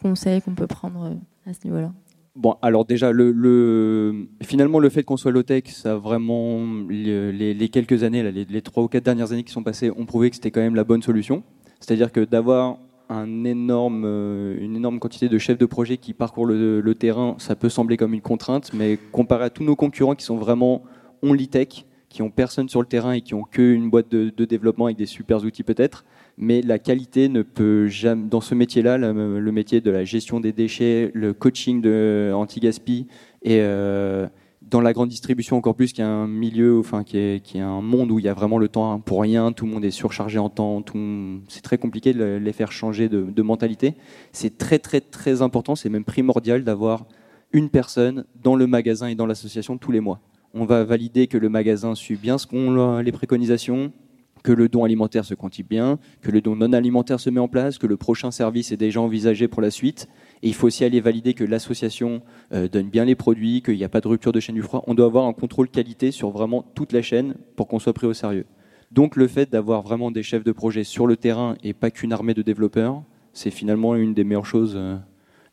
conseils 0.00 0.42
qu'on 0.42 0.54
peut 0.54 0.66
prendre 0.66 1.16
à 1.46 1.52
ce 1.52 1.60
niveau-là? 1.64 1.92
Bon, 2.34 2.56
alors 2.62 2.86
déjà, 2.86 3.12
le, 3.12 4.26
finalement, 4.42 4.78
le 4.78 4.88
fait 4.88 5.02
qu'on 5.02 5.18
soit 5.18 5.30
low-tech, 5.30 5.64
ça 5.66 5.92
a 5.92 5.96
vraiment, 5.96 6.64
les, 6.88 7.68
quelques 7.68 8.04
années, 8.04 8.22
les, 8.30 8.62
trois 8.62 8.82
ou 8.82 8.88
quatre 8.88 9.04
dernières 9.04 9.32
années 9.32 9.44
qui 9.44 9.52
sont 9.52 9.62
passées, 9.62 9.90
ont 9.90 10.06
prouvé 10.06 10.30
que 10.30 10.36
c'était 10.36 10.50
quand 10.50 10.62
même 10.62 10.74
la 10.74 10.84
bonne 10.84 11.02
solution. 11.02 11.42
C'est-à-dire 11.80 12.10
que 12.10 12.20
d'avoir 12.20 12.78
euh, 13.10 13.24
une 13.26 13.46
énorme 13.46 14.98
quantité 14.98 15.28
de 15.28 15.36
chefs 15.36 15.58
de 15.58 15.66
projet 15.66 15.98
qui 15.98 16.14
parcourent 16.14 16.46
le, 16.46 16.94
terrain, 16.94 17.34
ça 17.36 17.54
peut 17.54 17.68
sembler 17.68 17.98
comme 17.98 18.14
une 18.14 18.22
contrainte, 18.22 18.72
mais 18.72 18.98
comparé 19.12 19.44
à 19.44 19.50
tous 19.50 19.64
nos 19.64 19.76
concurrents 19.76 20.14
qui 20.14 20.24
sont 20.24 20.38
vraiment 20.38 20.82
only 21.22 21.48
tech, 21.48 21.84
qui 22.08 22.22
ont 22.22 22.30
personne 22.30 22.70
sur 22.70 22.80
le 22.80 22.86
terrain 22.86 23.12
et 23.12 23.20
qui 23.20 23.34
ont 23.34 23.42
qu'une 23.42 23.90
boîte 23.90 24.10
de, 24.10 24.32
de 24.34 24.44
développement 24.46 24.86
avec 24.86 24.96
des 24.96 25.06
super 25.06 25.44
outils 25.44 25.64
peut-être, 25.64 26.06
mais 26.38 26.62
la 26.62 26.78
qualité 26.78 27.28
ne 27.28 27.42
peut 27.42 27.88
jamais, 27.88 28.28
dans 28.28 28.40
ce 28.40 28.54
métier-là, 28.54 28.98
le, 28.98 29.52
métier 29.52 29.80
de 29.80 29.90
la 29.90 30.04
gestion 30.04 30.40
des 30.40 30.52
déchets, 30.52 31.10
le 31.14 31.32
coaching 31.32 31.86
anti-gaspi 32.32 33.06
et 33.42 33.58
euh, 33.60 34.26
dans 34.62 34.80
la 34.80 34.92
grande 34.92 35.08
distribution 35.08 35.56
encore 35.56 35.74
plus, 35.74 35.92
qui 35.92 36.00
est 36.00 36.04
un 36.04 36.26
milieu, 36.26 36.78
enfin 36.78 37.04
qui 37.04 37.18
est, 37.18 37.44
qui 37.44 37.58
est 37.58 37.62
un 37.62 37.82
monde 37.82 38.10
où 38.10 38.18
il 38.18 38.24
y 38.24 38.28
a 38.28 38.34
vraiment 38.34 38.58
le 38.58 38.68
temps 38.68 38.98
pour 39.00 39.20
rien, 39.20 39.52
tout 39.52 39.66
le 39.66 39.72
monde 39.72 39.84
est 39.84 39.90
surchargé 39.90 40.38
en 40.38 40.48
temps, 40.48 40.82
c'est 41.48 41.62
très 41.62 41.78
compliqué 41.78 42.14
de 42.14 42.40
les 42.42 42.52
faire 42.52 42.72
changer 42.72 43.08
de, 43.08 43.22
de 43.22 43.42
mentalité. 43.42 43.94
C'est 44.32 44.56
très 44.56 44.78
très 44.78 45.00
très 45.00 45.42
important, 45.42 45.74
c'est 45.74 45.90
même 45.90 46.04
primordial 46.04 46.64
d'avoir 46.64 47.06
une 47.52 47.68
personne 47.68 48.24
dans 48.42 48.56
le 48.56 48.66
magasin 48.66 49.08
et 49.08 49.14
dans 49.14 49.26
l'association 49.26 49.76
tous 49.76 49.92
les 49.92 50.00
mois. 50.00 50.20
On 50.54 50.64
va 50.64 50.84
valider 50.84 51.26
que 51.26 51.38
le 51.38 51.48
magasin 51.48 51.94
suit 51.94 52.16
bien 52.16 52.38
ce 52.38 52.46
qu'on 52.46 52.98
les 53.00 53.12
préconisations, 53.12 53.92
que 54.42 54.52
le 54.52 54.68
don 54.68 54.84
alimentaire 54.84 55.24
se 55.24 55.34
quantifie 55.34 55.62
bien, 55.62 55.98
que 56.20 56.30
le 56.30 56.40
don 56.40 56.56
non 56.56 56.72
alimentaire 56.72 57.20
se 57.20 57.30
met 57.30 57.40
en 57.40 57.48
place, 57.48 57.78
que 57.78 57.86
le 57.86 57.96
prochain 57.96 58.30
service 58.30 58.72
est 58.72 58.76
déjà 58.76 59.00
envisagé 59.00 59.48
pour 59.48 59.62
la 59.62 59.70
suite. 59.70 60.08
Et 60.42 60.48
il 60.48 60.54
faut 60.54 60.66
aussi 60.66 60.84
aller 60.84 61.00
valider 61.00 61.34
que 61.34 61.44
l'association 61.44 62.22
euh, 62.52 62.68
donne 62.68 62.88
bien 62.88 63.04
les 63.04 63.14
produits, 63.14 63.62
qu'il 63.62 63.76
n'y 63.76 63.84
a 63.84 63.88
pas 63.88 64.00
de 64.00 64.08
rupture 64.08 64.32
de 64.32 64.40
chaîne 64.40 64.54
du 64.54 64.62
froid. 64.62 64.82
On 64.86 64.94
doit 64.94 65.06
avoir 65.06 65.26
un 65.26 65.32
contrôle 65.32 65.68
qualité 65.68 66.10
sur 66.10 66.30
vraiment 66.30 66.64
toute 66.74 66.92
la 66.92 67.02
chaîne 67.02 67.34
pour 67.56 67.68
qu'on 67.68 67.78
soit 67.78 67.92
pris 67.92 68.06
au 68.06 68.14
sérieux. 68.14 68.46
Donc 68.90 69.16
le 69.16 69.26
fait 69.26 69.50
d'avoir 69.50 69.82
vraiment 69.82 70.10
des 70.10 70.22
chefs 70.22 70.44
de 70.44 70.52
projet 70.52 70.84
sur 70.84 71.06
le 71.06 71.16
terrain 71.16 71.56
et 71.62 71.72
pas 71.72 71.90
qu'une 71.90 72.12
armée 72.12 72.34
de 72.34 72.42
développeurs, 72.42 73.02
c'est 73.32 73.50
finalement 73.50 73.94
une 73.94 74.12
des 74.12 74.24
meilleures 74.24 74.44
choses, 74.44 74.74
euh, 74.76 74.96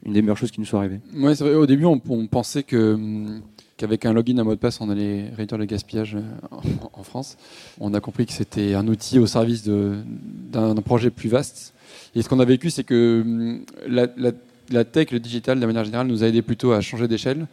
une 0.04 0.14
des 0.14 0.22
meilleures 0.22 0.38
choses 0.38 0.52
qui 0.52 0.60
nous 0.60 0.66
sont 0.66 0.78
arrivées. 0.78 1.00
Ouais, 1.16 1.34
vrai. 1.34 1.54
Au 1.54 1.66
début, 1.66 1.86
on, 1.86 2.02
on 2.10 2.28
pensait 2.28 2.64
que 2.64 2.94
hum, 2.96 3.42
qu'avec 3.80 4.06
un 4.06 4.14
login, 4.14 4.38
un 4.38 4.44
mot 4.44 4.54
de 4.54 4.60
passe, 4.60 4.80
on 4.82 4.90
allait 4.90 5.30
réduire 5.36 5.58
le 5.58 5.66
gaspillage 5.66 6.16
euh, 6.16 6.58
en, 6.94 7.04
France. 7.04 7.38
On 7.80 7.94
a 7.94 8.00
compris 8.00 8.26
que 8.26 8.34
c'était 8.34 8.76
un 8.76 8.88
outil 8.88 9.18
au 9.18 9.26
service 9.26 9.64
d'un 9.68 10.76
projet 10.76 11.10
plus 11.10 11.30
vaste. 11.30 11.74
Et 12.14 12.22
ce 12.22 12.30
qu'on 12.30 12.40
a 12.40 12.46
vécu, 12.46 12.70
c'est 12.70 12.84
que 12.84 13.22
hum, 13.26 13.62
la, 13.88 14.08
la- 14.18 14.32
la 14.70 14.84
tech, 14.86 15.12
le 15.12 15.20
digital, 15.20 15.60
de 15.60 15.66
manière 15.66 15.84
générale, 15.84 16.08
nous 16.08 16.24
a 16.24 16.28
aidé 16.28 16.42
plutôt 16.42 16.74
à 16.74 16.82
changer 16.82 17.08
d'échelle. 17.08 17.48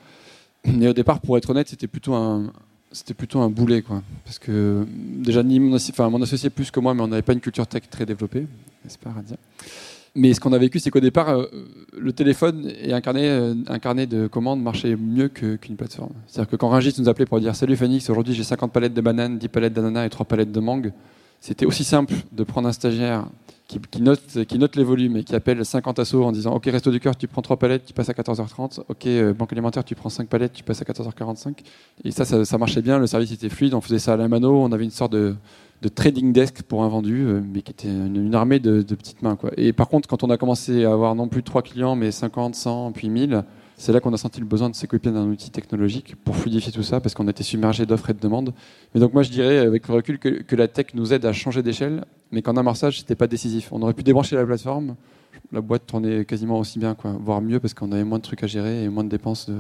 Mais 0.67 0.89
au 0.89 0.93
départ, 0.93 1.21
pour 1.21 1.39
être 1.39 1.49
honnête, 1.49 1.69
c'était 1.69 1.87
plutôt 1.87 2.15
un 2.15 2.53
c'était 2.93 3.15
plutôt 3.15 3.41
un 3.41 3.51
boulet, 3.51 3.83
quoi. 3.83 4.03
Parce 4.25 4.39
que 4.39 4.87
déjà, 4.91 5.43
ni 5.43 5.61
mon, 5.61 5.77
associé 5.77 6.51
plus 6.51 6.71
que 6.71 6.81
moi, 6.81 6.95
mais 6.95 7.03
on 7.03 7.09
n'avait 7.09 7.23
pas 7.23 7.35
une 7.35 7.41
culture 7.41 7.67
tech 7.67 7.83
très 7.91 8.07
développée, 8.07 8.47
c'est 8.89 9.01
pas 9.01 9.11
à 9.11 9.23
dire. 9.23 9.37
Mais 10.19 10.33
ce 10.33 10.41
qu'on 10.41 10.55
a 10.55 10.59
vécu, 10.59 10.79
c'est 10.79 10.91
qu'au 10.91 11.01
départ, 11.01 11.29
euh, 11.29 11.45
le 11.97 12.11
téléphone 12.11 12.73
et 12.83 12.95
un 12.95 13.03
carnet, 13.03 13.29
euh, 13.29 13.55
un 13.69 13.79
carnet 13.79 14.07
de 14.07 14.27
commandes 14.27 14.63
marchait 14.63 14.97
mieux 14.97 15.29
qu'une 15.29 15.77
plateforme. 15.77 16.15
C'est-à-dire 16.27 16.51
que 16.51 16.57
quand 16.57 16.71
Rungis 16.71 16.95
nous 16.99 17.11
appelait 17.11 17.27
pour 17.27 17.39
dire 17.39 17.55
Salut 17.55 17.77
Phoenix, 17.77 18.09
aujourd'hui 18.09 18.33
j'ai 18.33 18.43
50 18.43 18.73
palettes 18.73 18.95
de 18.95 19.03
bananes, 19.03 19.37
10 19.37 19.49
palettes 19.49 19.75
d'ananas 19.75 20.07
et 20.07 20.09
3 20.09 20.25
palettes 20.25 20.53
de 20.53 20.61
mangue, 20.61 20.93
c'était 21.41 21.67
aussi 21.67 21.85
simple 21.85 22.15
de 22.33 22.45
prendre 22.45 22.67
un 22.67 22.73
stagiaire 22.73 23.27
qui, 23.69 24.01
note, 24.01 24.77
les 24.77 24.85
volumes 24.85 25.19
et 25.19 25.25
qui 25.25 25.35
appelle 25.35 25.65
50 25.65 25.99
assos 25.99 26.25
en 26.25 26.33
disant 26.33 26.55
Ok, 26.55 26.67
Resto 26.67 26.91
du 26.91 27.01
Cœur, 27.01 27.17
tu 27.17 27.27
prends 27.27 27.43
3 27.43 27.59
palettes, 27.59 27.85
tu 27.85 27.93
passes 27.93 28.09
à 28.09 28.13
14h30. 28.13 28.81
Ok, 28.89 29.07
euh, 29.07 29.35
Banque 29.35 29.53
Alimentaire, 29.53 29.85
tu 29.85 29.95
prends 29.95 30.09
5 30.09 30.29
palettes, 30.29 30.53
tu 30.53 30.63
passes 30.63 30.81
à 30.81 30.85
14h45. 30.85 31.59
Et 32.05 32.11
ça, 32.11 32.25
ça 32.25 32.59
marchait 32.59 32.81
bien, 32.81 32.99
le 32.99 33.07
service 33.07 33.33
était 33.33 33.49
fluide, 33.49 33.75
on 33.75 33.81
faisait 33.81 33.99
ça 33.99 34.15
à 34.15 34.17
la 34.17 34.29
mano, 34.29 34.63
on 34.63 34.73
avait 34.73 34.85
une 34.85 34.91
sorte 34.91 35.13
de, 35.13 35.35
de 35.83 35.89
trading 35.89 36.33
desk 36.33 36.63
pour 36.63 36.83
un 36.83 36.89
vendu, 36.89 37.27
euh, 37.27 37.41
mais 37.53 37.63
qui 37.63 37.71
était 37.71 37.89
une, 37.89 38.35
armée 38.35 38.59
de, 38.59 38.83
petites 38.83 39.23
mains. 39.23 39.37
Quoi. 39.37 39.51
Et 39.57 39.73
par 39.73 39.89
contre, 39.89 40.09
quand 40.09 40.25
on 40.25 40.31
a 40.31 40.37
commencé 40.37 40.85
à 40.85 40.93
avoir 40.93 41.15
non 41.15 41.29
plus 41.29 41.43
3 41.43 41.63
clients, 41.63 41.97
mais 41.97 42.11
50, 42.11 42.55
100, 42.55 42.93
puis 42.93 43.09
1000, 43.09 43.45
c'est 43.77 43.93
là 43.93 44.01
qu'on 44.01 44.13
a 44.15 44.17
senti 44.17 44.41
le 44.41 44.47
besoin 44.47 44.71
de 44.71 44.75
s'équiper 44.75 45.11
d'un 45.11 45.27
outil 45.27 45.51
technologique 45.51 46.17
pour 46.25 46.35
fluidifier 46.35 46.73
tout 46.73 46.83
ça, 46.83 47.01
parce 47.01 47.15
qu'on 47.15 47.29
était 47.29 47.43
submergé 47.43 47.85
d'offres 47.85 48.11
et 48.11 48.15
de 48.15 48.21
demandes. 48.21 48.55
Mais 48.95 49.01
donc 49.01 49.13
moi, 49.13 49.23
je 49.23 49.31
dirais, 49.31 49.59
avec 49.59 49.87
le 49.89 49.95
recul, 49.95 50.19
que, 50.19 50.57
la 50.57 50.67
tech 50.67 50.87
nous 50.95 51.13
aide 51.13 51.27
à 51.27 51.33
changer 51.33 51.63
d'échelle, 51.63 52.05
mais 52.33 52.41
qu'en 52.41 52.57
amorçage, 52.57 53.01
c'était 53.01 53.15
pas 53.15 53.27
décisif. 53.27 53.69
On 53.73 53.83
aurait 53.83 53.93
pu 53.93 54.03
débrancher 54.03 54.35
la 54.37 54.47
plateforme, 54.47 54.97
la 55.53 55.61
boîte 55.61 55.87
tournait 55.87 56.25
quasiment 56.25 56.59
aussi 56.59 56.79
bien, 56.79 56.95
quoi, 56.95 57.15
voire 57.21 57.43
mieux, 57.43 57.61
parce 57.61 57.75
qu'on 57.75 57.93
avait 57.93 58.05
moins 58.05 58.19
de 58.19 58.23
trucs 58.23 58.43
à 58.43 58.47
gérer 58.47 58.85
et 58.85 58.89
moins 58.89 59.05
de 59.05 59.11
dépenses. 59.11 59.51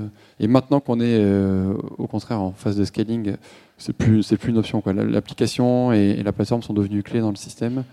Et 0.41 0.49
maintenant 0.49 0.81
qu'on 0.81 0.99
est, 0.99 1.19
euh, 1.21 1.75
au 1.99 2.07
contraire, 2.07 2.41
en 2.41 2.53
phase 2.53 2.77
de 2.77 2.85
scaling, 2.85 3.37
c'est 3.79 3.93
plus, 3.93 4.23
c'est 4.23 4.37
plus 4.37 4.51
une 4.51 4.59
option. 4.59 4.83
L'application 4.87 5.93
et, 5.93 6.23
la 6.23 6.33
plateforme 6.33 6.63
sont 6.63 6.75
devenues 6.75 7.03
clés 7.03 7.21
dans 7.21 7.31
le 7.31 7.37
système. 7.37 7.85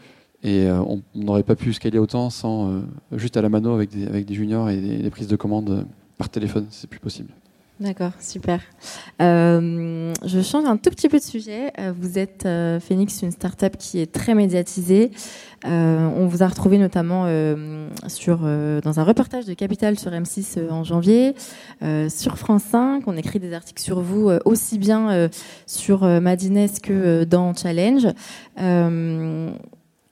Et 0.43 0.67
euh, 0.67 0.81
on 0.81 1.01
n'aurait 1.15 1.43
pas 1.43 1.55
pu 1.55 1.71
scaler 1.73 1.99
autant 1.99 2.29
sans 2.29 2.69
euh, 2.69 2.81
juste 3.13 3.37
à 3.37 3.41
la 3.41 3.49
mano 3.49 3.73
avec 3.73 3.89
des, 3.91 4.33
juniors 4.33 4.69
et 4.69 4.77
des, 4.77 4.97
des 4.97 5.09
prises 5.09 5.27
de 5.27 5.35
commandes 5.35 5.85
par 6.17 6.29
téléphone. 6.29 6.67
C'est 6.69 6.89
plus 6.89 6.99
possible. 6.99 7.29
D'accord, 7.83 8.13
super. 8.21 8.61
Euh, 9.21 10.13
je 10.23 10.41
change 10.41 10.63
un 10.63 10.77
tout 10.77 10.89
petit 10.89 11.09
peu 11.09 11.17
de 11.17 11.23
sujet. 11.23 11.73
Euh, 11.79 11.91
Vous 11.99 12.17
êtes 12.17 12.45
euh, 12.45 12.79
Phoenix, 12.79 13.21
une 13.23 13.31
start-up 13.31 13.75
qui 13.77 13.99
est 13.99 14.09
très 14.09 14.35
médiatisée. 14.35 15.11
On 15.65 16.25
vous 16.27 16.43
a 16.43 16.47
retrouvé 16.47 16.77
notamment 16.77 17.25
dans 17.25 18.99
un 18.99 19.03
reportage 19.03 19.45
de 19.45 19.53
Capital 19.53 19.99
sur 19.99 20.11
M6 20.11 20.59
euh, 20.59 20.69
en 20.69 20.85
janvier, 20.85 21.35
sur 22.07 22.37
France 22.37 22.63
5. 22.71 23.03
On 23.05 23.17
écrit 23.17 23.39
des 23.39 23.51
articles 23.53 23.81
sur 23.81 23.99
vous 23.99 24.31
aussi 24.45 24.77
bien 24.77 25.29
sur 25.65 26.05
Madines 26.21 26.69
que 26.81 27.25
dans 27.25 27.53
Challenge. 27.53 28.07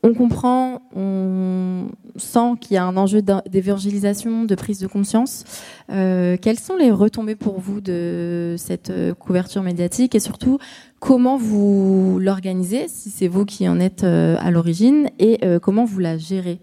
On 0.03 0.15
comprend, 0.15 0.81
on 0.95 1.89
sent 2.15 2.53
qu'il 2.59 2.73
y 2.73 2.77
a 2.77 2.85
un 2.85 2.97
enjeu 2.97 3.21
d'évangélisation, 3.21 4.45
de 4.45 4.55
prise 4.55 4.79
de 4.79 4.87
conscience. 4.87 5.43
Euh, 5.91 6.37
quelles 6.41 6.59
sont 6.59 6.75
les 6.75 6.89
retombées 6.89 7.35
pour 7.35 7.59
vous 7.59 7.81
de 7.81 8.55
cette 8.57 8.89
euh, 8.89 9.13
couverture 9.13 9.61
médiatique 9.61 10.15
et 10.15 10.19
surtout 10.19 10.57
comment 10.99 11.37
vous 11.37 12.17
l'organisez, 12.19 12.87
si 12.87 13.11
c'est 13.11 13.27
vous 13.27 13.45
qui 13.45 13.69
en 13.69 13.79
êtes 13.79 14.03
euh, 14.03 14.37
à 14.39 14.49
l'origine, 14.49 15.09
et 15.19 15.39
comment 15.61 15.85
vous 15.85 15.99
la 15.99 16.17
gérez? 16.17 16.59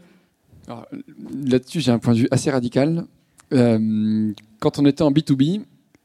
Là-dessus, 1.44 1.80
j'ai 1.80 1.92
un 1.92 1.98
point 1.98 2.14
de 2.14 2.20
vue 2.20 2.28
assez 2.30 2.50
radical. 2.50 3.06
Quand 3.50 4.78
on 4.78 4.84
était 4.84 5.02
en 5.02 5.12
B2B, 5.12 5.62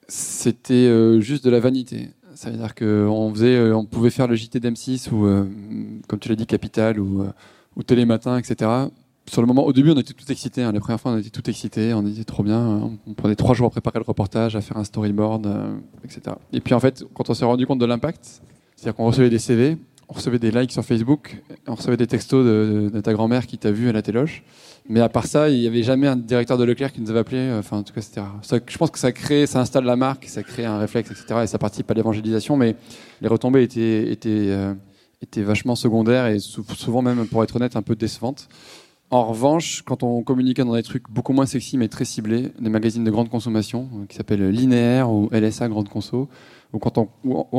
c'était 0.07 1.19
juste 1.19 1.43
de 1.43 1.49
la 1.49 1.59
vanité. 1.59 2.09
Ça 2.43 2.49
veut 2.49 2.57
dire 2.57 2.75
qu'on 2.75 3.33
euh, 3.41 3.71
on 3.73 3.85
pouvait 3.85 4.09
faire 4.09 4.27
le 4.27 4.35
JT 4.35 4.59
d'M6 4.59 5.09
ou, 5.13 5.25
euh, 5.27 5.45
comme 6.09 6.19
tu 6.19 6.27
l'as 6.27 6.35
dit, 6.35 6.45
Capital 6.45 6.99
ou, 6.99 7.21
euh, 7.21 7.83
Télématin, 7.87 8.37
etc. 8.37 8.69
Sur 9.27 9.41
le 9.41 9.47
moment, 9.47 9.65
au 9.65 9.71
début, 9.71 9.91
on 9.91 9.97
était 9.97 10.11
tout 10.11 10.29
excités. 10.29 10.61
hein. 10.61 10.73
La 10.73 10.81
première 10.81 10.99
fois, 10.99 11.13
on 11.13 11.17
était 11.19 11.29
tout 11.29 11.49
excités. 11.49 11.93
On 11.93 12.05
était 12.05 12.25
trop 12.25 12.43
bien. 12.43 12.59
On, 12.59 12.97
on 13.07 13.13
prenait 13.13 13.37
trois 13.37 13.55
jours 13.55 13.67
à 13.67 13.69
préparer 13.69 13.99
le 13.99 14.03
reportage, 14.05 14.57
à 14.57 14.61
faire 14.61 14.75
un 14.75 14.83
storyboard, 14.83 15.49
etc. 16.03 16.35
Et 16.51 16.59
puis, 16.59 16.73
en 16.73 16.81
fait, 16.81 17.05
quand 17.13 17.29
on 17.29 17.33
s'est 17.33 17.45
rendu 17.45 17.65
compte 17.65 17.79
de 17.79 17.85
l'impact, 17.85 18.41
c'est-à-dire 18.75 18.97
qu'on 18.97 19.05
recevait 19.05 19.29
des 19.29 19.39
CV, 19.39 19.77
on 20.09 20.13
recevait 20.13 20.39
des 20.39 20.51
likes 20.51 20.71
sur 20.71 20.83
Facebook, 20.83 21.41
on 21.67 21.75
recevait 21.75 21.97
des 21.97 22.07
textos 22.07 22.45
de, 22.45 22.99
ta 23.01 23.13
grand-mère 23.13 23.47
qui 23.47 23.57
t'a 23.57 23.71
vu 23.71 23.89
à 23.89 23.91
la 23.91 24.01
téloche. 24.01 24.43
Mais 24.89 24.99
à 24.99 25.07
part 25.07 25.27
ça, 25.27 25.49
il 25.49 25.59
n'y 25.61 25.67
avait 25.67 25.81
jamais 25.83 26.07
un 26.07 26.17
directeur 26.17 26.57
de 26.57 26.65
Leclerc 26.65 26.91
qui 26.91 26.99
nous 27.01 27.09
avait 27.09 27.19
appelé. 27.19 27.51
Enfin, 27.57 27.77
en 27.77 27.83
tout 27.83 27.93
cas, 27.93 28.01
je 28.67 28.77
pense 28.77 28.91
que 28.91 28.99
ça 28.99 29.11
crée, 29.13 29.47
ça 29.47 29.61
installe 29.61 29.85
la 29.85 29.95
marque, 29.95 30.25
ça 30.25 30.43
crée 30.43 30.65
un 30.65 30.77
réflexe, 30.77 31.09
etc. 31.11 31.41
Et 31.43 31.47
ça 31.47 31.57
participe 31.57 31.89
à 31.89 31.93
l'évangélisation. 31.93 32.57
Mais 32.57 32.75
les 33.21 33.27
retombées 33.29 33.63
étaient, 33.63 34.11
étaient, 34.11 34.29
euh, 34.49 34.73
étaient 35.21 35.41
vachement 35.43 35.75
secondaires 35.75 36.27
et 36.27 36.39
sou- 36.39 36.65
souvent 36.75 37.01
même, 37.01 37.25
pour 37.27 37.41
être 37.43 37.55
honnête, 37.55 37.77
un 37.77 37.81
peu 37.81 37.95
décevantes. 37.95 38.49
En 39.09 39.25
revanche, 39.27 39.83
quand 39.85 40.03
on 40.03 40.21
communiquait 40.21 40.65
dans 40.65 40.73
des 40.73 40.83
trucs 40.83 41.09
beaucoup 41.09 41.33
moins 41.33 41.45
sexy 41.45 41.77
mais 41.77 41.87
très 41.87 42.03
ciblés, 42.03 42.51
des 42.59 42.69
magazines 42.69 43.03
de 43.05 43.11
grande 43.11 43.29
consommation 43.29 43.87
euh, 43.93 44.05
qui 44.09 44.17
s'appellent 44.17 44.49
Linéaire 44.49 45.09
ou 45.11 45.29
LSA 45.31 45.69
Grande 45.69 45.87
Conso, 45.87 46.27
ou 46.73 46.79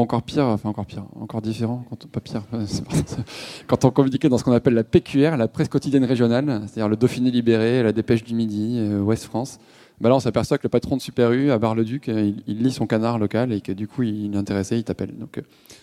encore 0.01 0.23
pire, 0.23 0.45
enfin 0.45 0.69
encore 0.69 0.87
pire, 0.87 1.05
encore 1.21 1.41
différent, 1.41 1.85
quand 1.89 2.05
on, 2.05 2.09
pas 2.09 2.21
pire, 2.21 2.43
quand 3.69 3.85
on 3.85 3.91
communiquait 3.91 4.29
dans 4.29 4.39
ce 4.39 4.45
qu'on 4.45 4.53
appelle 4.53 4.75
la 4.75 4.83
PQR, 4.83 5.37
la 5.37 5.47
presse 5.47 5.69
quotidienne 5.69 6.05
régionale, 6.05 6.63
c'est-à-dire 6.67 6.89
le 6.89 6.97
Dauphiné 6.97 7.31
Libéré, 7.31 7.83
la 7.83 7.93
Dépêche 7.93 8.25
du 8.25 8.35
Midi, 8.35 8.77
euh, 8.79 9.01
Ouest 9.01 9.25
France. 9.25 9.61
Bah 10.01 10.09
là, 10.09 10.17
on 10.17 10.21
s'aperçoit 10.21 10.59
que 10.59 10.65
le 10.65 10.69
patron 10.69 10.97
de 10.97 11.01
Super 11.01 11.31
U 11.31 11.53
à 11.53 11.59
Bar-le-Duc, 11.59 12.09
euh, 12.09 12.33
il, 12.49 12.59
lit 12.59 12.73
son 12.73 12.89
canard 12.89 13.21
local 13.21 13.53
et 13.53 13.61
que 13.61 13.71
du 13.71 13.87
coup, 13.87 14.03
il 14.03 14.35
est 14.35 14.37
intéressé, 14.37 14.77
il 14.77 14.83
t'appelle. 14.83 15.17
Donc, 15.17 15.39
euh, 15.39 15.43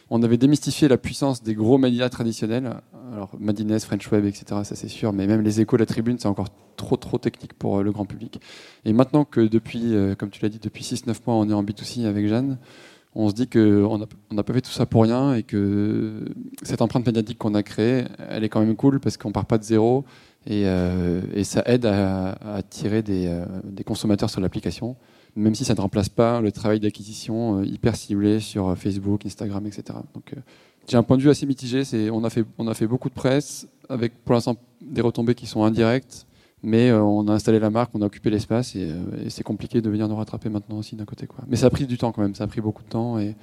on 0.10 0.22
avait 0.22 0.36
démystifié 0.36 0.90
la 0.90 0.98
puissance 0.98 1.42
des 1.42 1.56
gros 1.56 1.78
médias 1.78 2.10
traditionnels. 2.10 2.82
Alors, 3.14 3.32
Madines, 3.40 3.80
French 3.80 4.12
Web, 4.12 4.26
etc., 4.26 4.44
ça 4.66 4.76
c'est 4.76 4.90
sûr, 4.90 5.14
mais 5.14 5.28
même 5.28 5.40
les 5.40 5.62
échos, 5.62 5.78
la 5.78 5.86
tribune, 5.86 6.18
c'est 6.20 6.28
encore 6.28 6.50
trop, 6.76 6.98
trop 6.98 7.18
technique 7.20 7.54
pour 7.54 7.82
le 7.82 7.92
grand 7.94 8.06
public. 8.06 8.42
Et 8.84 8.92
maintenant 8.92 9.24
que 9.24 9.40
depuis, 9.40 9.94
comme 10.18 10.30
tu 10.30 10.42
l'as 10.42 10.50
dit, 10.50 10.60
depuis 10.62 10.84
6-9 10.84 11.16
mois, 11.26 11.36
on 11.36 11.50
est 11.50 11.54
en 11.54 11.64
B2C 11.64 12.06
avec 12.06 12.28
Jeanne, 12.28 12.58
on 13.14 13.30
se 13.30 13.34
dit 13.34 13.48
qu'on 13.48 13.98
n'a 14.32 14.44
pas 14.44 14.54
fait 14.54 14.62
tout 14.62 14.72
ça 14.72 14.86
pour 14.86 15.04
rien 15.04 15.34
et 15.34 15.44
que 15.44 16.26
cette 16.64 16.82
empreinte 16.82 17.06
médiatique 17.06 17.38
qu'on 17.38 17.56
a 17.56 17.64
créée, 17.64 18.06
elle 18.30 18.44
est 18.44 18.50
quand 18.50 18.62
même 18.62 18.76
cool 18.76 19.00
parce 19.00 19.18
qu'on 19.18 19.32
part 19.32 19.46
pas 19.46 19.58
de 19.58 19.64
zéro 19.64 20.06
et, 20.48 20.66
euh, 20.66 21.44
ça 21.44 21.64
aide 21.66 21.86
à, 21.86 22.32
attirer 22.56 23.02
des, 23.04 23.28
euh, 23.28 23.46
des 23.64 23.84
consommateurs 23.84 24.30
sur 24.30 24.42
l'application, 24.42 24.96
même 25.36 25.56
si 25.56 25.66
ça 25.66 25.76
ne 25.76 25.82
remplace 25.82 26.10
pas 26.10 26.42
le 26.42 26.52
travail 26.52 26.80
d'acquisition 26.80 27.60
euh, 27.60 27.66
hyper 27.66 27.96
ciblé 27.96 28.40
sur 28.40 28.76
Facebook, 28.78 29.26
Instagram, 29.26 29.66
etc. 29.68 30.00
Donc, 30.14 30.34
j'ai 30.88 30.98
un 30.98 31.04
point 31.04 31.18
de 31.18 31.22
vue 31.22 31.30
assez 31.30 31.46
mitigé. 31.46 31.84
On, 32.12 32.24
a 32.24 32.30
fait, 32.30 32.46
on 32.58 32.68
a 32.68 32.74
fait 32.74 32.88
beaucoup 32.88 33.10
de 33.10 33.14
presse 33.14 33.68
avec 33.88 34.14
pour 34.24 34.34
l'instant 34.34 34.56
des 34.82 35.02
retombées 35.02 35.36
qui 35.36 35.46
sont 35.46 35.64
indirectes, 35.64 36.26
mais 36.64 36.90
euh, 36.90 37.02
on 37.02 37.28
a 37.28 37.34
installé 37.34 37.60
la 37.60 37.70
marque, 37.70 37.92
on 37.96 38.02
a 38.02 38.06
occupé 38.06 38.30
l'espace 38.30 38.76
et, 38.76 38.84
euh, 38.84 39.26
et 39.26 39.30
c'est 39.30 39.44
compliqué 39.44 39.82
de 39.82 39.90
venir 39.90 40.08
nous 40.08 40.16
rattraper 40.16 40.50
maintenant 40.50 40.78
aussi 40.78 40.96
d'un 40.96 41.06
côté. 41.06 41.26
Quoi. 41.28 41.44
Mais 41.48 41.56
ça 41.56 41.68
a 41.68 41.70
pris 41.70 41.86
du 41.86 41.98
temps 41.98 42.12
quand 42.12 42.22
même, 42.22 42.36
ça 42.36 42.44
a 42.44 42.48
pris 42.48 42.62
beaucoup 42.62 42.84
de 42.84 42.90
temps 42.90 43.20
et, 43.20 43.36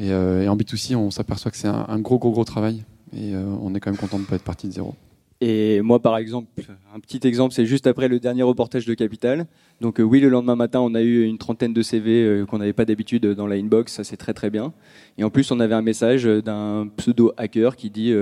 euh, 0.00 0.48
en 0.48 0.56
B2C, 0.56 0.96
on 0.96 1.10
s'aperçoit 1.10 1.50
que 1.50 1.56
c'est 1.56 1.68
un, 1.68 1.98
gros, 2.00 2.18
gros, 2.18 2.32
gros 2.32 2.44
travail 2.44 2.84
et 3.16 3.32
on 3.36 3.72
est 3.74 3.80
quand 3.80 3.90
même 3.92 4.00
content 4.00 4.16
de 4.16 4.22
ne 4.22 4.26
pas 4.26 4.34
être 4.34 4.42
parti 4.42 4.66
de 4.66 4.72
zéro. 4.72 4.94
Et 5.40 5.82
moi, 5.82 6.00
par 6.00 6.16
exemple, 6.16 6.48
un 6.92 6.98
petit 6.98 7.20
exemple, 7.24 7.54
c'est 7.54 7.66
juste 7.66 7.86
après 7.86 8.08
le 8.08 8.18
dernier 8.18 8.42
reportage 8.42 8.86
de 8.86 8.94
Capital. 8.94 9.46
Donc 9.80 10.00
oui, 10.00 10.18
le 10.18 10.28
lendemain 10.28 10.56
matin, 10.56 10.80
on 10.80 10.94
a 10.94 11.02
eu 11.02 11.24
une 11.24 11.38
trentaine 11.38 11.72
de 11.72 11.82
CV 11.82 12.44
qu'on 12.48 12.58
n'avait 12.58 12.72
pas 12.72 12.84
d'habitude 12.84 13.24
dans 13.24 13.46
la 13.46 13.54
inbox, 13.54 13.92
ça 13.92 14.04
c'est 14.04 14.16
très 14.16 14.32
très 14.32 14.50
bien. 14.50 14.72
Et 15.16 15.22
en 15.22 15.30
plus, 15.30 15.52
on 15.52 15.60
avait 15.60 15.74
un 15.74 15.82
message 15.82 16.24
d'un 16.24 16.88
pseudo 16.96 17.32
hacker 17.36 17.76
qui 17.76 17.90
dit 17.90 18.12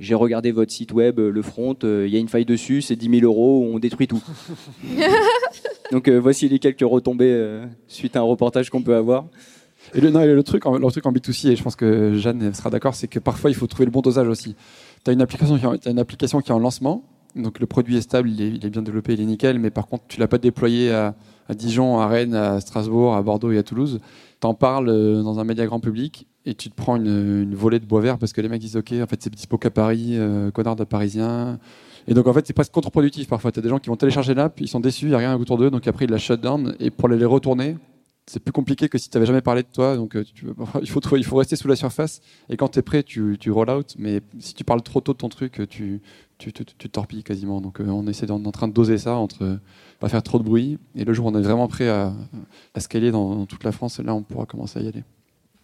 j'ai 0.00 0.14
regardé 0.14 0.50
votre 0.52 0.72
site 0.72 0.92
web, 0.92 1.18
euh, 1.20 1.30
le 1.30 1.42
front, 1.42 1.76
euh, 1.84 2.04
il 2.06 2.12
y 2.12 2.16
a 2.16 2.20
une 2.20 2.28
faille 2.28 2.44
dessus, 2.44 2.82
c'est 2.82 2.96
10 2.96 3.20
000 3.20 3.24
euros, 3.24 3.68
on 3.72 3.78
détruit 3.78 4.06
tout. 4.08 4.22
Donc 5.92 6.08
euh, 6.08 6.18
voici 6.18 6.48
les 6.48 6.58
quelques 6.58 6.80
retombées 6.82 7.30
euh, 7.32 7.66
suite 7.88 8.16
à 8.16 8.20
un 8.20 8.22
reportage 8.22 8.70
qu'on 8.70 8.82
peut 8.82 8.94
avoir. 8.96 9.26
Et 9.94 10.00
le, 10.00 10.10
non, 10.10 10.20
et 10.20 10.26
le 10.32 10.42
truc, 10.42 10.64
en- 10.66 10.78
le 10.78 10.90
truc 10.90 11.04
en 11.06 11.12
B2C, 11.12 11.48
et 11.50 11.56
je 11.56 11.62
pense 11.62 11.76
que 11.76 12.14
Jeanne 12.14 12.54
sera 12.54 12.70
d'accord, 12.70 12.94
c'est 12.94 13.06
que 13.08 13.18
parfois 13.18 13.50
il 13.50 13.54
faut 13.54 13.66
trouver 13.66 13.84
le 13.84 13.90
bon 13.90 14.00
dosage 14.00 14.26
aussi. 14.28 14.56
Tu 15.04 15.10
as 15.10 15.12
une 15.12 15.20
application 15.20 15.58
qui 15.58 15.64
est 15.64 15.68
en- 15.68 15.76
t'as 15.76 15.90
une 15.90 15.98
application 15.98 16.40
qui 16.40 16.50
est 16.50 16.54
en 16.54 16.58
lancement, 16.58 17.04
donc 17.36 17.60
le 17.60 17.66
produit 17.66 17.96
est 17.96 18.00
stable, 18.00 18.30
il 18.30 18.40
est, 18.40 18.48
il 18.48 18.64
est 18.66 18.70
bien 18.70 18.80
développé, 18.82 19.12
il 19.12 19.20
est 19.20 19.26
nickel, 19.26 19.58
mais 19.58 19.70
par 19.70 19.86
contre 19.86 20.04
tu 20.08 20.18
l'as 20.18 20.28
pas 20.28 20.38
déployé 20.38 20.90
à, 20.90 21.14
à 21.48 21.54
Dijon, 21.54 21.98
à 22.00 22.06
Rennes, 22.08 22.34
à 22.34 22.60
Strasbourg, 22.60 23.14
à 23.14 23.22
Bordeaux 23.22 23.52
et 23.52 23.58
à 23.58 23.62
Toulouse. 23.62 24.00
T'en 24.40 24.54
parles 24.54 24.88
euh, 24.88 25.22
dans 25.22 25.38
un 25.38 25.44
média 25.44 25.66
grand 25.66 25.80
public 25.80 26.26
et 26.46 26.54
tu 26.54 26.68
te 26.70 26.74
prends 26.74 26.96
une, 26.96 27.42
une 27.42 27.54
volée 27.54 27.80
de 27.80 27.86
bois 27.86 28.00
vert 28.00 28.18
parce 28.18 28.32
que 28.32 28.40
les 28.40 28.48
mecs 28.48 28.60
disent 28.60 28.76
ok, 28.76 28.92
en 29.02 29.06
fait 29.06 29.22
c'est 29.22 29.32
dispo 29.34 29.58
qu'à 29.58 29.70
Paris, 29.70 30.10
euh, 30.18 30.50
connard 30.50 30.76
de 30.76 30.84
Parisien. 30.84 31.58
Et 32.06 32.14
donc 32.14 32.26
en 32.26 32.32
fait 32.34 32.46
c'est 32.46 32.52
presque 32.52 32.72
contre-productif 32.72 33.28
parfois. 33.28 33.50
T'as 33.52 33.60
des 33.62 33.68
gens 33.68 33.78
qui 33.78 33.88
vont 33.88 33.96
télécharger 33.96 34.34
l'app, 34.34 34.60
ils 34.60 34.68
sont 34.68 34.80
déçus, 34.80 35.06
il 35.06 35.08
n'y 35.10 35.14
a 35.14 35.18
rien 35.18 35.34
autour 35.36 35.56
d'eux, 35.58 35.70
donc 35.70 35.86
après 35.86 36.04
ils 36.04 36.10
la 36.10 36.18
shut 36.18 36.40
down 36.40 36.74
et 36.80 36.90
pour 36.90 37.08
les 37.08 37.16
les 37.16 37.24
retourner, 37.24 37.76
c'est 38.26 38.40
plus 38.40 38.52
compliqué 38.52 38.88
que 38.88 38.96
si 38.98 39.08
tu 39.10 39.16
n'avais 39.16 39.26
jamais 39.26 39.40
parlé 39.42 39.62
de 39.62 39.68
toi. 39.72 39.96
Donc 39.96 40.16
euh, 40.16 40.24
tu- 40.34 40.46
il, 40.82 40.88
faut 40.90 41.00
il 41.16 41.24
faut 41.24 41.36
rester 41.36 41.56
sous 41.56 41.68
la 41.68 41.76
surface 41.76 42.20
et 42.50 42.56
quand 42.56 42.68
tu 42.68 42.78
es 42.78 42.82
prêt, 42.82 43.02
tu, 43.02 43.36
tu 43.40 43.50
roll 43.50 43.70
out. 43.70 43.94
Mais 43.98 44.20
si 44.38 44.52
tu 44.54 44.64
parles 44.64 44.82
trop 44.82 45.00
tôt 45.00 45.12
de 45.12 45.18
ton 45.18 45.28
truc, 45.30 45.62
tu, 45.70 46.00
tu, 46.38 46.52
tu, 46.52 46.64
tu 46.64 46.88
torpilles 46.90 47.22
quasiment. 47.22 47.60
Donc 47.62 47.80
euh, 47.80 47.86
on 47.88 48.06
essaie 48.06 48.26
d'en- 48.26 48.42
en 48.44 48.50
train 48.50 48.68
de 48.68 48.72
doser 48.74 48.98
ça 48.98 49.14
entre 49.16 49.58
pas 50.00 50.08
faire 50.10 50.22
trop 50.22 50.38
de 50.38 50.44
bruit 50.44 50.78
et 50.94 51.04
le 51.06 51.12
jour 51.14 51.24
où 51.26 51.30
on 51.30 51.38
est 51.38 51.42
vraiment 51.42 51.68
prêt 51.68 51.88
à, 51.88 52.12
à 52.74 52.80
scaler 52.80 53.10
dans, 53.10 53.34
dans 53.34 53.46
toute 53.46 53.64
la 53.64 53.72
France, 53.72 53.98
là 54.00 54.14
on 54.14 54.22
pourra 54.22 54.44
commencer 54.44 54.78
à 54.78 54.82
y 54.82 54.88
aller. 54.88 55.04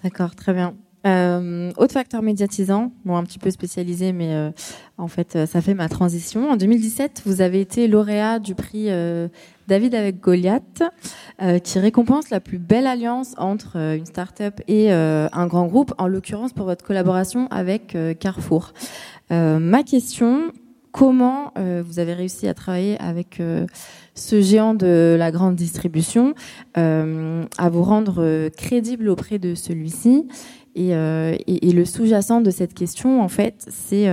D'accord, 0.03 0.35
très 0.35 0.53
bien. 0.53 0.75
Euh, 1.07 1.71
autre 1.79 1.95
facteur 1.95 2.21
médiatisant, 2.21 2.93
bon, 3.05 3.17
un 3.17 3.25
petit 3.25 3.39
peu 3.39 3.51
spécialisé, 3.51 4.13
mais 4.13 4.35
euh, 4.35 4.51
en 4.99 5.09
fait, 5.09 5.35
euh, 5.35 5.47
ça 5.47 5.63
fait 5.63 5.73
ma 5.73 5.89
transition. 5.89 6.51
En 6.51 6.57
2017, 6.57 7.23
vous 7.25 7.41
avez 7.41 7.61
été 7.61 7.89
lauréat 7.89 8.39
du 8.39 8.55
prix 8.55 8.91
euh, 8.91 9.29
David 9.67 9.95
avec 9.95 10.21
Goliath, 10.21 10.83
euh, 11.41 11.59
qui 11.59 11.79
récompense 11.79 12.29
la 12.29 12.41
plus 12.41 12.59
belle 12.59 12.87
alliance 12.87 13.35
entre 13.39 13.79
euh, 13.79 13.97
une 13.97 14.05
start-up 14.05 14.61
et 14.69 14.93
un 14.93 15.47
grand 15.47 15.67
groupe, 15.67 15.95
en 15.97 16.07
l'occurrence 16.07 16.53
pour 16.53 16.67
votre 16.67 16.85
collaboration 16.85 17.49
avec 17.51 17.97
Carrefour. 18.19 18.73
Ma 19.31 19.83
question, 19.85 20.53
comment 20.93 21.53
euh, 21.57 21.82
vous 21.84 21.99
avez 21.99 22.14
réussi 22.14 22.49
à 22.49 22.55
travailler 22.55 22.99
avec 23.01 23.41
euh, 23.41 23.66
ce 24.14 24.41
géant 24.41 24.74
de 24.74 25.16
la 25.18 25.30
grande 25.30 25.57
distribution, 25.57 26.34
euh, 26.76 27.45
à 27.59 27.68
vous 27.68 27.82
rendre 27.82 28.49
crédible 28.51 29.09
auprès 29.09 29.38
de 29.38 29.55
celui-ci 29.55 30.28
et, 30.76 30.93
le 30.93 31.84
sous-jacent 31.84 32.41
de 32.41 32.51
cette 32.51 32.74
question, 32.74 33.20
en 33.22 33.28
fait, 33.28 33.66
c'est 33.68 34.09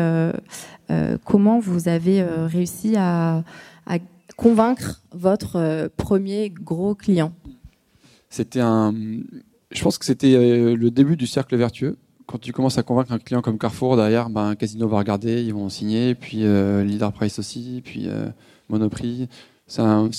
comment 1.23 1.59
vous 1.59 1.87
avez 1.87 2.23
réussi 2.23 2.95
à, 2.97 3.43
à 3.85 3.97
convaincre 4.35 5.03
votre 5.11 5.89
premier 5.97 6.49
gros 6.49 6.95
client? 6.95 7.31
C'était 8.29 8.59
un. 8.59 8.93
Je 9.71 9.83
pense 9.83 9.97
que 9.97 10.05
c'était 10.05 10.35
le 10.75 10.89
début 10.89 11.15
du 11.15 11.27
cercle 11.27 11.55
vertueux. 11.55 11.97
Quand 12.27 12.37
tu 12.37 12.51
commences 12.51 12.77
à 12.77 12.83
convaincre 12.83 13.13
un 13.13 13.19
client 13.19 13.41
comme 13.41 13.57
Carrefour, 13.57 13.95
derrière, 13.95 14.29
ben, 14.29 14.55
Casino 14.55 14.87
va 14.87 14.97
regarder, 14.97 15.43
ils 15.43 15.53
vont 15.53 15.69
signer, 15.69 16.13
puis 16.13 16.43
euh, 16.43 16.83
Leader 16.83 17.13
Price 17.13 17.39
aussi, 17.39 17.81
puis 17.83 18.07
euh, 18.07 18.27
Monoprix. 18.69 19.29
C'est 19.65 19.81
un, 19.81 20.09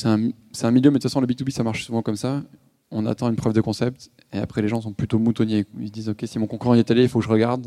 milieu, 0.71 0.91
mais 0.91 0.99
de 0.99 1.03
toute 1.03 1.03
façon, 1.03 1.21
le 1.21 1.27
B2B, 1.27 1.51
ça 1.51 1.63
marche 1.63 1.85
souvent 1.85 2.01
comme 2.01 2.17
ça. 2.17 2.43
On 2.91 3.05
attend 3.05 3.29
une 3.29 3.37
preuve 3.37 3.53
de 3.53 3.61
concept, 3.61 4.11
et 4.33 4.39
après, 4.39 4.63
les 4.63 4.69
gens 4.69 4.81
sont 4.81 4.93
plutôt 4.93 5.19
moutonniers. 5.19 5.67
Ils 5.79 5.89
se 5.89 5.93
disent, 5.93 6.09
OK, 6.09 6.25
si 6.25 6.39
mon 6.39 6.47
concurrent 6.47 6.75
y 6.75 6.79
est 6.79 6.91
allé, 6.91 7.03
il 7.03 7.09
faut 7.09 7.19
que 7.19 7.27
je 7.27 7.31
regarde. 7.31 7.67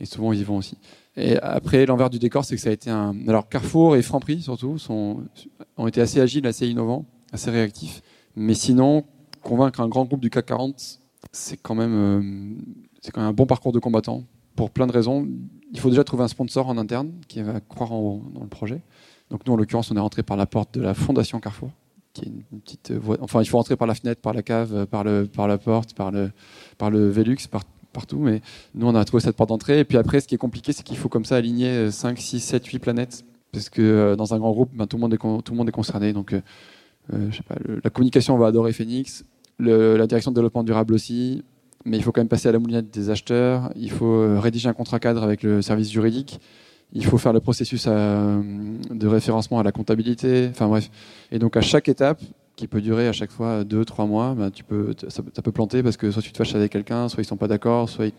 Et 0.00 0.06
souvent, 0.06 0.32
ils 0.32 0.40
y 0.40 0.44
vont 0.44 0.56
aussi. 0.56 0.78
Et 1.16 1.36
après, 1.38 1.84
l'envers 1.84 2.08
du 2.08 2.18
décor, 2.18 2.46
c'est 2.46 2.56
que 2.56 2.62
ça 2.62 2.70
a 2.70 2.72
été 2.72 2.88
un. 2.88 3.14
Alors, 3.28 3.48
Carrefour 3.48 3.94
et 3.96 4.02
Franprix, 4.02 4.40
surtout, 4.40 4.78
sont, 4.78 5.22
ont 5.76 5.86
été 5.86 6.00
assez 6.00 6.18
agiles, 6.18 6.46
assez 6.46 6.66
innovants, 6.66 7.04
assez 7.30 7.50
réactifs. 7.50 8.02
Mais 8.36 8.54
sinon, 8.54 9.04
convaincre 9.42 9.80
un 9.80 9.88
grand 9.88 10.06
groupe 10.06 10.20
du 10.20 10.30
CAC 10.30 10.46
40, 10.46 11.00
c'est 11.30 11.56
quand 11.58 11.74
même, 11.74 11.94
euh, 11.94 12.22
c'est 13.02 13.10
quand 13.10 13.20
même 13.20 13.30
un 13.30 13.34
bon 13.34 13.46
parcours 13.46 13.72
de 13.72 13.78
combattant 13.78 14.24
pour 14.56 14.70
plein 14.70 14.86
de 14.86 14.92
raisons. 14.92 15.28
Il 15.72 15.80
faut 15.80 15.90
déjà 15.90 16.04
trouver 16.04 16.24
un 16.24 16.28
sponsor 16.28 16.68
en 16.68 16.78
interne 16.78 17.10
qui 17.28 17.42
va 17.42 17.60
croire 17.60 17.92
en- 17.92 18.22
dans 18.34 18.42
le 18.42 18.48
projet. 18.48 18.80
Donc 19.30 19.46
nous, 19.46 19.52
en 19.52 19.56
l'occurrence, 19.56 19.90
on 19.90 19.96
est 19.96 20.00
rentré 20.00 20.22
par 20.22 20.36
la 20.36 20.46
porte 20.46 20.74
de 20.74 20.80
la 20.82 20.94
fondation 20.94 21.40
Carrefour, 21.40 21.70
qui 22.12 22.24
est 22.24 22.28
une, 22.28 22.60
petite 22.60 22.92
voie. 22.92 23.16
Enfin, 23.20 23.42
il 23.42 23.46
faut 23.46 23.56
rentrer 23.56 23.76
par 23.76 23.86
la 23.86 23.94
fenêtre, 23.94 24.20
par 24.20 24.34
la 24.34 24.42
cave, 24.42 24.86
par 24.86 25.04
le, 25.04 25.26
par 25.26 25.48
la 25.48 25.58
porte, 25.58 25.94
par 25.94 26.10
le, 26.10 26.30
par 26.78 26.90
le 26.90 27.08
Velux, 27.08 27.48
par, 27.50 27.62
partout. 27.92 28.18
Mais 28.18 28.40
nous, 28.74 28.86
on 28.86 28.94
a 28.94 29.04
trouvé 29.04 29.22
cette 29.22 29.36
porte 29.36 29.48
d'entrée. 29.48 29.80
Et 29.80 29.84
puis 29.84 29.98
après, 29.98 30.20
ce 30.20 30.28
qui 30.28 30.34
est 30.34 30.38
compliqué, 30.38 30.72
c'est 30.72 30.82
qu'il 30.82 30.96
faut 30.96 31.08
comme 31.08 31.24
ça 31.24 31.36
aligner 31.36 31.68
euh, 31.68 31.90
5, 31.90 32.18
6, 32.18 32.40
7, 32.40 32.66
8 32.66 32.78
planètes. 32.78 33.24
Parce 33.52 33.68
que 33.68 33.82
euh, 33.82 34.16
dans 34.16 34.34
un 34.34 34.38
grand 34.38 34.52
groupe, 34.52 34.70
ben, 34.74 34.86
tout, 34.86 34.96
le 34.96 35.02
monde 35.02 35.14
est, 35.14 35.18
tout 35.18 35.52
le 35.52 35.56
monde 35.56 35.68
est 35.68 35.72
concerné. 35.72 36.12
Donc, 36.12 36.32
euh, 36.32 36.40
euh, 37.12 37.30
je 37.30 37.36
sais 37.36 37.42
pas, 37.42 37.56
la 37.82 37.90
communication 37.90 38.36
va 38.38 38.46
adorer 38.46 38.72
Phoenix, 38.72 39.24
la 39.58 40.06
direction 40.06 40.30
de 40.30 40.34
développement 40.36 40.64
durable 40.64 40.94
aussi, 40.94 41.42
mais 41.84 41.96
il 41.96 42.02
faut 42.02 42.12
quand 42.12 42.20
même 42.20 42.28
passer 42.28 42.48
à 42.48 42.52
la 42.52 42.58
moulinette 42.58 42.90
des 42.92 43.10
acheteurs, 43.10 43.70
il 43.76 43.90
faut 43.90 44.06
euh, 44.14 44.38
rédiger 44.38 44.68
un 44.68 44.72
contrat 44.72 44.98
cadre 45.00 45.22
avec 45.22 45.42
le 45.42 45.62
service 45.62 45.90
juridique, 45.90 46.40
il 46.92 47.04
faut 47.04 47.18
faire 47.18 47.32
le 47.32 47.40
processus 47.40 47.86
à- 47.86 48.40
de 48.90 49.06
référencement 49.06 49.58
à 49.58 49.62
la 49.62 49.72
comptabilité, 49.72 50.48
enfin 50.50 50.68
bref. 50.68 50.90
Et 51.30 51.38
donc 51.38 51.56
à 51.56 51.60
chaque 51.60 51.88
étape, 51.88 52.20
qui 52.54 52.66
peut 52.66 52.82
durer 52.82 53.08
à 53.08 53.12
chaque 53.12 53.30
fois 53.30 53.64
deux, 53.64 53.84
trois 53.84 54.04
mois, 54.06 54.34
ben, 54.34 54.50
tu 54.50 54.62
peux, 54.62 54.94
ça, 55.08 55.22
peut 55.22 55.52
planter 55.52 55.82
parce 55.82 55.96
que 55.96 56.10
soit 56.10 56.20
tu 56.22 56.32
te 56.32 56.36
fâches 56.36 56.54
avec 56.54 56.70
quelqu'un, 56.70 57.08
soit 57.08 57.22
ils 57.22 57.26
sont 57.26 57.38
pas 57.38 57.48
d'accord, 57.48 57.88
soit 57.88 58.06
ils- 58.06 58.12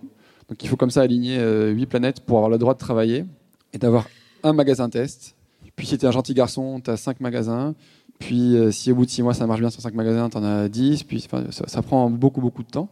donc 0.49 0.61
il 0.61 0.67
faut 0.67 0.75
comme 0.75 0.89
ça 0.89 1.01
aligner 1.01 1.37
euh, 1.37 1.69
huit 1.69 1.85
planètes 1.85 2.19
pour 2.21 2.37
avoir 2.37 2.49
le 2.49 2.57
droit 2.57 2.73
de 2.73 2.79
travailler 2.79 3.25
et 3.73 3.77
d'avoir 3.77 4.07
un 4.41 4.51
magasin 4.53 4.89
test. 4.89 5.35
Puis 5.75 5.85
si 5.87 5.97
tu 5.97 6.05
es 6.05 6.07
un 6.07 6.11
gentil 6.11 6.33
garçon, 6.33 6.81
tu 6.83 6.89
as 6.89 6.97
cinq 6.97 7.19
magasins. 7.21 7.75
Puis 8.19 8.55
euh, 8.57 8.71
si 8.71 8.91
au 8.91 8.95
bout 8.95 9.05
de 9.05 9.09
six 9.11 9.21
mois 9.21 9.33
ça 9.35 9.45
marche 9.47 9.59
bien 9.61 9.69
sur 9.69 9.81
cinq 9.81 9.93
magasins, 9.93 10.29
tu 10.29 10.37
en 10.37 10.43
as 10.43 10.67
10. 10.67 11.03
Puis 11.03 11.25
ça 11.51 11.81
prend 11.83 12.09
beaucoup 12.09 12.41
beaucoup 12.41 12.63
de 12.63 12.69
temps. 12.69 12.89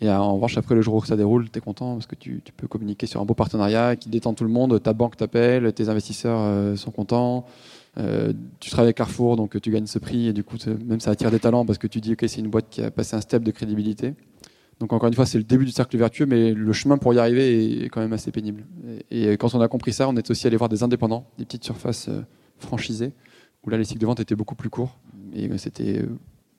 Et 0.00 0.08
euh, 0.08 0.18
en 0.18 0.34
revanche, 0.34 0.56
après 0.56 0.74
le 0.74 0.82
jour 0.82 0.94
où 0.94 1.04
ça 1.04 1.16
déroule, 1.16 1.50
tu 1.50 1.58
es 1.58 1.60
content 1.60 1.94
parce 1.94 2.06
que 2.06 2.14
tu, 2.14 2.40
peux 2.56 2.68
communiquer 2.68 3.06
sur 3.06 3.20
un 3.20 3.24
beau 3.24 3.34
partenariat 3.34 3.96
qui 3.96 4.08
détend 4.08 4.34
tout 4.34 4.44
le 4.44 4.50
monde. 4.50 4.80
Ta 4.82 4.92
banque 4.92 5.16
t'appelle, 5.16 5.72
tes 5.72 5.88
investisseurs 5.88 6.38
euh, 6.40 6.76
sont 6.76 6.90
contents. 6.90 7.46
Euh, 7.98 8.32
tu 8.60 8.70
travailles 8.70 8.88
avec 8.88 8.96
Carrefour, 8.96 9.36
donc 9.36 9.60
tu 9.60 9.70
gagnes 9.70 9.86
ce 9.86 9.98
prix 9.98 10.28
et 10.28 10.32
du 10.32 10.44
coup, 10.44 10.56
même 10.86 11.00
ça 11.00 11.10
attire 11.10 11.30
des 11.30 11.40
talents 11.40 11.66
parce 11.66 11.78
que 11.78 11.88
tu 11.88 12.00
dis, 12.00 12.12
ok, 12.12 12.24
c'est 12.28 12.40
une 12.40 12.48
boîte 12.48 12.66
qui 12.70 12.82
a 12.82 12.90
passé 12.90 13.16
un 13.16 13.20
step 13.20 13.42
de 13.42 13.50
crédibilité. 13.50 14.14
Donc 14.80 14.92
encore 14.92 15.08
une 15.08 15.14
fois, 15.14 15.26
c'est 15.26 15.38
le 15.38 15.44
début 15.44 15.64
du 15.64 15.72
cercle 15.72 15.96
vertueux, 15.96 16.26
mais 16.26 16.54
le 16.54 16.72
chemin 16.72 16.98
pour 16.98 17.12
y 17.12 17.18
arriver 17.18 17.84
est 17.84 17.88
quand 17.88 18.00
même 18.00 18.12
assez 18.12 18.30
pénible. 18.30 18.64
Et, 19.10 19.32
quand 19.32 19.54
on 19.54 19.60
a 19.60 19.68
compris 19.68 19.92
ça, 19.92 20.08
on 20.08 20.16
est 20.16 20.30
aussi 20.30 20.46
allé 20.46 20.56
voir 20.56 20.68
des 20.68 20.82
indépendants, 20.82 21.26
des 21.38 21.44
petites 21.44 21.64
surfaces 21.64 22.08
euh, 22.08 22.20
franchisées, 22.58 23.12
où 23.64 23.70
là 23.70 23.76
les 23.76 23.84
cycles 23.84 24.00
de 24.00 24.06
vente 24.06 24.20
étaient 24.20 24.36
beaucoup 24.36 24.54
plus 24.54 24.70
courts. 24.70 24.98
Et 25.34 25.48
euh, 25.48 25.58
c'était 25.58 25.98
euh, 25.98 26.06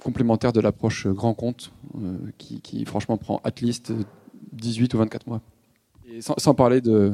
complémentaire 0.04 0.54
de 0.54 0.62
l'approche 0.62 1.06
euh, 1.06 1.14
grand 1.14 1.34
compte, 1.34 1.72
euh, 1.96 2.18
qui, 2.38 2.86
franchement 2.86 3.18
prend 3.18 3.42
at 3.44 3.62
least 3.62 3.92
euh, 3.92 4.04
18 4.54 4.94
ou 4.94 4.98
24 4.98 5.28
mois. 5.28 5.42
Et 6.12 6.22
sans, 6.22 6.54
parler 6.56 6.82
de, 6.82 7.14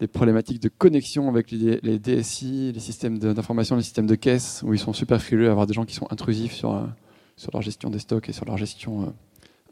des 0.00 0.06
problématiques 0.06 0.60
de 0.60 0.68
connexion 0.68 1.28
avec 1.28 1.50
les, 1.50 1.98
DSI, 1.98 2.72
les 2.72 2.80
systèmes 2.80 3.18
d'information, 3.18 3.76
les 3.76 3.82
systèmes 3.82 4.06
de 4.06 4.14
caisse, 4.14 4.62
où 4.64 4.72
ils 4.72 4.78
sont 4.78 4.94
super 4.94 5.20
frileux 5.20 5.48
à 5.48 5.50
avoir 5.50 5.66
des 5.66 5.74
gens 5.74 5.84
qui 5.84 5.94
sont 5.94 6.10
intrusifs 6.10 6.54
sur, 6.54 6.74
euh, 6.74 6.86
sur 7.36 7.50
leur 7.52 7.62
gestion 7.62 7.90
des 7.90 7.98
stocks 7.98 8.28
et 8.28 8.32
sur 8.32 8.46
leur 8.46 8.56
gestion 8.56 9.02
euh, 9.02 9.06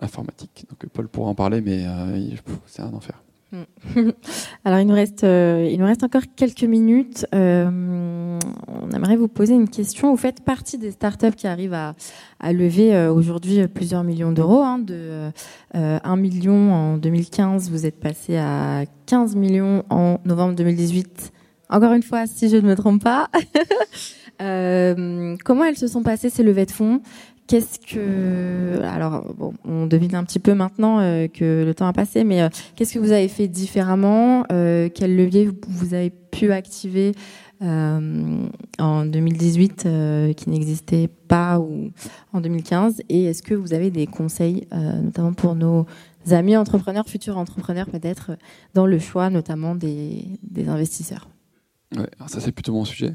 informatique. 0.01 0.67
Donc 0.69 0.85
euh, 0.85 0.89
Paul 0.93 1.09
pourra 1.09 1.31
en 1.31 1.35
parler, 1.35 1.63
mais 1.63 1.85
euh, 1.87 2.37
c'est 2.67 2.83
un 2.83 2.93
enfer. 2.93 3.23
Alors, 4.65 4.79
il 4.81 4.87
nous 4.87 4.95
reste, 4.95 5.25
euh, 5.25 5.69
il 5.71 5.79
nous 5.79 5.87
reste 5.87 6.05
encore 6.05 6.23
quelques 6.37 6.65
minutes. 6.65 7.27
Euh, 7.35 8.39
on 8.69 8.91
aimerait 8.91 9.17
vous 9.17 9.29
poser 9.29 9.55
une 9.55 9.69
question. 9.69 10.11
Vous 10.11 10.17
faites 10.17 10.43
partie 10.45 10.77
des 10.79 10.91
startups 10.91 11.33
qui 11.33 11.47
arrivent 11.47 11.75
à, 11.75 11.95
lever 12.53 12.95
euh, 12.95 13.13
aujourd'hui 13.13 13.67
plusieurs 13.69 14.05
millions 14.05 14.33
d'euros. 14.33 14.63
hein, 14.63 14.79
de 14.79 15.31
euh, 15.75 15.99
1 16.03 16.17
million 16.17 16.73
en 16.73 16.97
2015, 16.99 17.71
vous 17.71 17.87
êtes 17.87 17.99
passé 17.99 18.37
à 18.37 18.85
15 19.07 19.37
millions 19.37 19.85
en 19.89 20.21
novembre 20.25 20.55
2018. 20.55 21.33
Encore 21.71 21.93
une 21.93 22.03
fois, 22.03 22.27
si 22.27 22.49
je 22.49 22.57
ne 22.57 22.69
me 22.69 22.75
trompe 22.75 23.03
pas. 23.03 23.29
Comment 24.39 25.65
elles 25.65 25.77
se 25.77 25.89
sont 25.89 26.03
passées 26.03 26.31
ces 26.31 26.43
levées 26.43 26.67
de 26.67 26.71
fonds? 26.71 27.01
Qu'est-ce 27.49 27.79
que 27.81 28.81
alors 28.83 29.35
bon, 29.35 29.55
on 29.65 29.87
devine 29.87 30.15
un 30.15 30.25
petit 30.25 30.39
peu 30.39 30.53
maintenant 30.55 31.01
euh, 31.01 31.29
que 31.29 31.65
le 31.65 31.75
temps 31.75 31.87
a 31.87 31.93
passé, 31.95 32.23
mais 32.23 32.43
euh, 32.43 32.49
qu'est-ce 32.77 32.93
que 32.93 32.99
vous 32.99 33.11
avez 33.13 33.29
fait 33.29 33.49
différemment 33.49 34.45
euh, 34.53 34.89
Quel 34.95 35.17
levier 35.17 35.49
vous- 35.67 35.95
avez 35.95 36.11
pu 36.11 36.53
activer 36.53 37.13
euh, 37.63 38.47
en 38.79 39.07
2018 39.07 39.85
euh, 39.87 40.33
qui 40.35 40.51
n'existait 40.51 41.09
pas 41.09 41.59
ou 41.59 41.91
en 42.35 42.43
2015 42.43 43.01
Et 43.09 43.25
est-ce 43.25 43.43
que 43.43 43.55
vous 43.55 43.73
avez 43.73 43.91
des 43.91 44.07
conseils, 44.07 44.69
notamment 45.03 45.33
pour 45.33 45.55
nos 45.55 45.87
amis 46.31 46.55
entrepreneurs, 46.57 47.09
futurs 47.09 47.39
entrepreneurs 47.39 47.87
peut-être, 47.87 48.33
dans 48.75 48.85
le 48.85 48.99
choix 48.99 49.31
notamment 49.31 49.75
des, 49.75 50.27
des 50.43 50.69
investisseurs? 50.69 51.29
Ouais, 51.97 52.05
ça 52.27 52.41
c'est 52.41 52.53
plutôt 52.53 52.75
mon 52.75 52.85
sujet. 52.85 53.15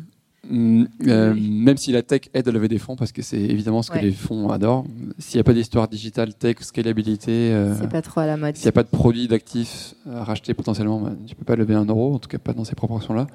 Hum, 0.51 0.87
euh, 1.07 1.33
même 1.33 1.77
si 1.77 1.93
la 1.93 2.01
tech 2.01 2.23
aide 2.33 2.47
à 2.49 2.51
lever 2.51 2.67
des 2.67 2.77
fonds, 2.77 2.97
parce 2.97 3.13
que 3.13 3.21
c'est 3.21 3.39
évidemment 3.39 3.81
ce 3.81 3.89
que 3.91 3.95
Ouais. 3.95 4.01
les 4.01 4.11
fonds 4.11 4.49
adorent. 4.49 4.85
S'il 5.17 5.37
n'y 5.37 5.41
a 5.41 5.43
pas 5.45 5.53
d'histoire 5.53 5.87
digitale, 5.87 6.33
tech, 6.33 6.57
scalabilité, 6.59 7.31
euh, 7.31 7.73
C'est 7.79 7.89
pas 7.89 8.01
trop 8.01 8.19
à 8.19 8.25
la 8.25 8.35
mode. 8.35 8.55
s'il 8.57 8.65
n'y 8.65 8.69
a 8.69 8.73
pas 8.73 8.83
de 8.83 8.89
produits 8.89 9.27
d'actifs 9.29 9.95
à 10.09 10.23
racheter 10.25 10.53
potentiellement, 10.53 10.99
bah, 10.99 11.13
tu 11.25 11.35
peux 11.35 11.45
pas 11.45 11.55
lever 11.55 11.75
un 11.75 11.85
euro, 11.85 12.13
en 12.13 12.19
tout 12.19 12.27
cas 12.27 12.39
pas 12.39 12.51
dans 12.53 12.65
ces 12.65 12.75
proportions-là. 12.75 13.27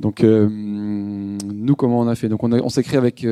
Donc 0.00 0.24
euh, 0.24 0.48
nous, 0.48 1.74
comment 1.76 2.00
on 2.00 2.08
a 2.08 2.14
fait? 2.14 2.28
Donc 2.30 2.42
on, 2.42 2.50
on 2.52 2.68
s'est 2.70 2.82
créé 2.82 2.96
avec 2.96 3.26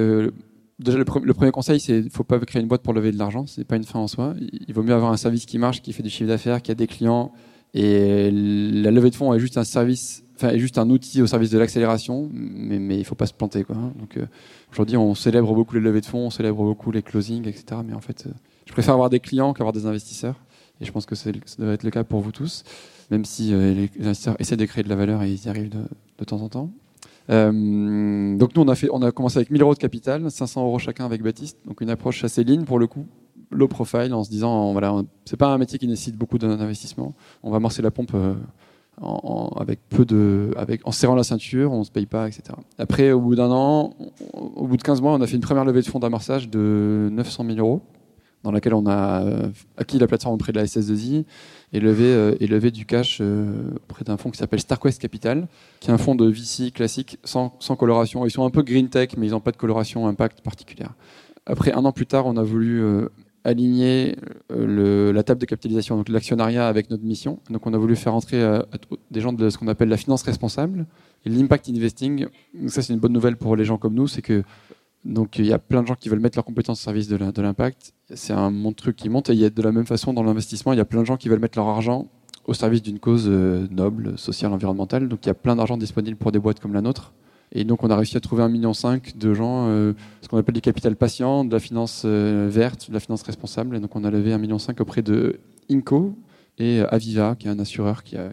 déjà, 0.78 0.98
le, 0.98 1.04
premier 1.04 1.50
conseil, 1.52 1.80
c'est 1.80 1.94
qu'il 1.94 2.04
ne 2.04 2.10
faut 2.10 2.24
pas 2.24 2.38
créer 2.40 2.60
une 2.60 2.68
boîte 2.68 2.82
pour 2.82 2.92
lever 2.92 3.12
de 3.12 3.18
l'argent. 3.18 3.46
Ce 3.46 3.60
n'est 3.60 3.64
pas 3.64 3.76
une 3.76 3.84
fin 3.84 3.98
en 3.98 4.08
soi. 4.08 4.34
Il 4.68 4.74
vaut 4.74 4.82
mieux 4.82 4.94
avoir 4.94 5.12
un 5.12 5.16
service 5.16 5.46
qui 5.46 5.58
marche, 5.58 5.80
qui 5.82 5.92
fait 5.92 6.02
du 6.02 6.10
chiffre 6.10 6.28
d'affaires, 6.28 6.60
qui 6.62 6.70
a 6.70 6.74
des 6.74 6.86
clients. 6.86 7.32
Et 7.74 8.30
la 8.30 8.90
levée 8.90 9.10
de 9.10 9.14
fonds 9.14 9.32
est 9.34 9.38
juste 9.38 9.58
un 9.58 9.64
service, 9.64 10.24
enfin, 10.36 10.50
est 10.50 10.58
juste 10.58 10.78
un 10.78 10.88
outil 10.90 11.22
au 11.22 11.26
service 11.26 11.50
de 11.50 11.58
l'accélération, 11.58 12.28
mais, 12.32 12.76
il 12.76 12.98
ne 12.98 13.04
faut 13.04 13.14
pas 13.14 13.26
se 13.26 13.34
planter. 13.34 13.64
Quoi. 13.64 13.76
Donc, 13.98 14.16
euh, 14.16 14.26
aujourd'hui, 14.72 14.96
on 14.96 15.14
célèbre 15.14 15.54
beaucoup 15.54 15.74
les 15.74 15.80
levées 15.80 16.00
de 16.00 16.06
fonds, 16.06 16.26
on 16.26 16.30
célèbre 16.30 16.62
beaucoup 16.62 16.90
les 16.90 17.02
closings, 17.02 17.48
etc. 17.48 17.80
Mais 17.86 17.94
en 17.94 18.00
fait, 18.00 18.24
euh, 18.26 18.30
je 18.66 18.72
préfère 18.72 18.94
avoir 18.94 19.10
des 19.10 19.20
clients 19.20 19.52
qu'avoir 19.52 19.72
des 19.72 19.86
investisseurs. 19.86 20.36
Et 20.80 20.84
je 20.84 20.92
pense 20.92 21.06
que 21.06 21.14
ça 21.14 21.30
doit 21.58 21.72
être 21.72 21.84
le 21.84 21.90
cas 21.90 22.04
pour 22.04 22.20
vous 22.20 22.32
tous, 22.32 22.64
même 23.10 23.24
si 23.24 23.54
euh, 23.54 23.72
les 23.72 24.06
investisseurs 24.06 24.36
essaient 24.38 24.56
de 24.56 24.64
créer 24.66 24.84
de 24.84 24.88
la 24.88 24.96
valeur 24.96 25.22
et 25.22 25.32
ils 25.32 25.46
y 25.46 25.48
arrivent 25.48 25.70
de, 25.70 26.24
temps 26.24 26.42
en 26.42 26.48
temps. 26.48 26.70
Euh, 27.30 28.36
donc 28.36 28.54
nous, 28.54 28.62
on 28.62 29.02
a, 29.02 29.10
commencé 29.10 29.38
avec 29.38 29.50
1000 29.50 29.62
euros 29.62 29.74
de 29.74 29.78
capital, 29.78 30.30
500 30.30 30.64
euros 30.64 30.78
chacun 30.78 31.06
avec 31.06 31.22
Baptiste, 31.22 31.58
donc 31.66 31.80
une 31.80 31.90
approche 31.90 32.24
assez 32.24 32.44
ligne 32.44 32.64
pour 32.64 32.78
le 32.78 32.86
coup, 32.86 33.06
low 33.50 33.68
profile, 33.68 34.12
en 34.12 34.22
se 34.22 34.30
disant, 34.30 34.72
voilà, 34.72 35.02
c'est 35.24 35.36
pas 35.36 35.48
un 35.48 35.58
métier 35.58 35.78
qui 35.78 35.88
nécessite 35.88 36.16
beaucoup 36.16 36.38
d'investissement, 36.38 37.14
on 37.42 37.50
va 37.50 37.56
amorcer 37.56 37.82
la 37.82 37.90
pompe 37.90 38.14
en, 39.00 39.50
avec 39.60 39.80
peu 39.88 40.04
de, 40.04 40.54
en 40.84 40.92
serrant 40.92 41.14
la 41.14 41.22
ceinture, 41.22 41.72
on 41.72 41.84
se 41.84 41.90
paye 41.90 42.06
pas, 42.06 42.28
etc. 42.28 42.44
Après, 42.78 43.12
au 43.12 43.20
bout 43.20 43.34
d'un 43.34 43.50
an, 43.50 43.94
au 44.32 44.66
bout 44.66 44.76
de 44.76 44.82
15 44.82 45.02
mois, 45.02 45.12
on 45.12 45.20
a 45.20 45.26
fait 45.26 45.36
une 45.36 45.42
première 45.42 45.64
levée 45.64 45.82
de 45.82 45.86
fonds 45.86 45.98
d'amorçage 45.98 46.48
de 46.48 47.08
900 47.12 47.44
000 47.46 47.58
euros 47.58 47.82
dans 48.46 48.52
laquelle 48.52 48.74
on 48.74 48.86
a 48.86 49.24
euh, 49.24 49.48
acquis 49.76 49.98
la 49.98 50.06
plateforme 50.06 50.34
auprès 50.36 50.52
de 50.52 50.58
la 50.58 50.66
SS2I 50.66 51.24
et 51.72 51.80
levé, 51.80 52.04
euh, 52.04 52.36
et 52.38 52.46
levé 52.46 52.70
du 52.70 52.86
cash 52.86 53.18
euh, 53.20 53.72
auprès 53.88 54.04
d'un 54.04 54.16
fonds 54.16 54.30
qui 54.30 54.38
s'appelle 54.38 54.60
StarQuest 54.60 55.00
Capital, 55.00 55.48
qui 55.80 55.90
est 55.90 55.92
un 55.92 55.98
fonds 55.98 56.14
de 56.14 56.26
VC 56.30 56.70
classique 56.70 57.18
sans 57.24 57.50
coloration. 57.76 58.24
Ils 58.24 58.30
sont 58.30 58.44
un 58.44 58.50
peu 58.50 58.62
green 58.62 58.88
tech, 58.88 59.10
mais 59.16 59.26
ils 59.26 59.30
n'ont 59.30 59.40
pas 59.40 59.50
de 59.50 59.56
coloration 59.56 60.06
impact 60.06 60.42
particulière. 60.42 60.92
Après, 61.44 61.72
un 61.72 61.84
an 61.84 61.90
plus 61.90 62.06
tard, 62.06 62.26
on 62.26 62.36
a 62.36 62.42
voulu 62.44 62.84
aligner 63.46 64.16
le, 64.50 65.12
la 65.12 65.22
table 65.22 65.40
de 65.40 65.46
capitalisation, 65.46 65.96
donc 65.96 66.08
l'actionnariat 66.08 66.66
avec 66.68 66.90
notre 66.90 67.04
mission. 67.04 67.38
Donc 67.50 67.66
on 67.66 67.72
a 67.74 67.78
voulu 67.78 67.96
faire 67.96 68.14
entrer 68.14 68.42
des 69.10 69.20
gens 69.20 69.32
de 69.32 69.50
ce 69.50 69.56
qu'on 69.56 69.68
appelle 69.68 69.88
la 69.88 69.96
finance 69.96 70.22
responsable 70.22 70.86
l'impact 71.26 71.68
investing. 71.68 72.26
Ça 72.68 72.82
c'est 72.82 72.92
une 72.92 73.00
bonne 73.00 73.12
nouvelle 73.12 73.36
pour 73.36 73.56
les 73.56 73.64
gens 73.64 73.78
comme 73.78 73.94
nous, 73.94 74.08
c'est 74.08 74.22
que 74.22 74.42
donc 75.04 75.38
il 75.38 75.46
y 75.46 75.52
a 75.52 75.58
plein 75.58 75.82
de 75.82 75.86
gens 75.86 75.94
qui 75.94 76.08
veulent 76.08 76.20
mettre 76.20 76.36
leurs 76.36 76.44
compétences 76.44 76.80
au 76.80 76.84
service 76.84 77.08
de 77.08 77.42
l'impact. 77.42 77.92
C'est 78.14 78.32
un 78.32 78.50
monde 78.50 78.76
truc 78.76 78.96
qui 78.96 79.08
monte 79.08 79.30
et 79.30 79.50
de 79.50 79.62
la 79.62 79.72
même 79.72 79.86
façon 79.86 80.12
dans 80.12 80.22
l'investissement, 80.22 80.72
il 80.72 80.78
y 80.78 80.80
a 80.80 80.84
plein 80.84 81.00
de 81.00 81.06
gens 81.06 81.16
qui 81.16 81.28
veulent 81.28 81.40
mettre 81.40 81.58
leur 81.58 81.68
argent 81.68 82.08
au 82.46 82.54
service 82.54 82.82
d'une 82.82 83.00
cause 83.00 83.26
euh, 83.28 83.66
noble, 83.70 84.16
sociale, 84.16 84.52
environnementale. 84.52 85.08
Donc 85.08 85.24
il 85.24 85.28
y 85.28 85.30
a 85.30 85.34
plein 85.34 85.56
d'argent 85.56 85.76
disponible 85.76 86.16
pour 86.16 86.30
des 86.32 86.38
boîtes 86.38 86.60
comme 86.60 86.72
la 86.72 86.80
nôtre. 86.80 87.12
Et 87.52 87.64
donc 87.64 87.82
on 87.84 87.90
a 87.90 87.96
réussi 87.96 88.16
à 88.16 88.20
trouver 88.20 88.42
un 88.42 88.48
million 88.48 88.74
cinq 88.74 89.16
de 89.16 89.32
gens, 89.34 89.68
euh, 89.68 89.92
ce 90.20 90.28
qu'on 90.28 90.38
appelle 90.38 90.54
du 90.54 90.60
capital 90.60 90.96
patient, 90.96 91.44
de 91.44 91.52
la 91.52 91.60
finance 91.60 92.02
euh, 92.04 92.48
verte, 92.50 92.88
de 92.88 92.94
la 92.94 93.00
finance 93.00 93.22
responsable. 93.22 93.76
Et 93.76 93.80
donc 93.80 93.94
on 93.96 94.04
a 94.04 94.10
levé 94.10 94.32
un 94.32 94.38
million 94.38 94.58
cinq 94.58 94.80
auprès 94.80 95.02
de 95.02 95.40
Inco 95.70 96.14
et 96.58 96.80
Aviva, 96.80 97.36
qui 97.38 97.46
est 97.46 97.50
un 97.50 97.58
assureur 97.58 98.02
qui 98.02 98.16
a, 98.16 98.32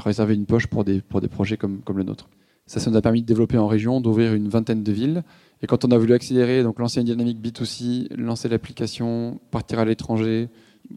réservé 0.00 0.34
une 0.34 0.46
poche 0.46 0.66
pour 0.66 0.84
des, 0.84 1.00
projets 1.30 1.56
comme, 1.56 1.82
le 1.94 2.02
nôtre. 2.02 2.28
Ça, 2.66 2.80
ça 2.80 2.90
nous 2.90 2.96
a 2.96 3.02
permis 3.02 3.22
de 3.22 3.26
développer 3.26 3.58
en 3.58 3.66
région, 3.66 4.00
d'ouvrir 4.00 4.34
une 4.34 4.48
vingtaine 4.48 4.82
de 4.82 4.92
villes. 4.92 5.22
Et 5.62 5.66
quand 5.66 5.84
on 5.84 5.90
a 5.90 5.98
voulu 5.98 6.12
accélérer, 6.12 6.62
donc 6.62 6.78
lancer 6.78 7.00
une 7.00 7.06
dynamique 7.06 7.40
B2C, 7.40 8.14
lancer 8.16 8.48
l'application, 8.48 9.40
partir 9.50 9.78
à 9.78 9.84
l'étranger, 9.84 10.48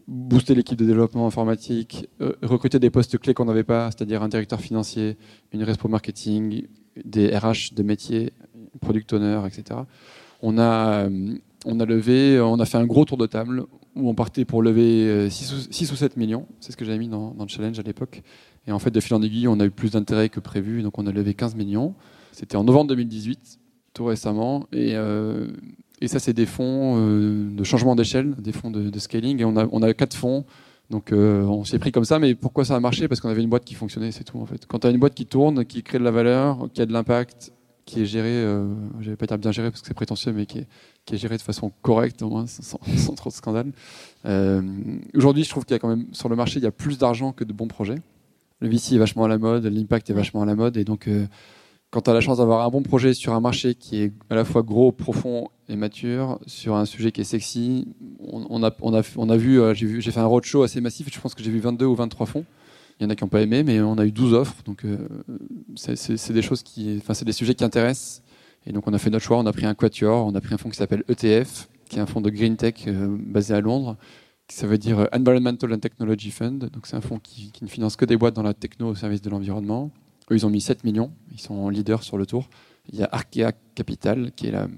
booster 0.06 0.54
l'équipe 0.54 0.78
de 0.78 0.84
développement 0.84 1.26
informatique, 1.26 2.08
euh, 2.20 2.32
recruter 2.42 2.78
des 2.78 2.90
postes 2.90 3.18
clés 3.18 3.34
qu'on 3.34 3.44
n'avait 3.44 3.64
pas, 3.64 3.90
c'est-à-dire 3.90 4.22
un 4.22 4.28
directeur 4.28 4.60
financier, 4.60 5.16
une 5.52 5.62
respo 5.62 5.88
marketing, 5.88 6.66
des 7.04 7.36
RH 7.36 7.74
de 7.74 7.82
métier, 7.82 8.32
product 8.80 9.12
owner, 9.12 9.40
etc. 9.46 9.80
On 10.42 10.58
a, 10.58 11.06
euh, 11.06 11.34
on 11.64 11.80
a 11.80 11.84
levé, 11.84 12.40
on 12.40 12.58
a 12.60 12.66
fait 12.66 12.78
un 12.78 12.86
gros 12.86 13.04
tour 13.04 13.16
de 13.16 13.26
table 13.26 13.64
où 13.96 14.08
on 14.08 14.14
partait 14.14 14.44
pour 14.44 14.62
lever 14.62 15.30
6 15.30 15.52
euh, 15.52 15.92
ou, 15.92 15.96
7 15.96 16.16
millions. 16.16 16.46
C'est 16.60 16.72
ce 16.72 16.76
que 16.76 16.84
j'avais 16.84 16.98
mis 16.98 17.08
dans, 17.08 17.34
le 17.38 17.48
challenge 17.48 17.78
à 17.78 17.82
l'époque. 17.82 18.22
Et 18.66 18.72
en 18.72 18.78
fait, 18.78 18.90
de 18.90 19.00
fil 19.00 19.14
en 19.14 19.22
aiguille, 19.22 19.48
on 19.48 19.60
a 19.60 19.64
eu 19.64 19.70
plus 19.70 19.92
d'intérêt 19.92 20.28
que 20.28 20.40
prévu, 20.40 20.82
donc 20.82 20.98
on 20.98 21.06
a 21.06 21.12
levé 21.12 21.34
15 21.34 21.54
millions. 21.54 21.94
C'était 22.32 22.56
en 22.56 22.64
novembre 22.64 22.88
2018 22.88 23.60
tout 23.92 24.04
récemment. 24.06 24.66
Et, 24.72 24.96
euh, 24.96 25.46
et 26.00 26.08
ça, 26.08 26.18
c'est 26.18 26.32
des 26.32 26.46
fonds 26.46 26.98
de 26.98 27.64
changement 27.64 27.94
d'échelle, 27.94 28.34
des 28.36 28.52
fonds 28.52 28.72
de, 28.72 28.98
scaling. 28.98 29.40
Et 29.40 29.44
on 29.44 29.56
a, 29.56 29.68
on 29.70 29.82
a 29.82 29.94
quatre 29.94 30.16
fonds. 30.16 30.44
Donc 30.90 31.12
euh, 31.12 31.42
on 31.44 31.64
s'est 31.64 31.78
pris 31.78 31.92
comme 31.92 32.04
ça, 32.04 32.18
mais 32.18 32.34
pourquoi 32.34 32.64
ça 32.64 32.76
a 32.76 32.80
marché? 32.80 33.08
Parce 33.08 33.20
qu'on 33.20 33.28
avait 33.28 33.42
une 33.42 33.48
boîte 33.48 33.64
qui 33.64 33.74
fonctionnait, 33.74 34.12
c'est 34.12 34.24
tout 34.24 34.38
en 34.38 34.46
fait. 34.46 34.66
Quand 34.66 34.80
tu 34.80 34.86
as 34.86 34.90
une 34.90 34.98
boîte 34.98 35.14
qui 35.14 35.26
tourne, 35.26 35.64
qui 35.64 35.82
crée 35.82 35.98
de 35.98 36.04
la 36.04 36.10
valeur, 36.10 36.68
qui 36.72 36.82
a 36.82 36.86
de 36.86 36.92
l'impact, 36.92 37.52
qui 37.86 38.02
est 38.02 38.06
gérée, 38.06 38.42
je 39.00 39.10
vais 39.10 39.16
pas 39.16 39.26
dire 39.26 39.38
bien 39.38 39.52
gérée 39.52 39.70
parce 39.70 39.82
que 39.82 39.88
c'est 39.88 39.94
prétentieux, 39.94 40.32
mais 40.32 40.46
qui 40.46 40.60
est, 40.60 41.16
gérée 41.16 41.36
de 41.36 41.42
façon 41.42 41.70
correcte 41.82 42.22
au 42.22 42.30
moins, 42.30 42.46
sans, 42.46 42.78
trop 43.16 43.30
de 43.30 43.34
scandale. 43.34 43.72
Aujourd'hui, 45.14 45.44
je 45.44 45.50
trouve 45.50 45.64
qu'il 45.64 45.74
y 45.74 45.76
a 45.76 45.78
quand 45.78 45.88
même 45.88 46.06
sur 46.12 46.28
le 46.28 46.36
marché, 46.36 46.60
il 46.60 46.62
y 46.62 46.66
a 46.66 46.70
plus 46.70 46.98
d'argent 46.98 47.32
que 47.32 47.44
de 47.44 47.52
bons 47.52 47.68
projets. 47.68 47.98
Le 48.60 48.68
VC 48.68 48.94
est 48.94 48.98
vachement 48.98 49.24
à 49.24 49.28
la 49.28 49.36
mode, 49.36 49.66
l'impact 49.66 50.08
est 50.08 50.14
vachement 50.14 50.42
à 50.42 50.46
la 50.46 50.54
mode, 50.54 50.76
et 50.76 50.84
donc 50.84 51.08
quand 51.94 52.00
tu 52.00 52.10
as 52.10 52.14
la 52.14 52.20
chance 52.20 52.38
d'avoir 52.38 52.66
un 52.66 52.70
bon 52.70 52.82
projet 52.82 53.14
sur 53.14 53.34
un 53.34 53.40
marché 53.40 53.76
qui 53.76 54.02
est 54.02 54.12
à 54.28 54.34
la 54.34 54.44
fois 54.44 54.64
gros, 54.64 54.90
profond 54.90 55.46
et 55.68 55.76
mature, 55.76 56.40
sur 56.44 56.74
un 56.74 56.86
sujet 56.86 57.12
qui 57.12 57.20
est 57.20 57.24
sexy, 57.24 57.86
on, 58.18 58.64
a, 58.64 58.74
on, 58.82 58.92
a, 58.94 59.02
on 59.16 59.30
a 59.30 59.34
euh, 59.34 59.72
vu, 59.72 60.00
j'ai 60.02 60.10
fait 60.10 60.18
un 60.18 60.26
roadshow 60.26 60.64
assez 60.64 60.80
massif, 60.80 61.08
je 61.08 61.20
pense 61.20 61.36
que 61.36 61.42
j'ai 61.44 61.52
vu 61.52 61.60
22 61.60 61.86
ou 61.86 61.94
23 61.94 62.26
fonds. 62.26 62.44
Il 62.98 63.04
y 63.04 63.06
en 63.06 63.10
a 63.10 63.14
qui 63.14 63.22
n'ont 63.22 63.28
pas 63.28 63.42
aimé, 63.42 63.62
mais 63.62 63.80
on 63.80 63.96
a 63.98 64.04
eu 64.04 64.10
12 64.10 64.34
offres, 64.34 64.56
donc 64.64 64.84
euh, 64.84 65.06
c'est 65.76 66.32
des 66.32 66.42
choses 66.42 66.64
qui, 66.64 66.98
enfin 67.00 67.14
c'est 67.14 67.24
des 67.24 67.32
sujets 67.32 67.54
qui 67.54 67.62
intéressent. 67.62 68.22
Et 68.66 68.72
donc 68.72 68.88
on 68.88 68.92
a 68.92 68.98
fait 68.98 69.10
notre 69.10 69.24
choix, 69.24 69.38
on 69.38 69.46
a 69.46 69.52
pris 69.52 69.66
un 69.66 69.74
quatuor, 69.74 70.26
on 70.26 70.34
a 70.34 70.40
pris 70.40 70.52
un 70.52 70.58
fonds 70.58 70.70
qui 70.70 70.76
s'appelle 70.76 71.04
ETF, 71.08 71.68
qui 71.88 71.98
est 71.98 72.00
un 72.00 72.06
fonds 72.06 72.20
de 72.20 72.30
green 72.30 72.56
tech 72.56 72.74
euh, 72.88 73.16
basé 73.20 73.54
à 73.54 73.60
Londres, 73.60 73.96
ça 74.48 74.66
veut 74.66 74.78
dire 74.78 75.08
Environmental 75.12 75.72
and 75.72 75.78
Technology 75.78 76.32
Fund. 76.32 76.58
Donc 76.58 76.88
c'est 76.88 76.96
un 76.96 77.00
fonds 77.00 77.20
qui, 77.20 77.52
qui 77.52 77.62
ne 77.62 77.68
finance 77.68 77.94
que 77.94 78.04
des 78.04 78.16
boîtes 78.16 78.34
dans 78.34 78.42
la 78.42 78.52
techno 78.52 78.88
au 78.88 78.94
service 78.96 79.22
de 79.22 79.30
l'environnement. 79.30 79.92
Eux, 80.30 80.36
ils 80.36 80.46
ont 80.46 80.50
mis 80.50 80.60
7 80.60 80.84
millions. 80.84 81.12
Ils 81.32 81.40
sont 81.40 81.68
leaders 81.68 82.02
sur 82.02 82.18
le 82.18 82.26
tour. 82.26 82.48
Il 82.92 82.98
y 82.98 83.02
a 83.02 83.08
Arkea 83.12 83.52
Capital, 83.74 84.32
qui 84.32 84.48
est 84.48 84.52
la, 84.52 84.68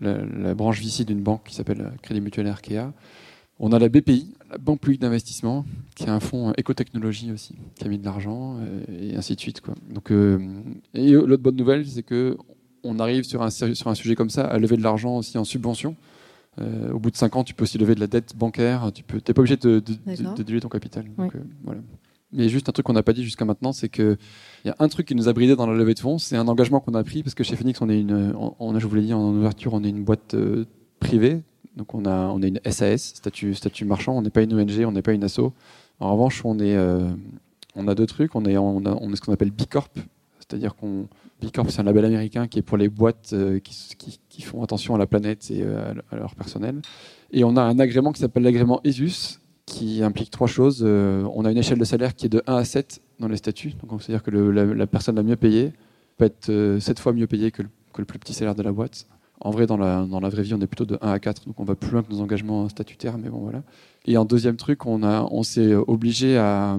la, 0.00 0.54
branche 0.54 0.82
VC 0.82 1.04
d'une 1.04 1.22
banque 1.22 1.44
qui 1.44 1.54
s'appelle 1.54 1.92
Crédit 2.02 2.20
Mutuel 2.20 2.46
Arkea. 2.46 2.92
On 3.58 3.72
a 3.72 3.78
la 3.78 3.88
BPI, 3.88 4.34
la 4.50 4.58
Banque 4.58 4.80
publique 4.80 5.00
d'investissement, 5.00 5.64
qui 5.94 6.04
est 6.04 6.10
un 6.10 6.20
fonds 6.20 6.52
écotechnologie 6.58 7.32
aussi, 7.32 7.54
qui 7.74 7.84
a 7.84 7.88
mis 7.88 7.98
de 7.98 8.04
l'argent, 8.04 8.58
euh, 8.60 8.84
et 9.00 9.16
ainsi 9.16 9.34
de 9.34 9.40
suite. 9.40 9.62
Quoi. 9.62 9.74
Donc, 9.90 10.10
euh, 10.10 10.38
et 10.92 11.12
l'autre 11.12 11.42
bonne 11.42 11.56
nouvelle, 11.56 11.86
c'est 11.86 12.02
que 12.02 12.36
on 12.84 12.98
arrive 12.98 13.24
sur 13.24 13.42
un, 13.42 13.50
sur 13.50 13.88
un 13.88 13.94
sujet 13.94 14.14
comme 14.14 14.30
ça 14.30 14.44
à 14.44 14.58
lever 14.58 14.76
de 14.76 14.82
l'argent 14.82 15.16
aussi 15.16 15.38
en 15.38 15.44
subvention. 15.44 15.96
Euh, 16.60 16.92
au 16.92 16.98
bout 16.98 17.10
de 17.10 17.16
5 17.16 17.36
ans, 17.36 17.44
tu 17.44 17.54
peux 17.54 17.64
aussi 17.64 17.78
lever 17.78 17.94
de 17.94 18.00
la 18.00 18.06
dette 18.06 18.36
bancaire. 18.36 18.90
Tu 18.94 19.02
n'es 19.12 19.20
pas 19.20 19.40
obligé 19.40 19.56
de, 19.56 19.80
de, 19.80 20.42
diluer 20.42 20.60
ton 20.60 20.68
capital. 20.68 21.06
Donc, 21.16 21.32
voilà. 21.64 21.80
Mais 22.32 22.48
juste 22.48 22.68
un 22.68 22.72
truc 22.72 22.86
qu'on 22.86 22.92
n'a 22.92 23.02
pas 23.02 23.12
dit 23.12 23.22
jusqu'à 23.22 23.44
maintenant, 23.44 23.72
c'est 23.72 23.88
qu'il 23.88 24.18
y 24.64 24.68
a 24.68 24.76
un 24.78 24.88
truc 24.88 25.06
qui 25.06 25.14
nous 25.14 25.28
a 25.28 25.32
bridé 25.32 25.54
dans 25.54 25.66
la 25.66 25.74
levée 25.74 25.94
de 25.94 26.00
fonds, 26.00 26.18
c'est 26.18 26.36
un 26.36 26.48
engagement 26.48 26.80
qu'on 26.80 26.94
a 26.94 27.04
pris, 27.04 27.22
parce 27.22 27.34
que 27.34 27.44
chez 27.44 27.54
Phoenix, 27.54 27.80
on 27.80 27.88
est 27.88 28.00
une, 28.00 28.34
on, 28.36 28.78
je 28.78 28.86
vous 28.86 28.96
l'ai 28.96 29.02
dit 29.02 29.14
en 29.14 29.32
ouverture, 29.32 29.74
on 29.74 29.84
est 29.84 29.88
une 29.88 30.02
boîte 30.02 30.34
euh, 30.34 30.64
privée, 30.98 31.42
donc 31.76 31.94
on 31.94 32.04
a, 32.04 32.26
on 32.28 32.42
est 32.42 32.48
une 32.48 32.60
SAS, 32.68 33.14
statut, 33.14 33.54
statut 33.54 33.84
marchand, 33.84 34.16
on 34.16 34.22
n'est 34.22 34.30
pas 34.30 34.42
une 34.42 34.52
ONG, 34.54 34.84
on 34.84 34.92
n'est 34.92 35.02
pas 35.02 35.12
une 35.12 35.22
asso. 35.22 35.52
En 36.00 36.12
revanche, 36.12 36.44
on, 36.44 36.58
est, 36.58 36.74
euh, 36.74 37.08
on 37.76 37.86
a 37.86 37.94
deux 37.94 38.06
trucs, 38.06 38.34
on 38.34 38.44
est, 38.44 38.54
ce 38.54 39.20
qu'on 39.20 39.32
appelle 39.32 39.52
B 39.52 39.62
Corp, 39.70 39.96
c'est-à-dire 40.40 40.74
qu'on 40.74 41.06
B 41.40 41.50
Corp, 41.54 41.70
c'est 41.70 41.80
un 41.80 41.84
label 41.84 42.06
américain 42.06 42.48
qui 42.48 42.58
est 42.58 42.62
pour 42.62 42.76
les 42.76 42.88
boîtes 42.88 43.30
euh, 43.34 43.60
qui, 43.60 44.42
font 44.42 44.64
attention 44.64 44.96
à 44.96 44.98
la 44.98 45.06
planète 45.06 45.50
et 45.50 45.62
à 45.62 46.16
leur 46.16 46.34
personnel. 46.34 46.82
Et 47.30 47.44
on 47.44 47.56
a 47.56 47.62
un 47.62 47.78
agrément 47.78 48.12
qui 48.12 48.20
s'appelle 48.20 48.42
l'agrément 48.42 48.80
ESUS, 48.84 49.40
qui 49.66 50.02
implique 50.02 50.30
trois 50.30 50.46
choses. 50.46 50.82
Euh, 50.86 51.28
on 51.34 51.44
a 51.44 51.50
une 51.50 51.58
échelle 51.58 51.78
de 51.78 51.84
salaire 51.84 52.14
qui 52.14 52.26
est 52.26 52.30
de 52.30 52.42
1 52.46 52.56
à 52.56 52.64
7 52.64 53.02
dans 53.18 53.28
les 53.28 53.36
statuts. 53.36 53.74
Donc, 53.88 54.00
c'est-à-dire 54.00 54.22
que 54.22 54.30
la, 54.30 54.86
personne 54.86 55.16
la 55.16 55.22
mieux 55.22 55.36
payée 55.36 55.72
peut 56.16 56.24
être 56.24 56.48
euh, 56.48 56.80
7 56.80 57.00
fois 57.00 57.12
mieux 57.12 57.26
payée 57.26 57.50
que 57.50 57.62
le, 57.62 58.04
plus 58.04 58.18
petit 58.18 58.32
salaire 58.32 58.54
de 58.54 58.62
la 58.62 58.72
boîte. 58.72 59.06
En 59.40 59.50
vrai, 59.50 59.66
dans 59.66 59.76
la, 59.76 60.28
vraie 60.28 60.42
vie, 60.42 60.54
on 60.54 60.60
est 60.60 60.66
plutôt 60.66 60.86
de 60.86 60.98
1 61.02 61.12
à 61.12 61.18
4, 61.18 61.46
donc 61.46 61.60
on 61.60 61.64
va 61.64 61.74
plus 61.74 61.90
loin 61.90 62.02
que 62.02 62.10
nos 62.10 62.20
engagements 62.20 62.68
statutaires, 62.68 63.18
mais 63.18 63.28
bon, 63.28 63.38
voilà. 63.38 63.62
Et 64.06 64.16
en 64.16 64.24
deuxième 64.24 64.56
truc, 64.56 64.86
on, 64.86 65.42
s'est 65.42 65.74
obligé 65.74 66.38
à, 66.38 66.78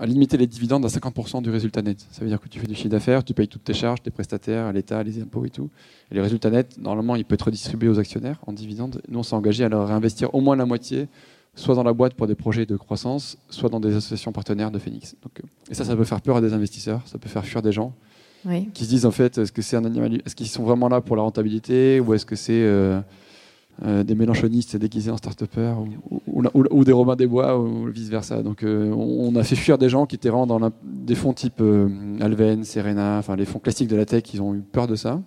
limiter 0.00 0.36
les 0.36 0.48
dividendes 0.48 0.84
à 0.84 0.88
50% 0.88 1.42
du 1.42 1.50
résultat 1.50 1.82
net. 1.82 2.04
Ça 2.10 2.22
veut 2.22 2.28
dire 2.28 2.40
que 2.40 2.48
tu 2.48 2.58
fais 2.58 2.66
du 2.66 2.74
chiffre 2.74 2.88
d'affaires, 2.88 3.22
tu 3.22 3.34
payes 3.34 3.46
toutes 3.46 3.62
tes 3.62 3.74
charges, 3.74 4.02
tes 4.02 4.10
prestataires, 4.10 4.72
l'État, 4.72 5.02
les 5.04 5.20
impôts 5.20 5.44
et 5.44 5.50
tout. 5.50 5.70
Et 6.10 6.14
les 6.14 6.20
résultats 6.20 6.50
nets, 6.50 6.76
normalement, 6.78 7.14
il 7.14 7.24
peut 7.24 7.34
être 7.34 7.42
redistribué 7.42 7.88
aux 7.88 8.00
actionnaires 8.00 8.40
en 8.46 8.52
dividendes. 8.52 9.00
Nous, 9.08 9.20
on 9.20 9.22
s'est 9.22 9.36
engagé 9.36 9.62
à 9.64 9.68
leur 9.68 9.86
réinvestir 9.86 10.34
au 10.34 10.40
moins 10.40 10.56
la 10.56 10.66
moitié 10.66 11.08
soit 11.54 11.74
dans 11.74 11.82
la 11.82 11.92
boîte 11.92 12.14
pour 12.14 12.26
des 12.26 12.34
projets 12.34 12.66
de 12.66 12.76
croissance, 12.76 13.36
soit 13.50 13.68
dans 13.68 13.80
des 13.80 13.94
associations 13.94 14.32
partenaires 14.32 14.70
de 14.70 14.78
Phoenix. 14.78 15.16
Donc, 15.22 15.32
euh, 15.40 15.70
et 15.70 15.74
ça, 15.74 15.84
ça 15.84 15.94
peut 15.96 16.04
faire 16.04 16.20
peur 16.20 16.36
à 16.36 16.40
des 16.40 16.52
investisseurs, 16.52 17.02
ça 17.06 17.18
peut 17.18 17.28
faire 17.28 17.44
fuir 17.44 17.62
des 17.62 17.72
gens 17.72 17.92
qui 18.74 18.84
se 18.84 18.88
disent 18.88 19.06
en 19.06 19.12
fait, 19.12 19.38
est-ce 19.38 19.52
que 19.52 19.62
c'est 19.62 19.76
un 19.76 19.84
animal, 19.84 20.20
est-ce 20.26 20.34
qu'ils 20.34 20.48
sont 20.48 20.64
vraiment 20.64 20.88
là 20.88 21.00
pour 21.00 21.14
la 21.14 21.22
rentabilité 21.22 22.00
ou 22.00 22.12
est-ce 22.12 22.26
que 22.26 22.34
c'est 22.34 22.64
euh, 22.64 23.00
euh, 23.84 24.02
des 24.02 24.16
mélanchonistes 24.16 24.76
déguisés 24.76 25.12
en 25.12 25.16
start 25.16 25.44
ou, 26.26 26.42
ou, 26.52 26.84
des 26.84 26.90
Robins 26.90 27.14
des 27.14 27.28
Bois 27.28 27.56
ou 27.56 27.86
vice 27.86 28.08
versa. 28.08 28.42
Donc, 28.42 28.64
on 28.64 29.36
a 29.36 29.44
fait 29.44 29.54
fuir 29.54 29.78
des 29.78 29.88
gens 29.88 30.06
qui 30.06 30.16
étaient 30.16 30.28
vraiment 30.28 30.46
dans 30.46 30.72
des 30.82 31.14
fonds 31.14 31.32
type 31.32 31.62
Alven, 32.20 32.64
Serena, 32.64 33.18
enfin 33.18 33.36
les 33.36 33.44
fonds 33.44 33.60
classiques 33.60 33.88
de 33.88 33.96
la 33.96 34.06
tech, 34.06 34.24
ils 34.34 34.42
ont 34.42 34.54
eu 34.54 34.60
peur 34.60 34.88
de 34.88 34.96
ça. 34.96 35.20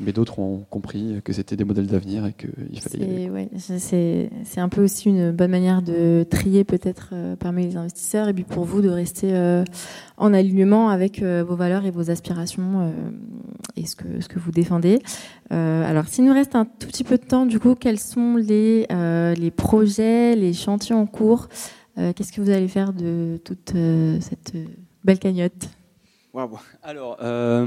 Mais 0.00 0.12
d'autres 0.12 0.40
ont 0.40 0.66
compris 0.70 1.20
que 1.22 1.32
c'était 1.32 1.54
des 1.54 1.64
modèles 1.64 1.86
d'avenir 1.86 2.26
et 2.26 2.32
qu'il 2.32 2.80
fallait. 2.80 3.06
C'est 3.06 3.30
ouais, 3.30 3.48
c'est 3.58 4.30
c'est 4.44 4.60
un 4.60 4.68
peu 4.68 4.82
aussi 4.82 5.08
une 5.08 5.30
bonne 5.30 5.52
manière 5.52 5.82
de 5.82 6.26
trier 6.28 6.64
peut-être 6.64 7.10
euh, 7.12 7.36
parmi 7.36 7.64
les 7.64 7.76
investisseurs 7.76 8.28
et 8.28 8.34
puis 8.34 8.42
pour 8.42 8.64
vous 8.64 8.82
de 8.82 8.88
rester 8.88 9.30
euh, 9.32 9.64
en 10.16 10.34
alignement 10.34 10.88
avec 10.88 11.22
euh, 11.22 11.44
vos 11.46 11.54
valeurs 11.54 11.86
et 11.86 11.92
vos 11.92 12.10
aspirations 12.10 12.92
et 13.76 13.86
ce 13.86 13.94
que 13.94 14.20
ce 14.20 14.28
que 14.28 14.38
vous 14.38 14.50
défendez. 14.50 14.98
Alors 15.50 16.08
s'il 16.08 16.24
nous 16.24 16.32
reste 16.32 16.56
un 16.56 16.64
tout 16.64 16.88
petit 16.88 17.04
peu 17.04 17.16
de 17.16 17.24
temps, 17.24 17.46
du 17.46 17.60
coup, 17.60 17.76
quels 17.76 18.00
sont 18.00 18.36
les 18.36 18.86
les 19.36 19.50
projets, 19.50 20.34
les 20.34 20.52
chantiers 20.52 20.94
en 20.94 21.06
cours? 21.06 21.48
Qu'est-ce 21.96 22.32
que 22.32 22.40
vous 22.40 22.50
allez 22.50 22.66
faire 22.66 22.92
de 22.92 23.40
toute 23.44 23.72
cette 24.20 24.54
belle 25.04 25.20
cagnotte? 25.20 25.68
Waouh. 26.34 26.58
Alors, 26.82 27.16
euh, 27.22 27.64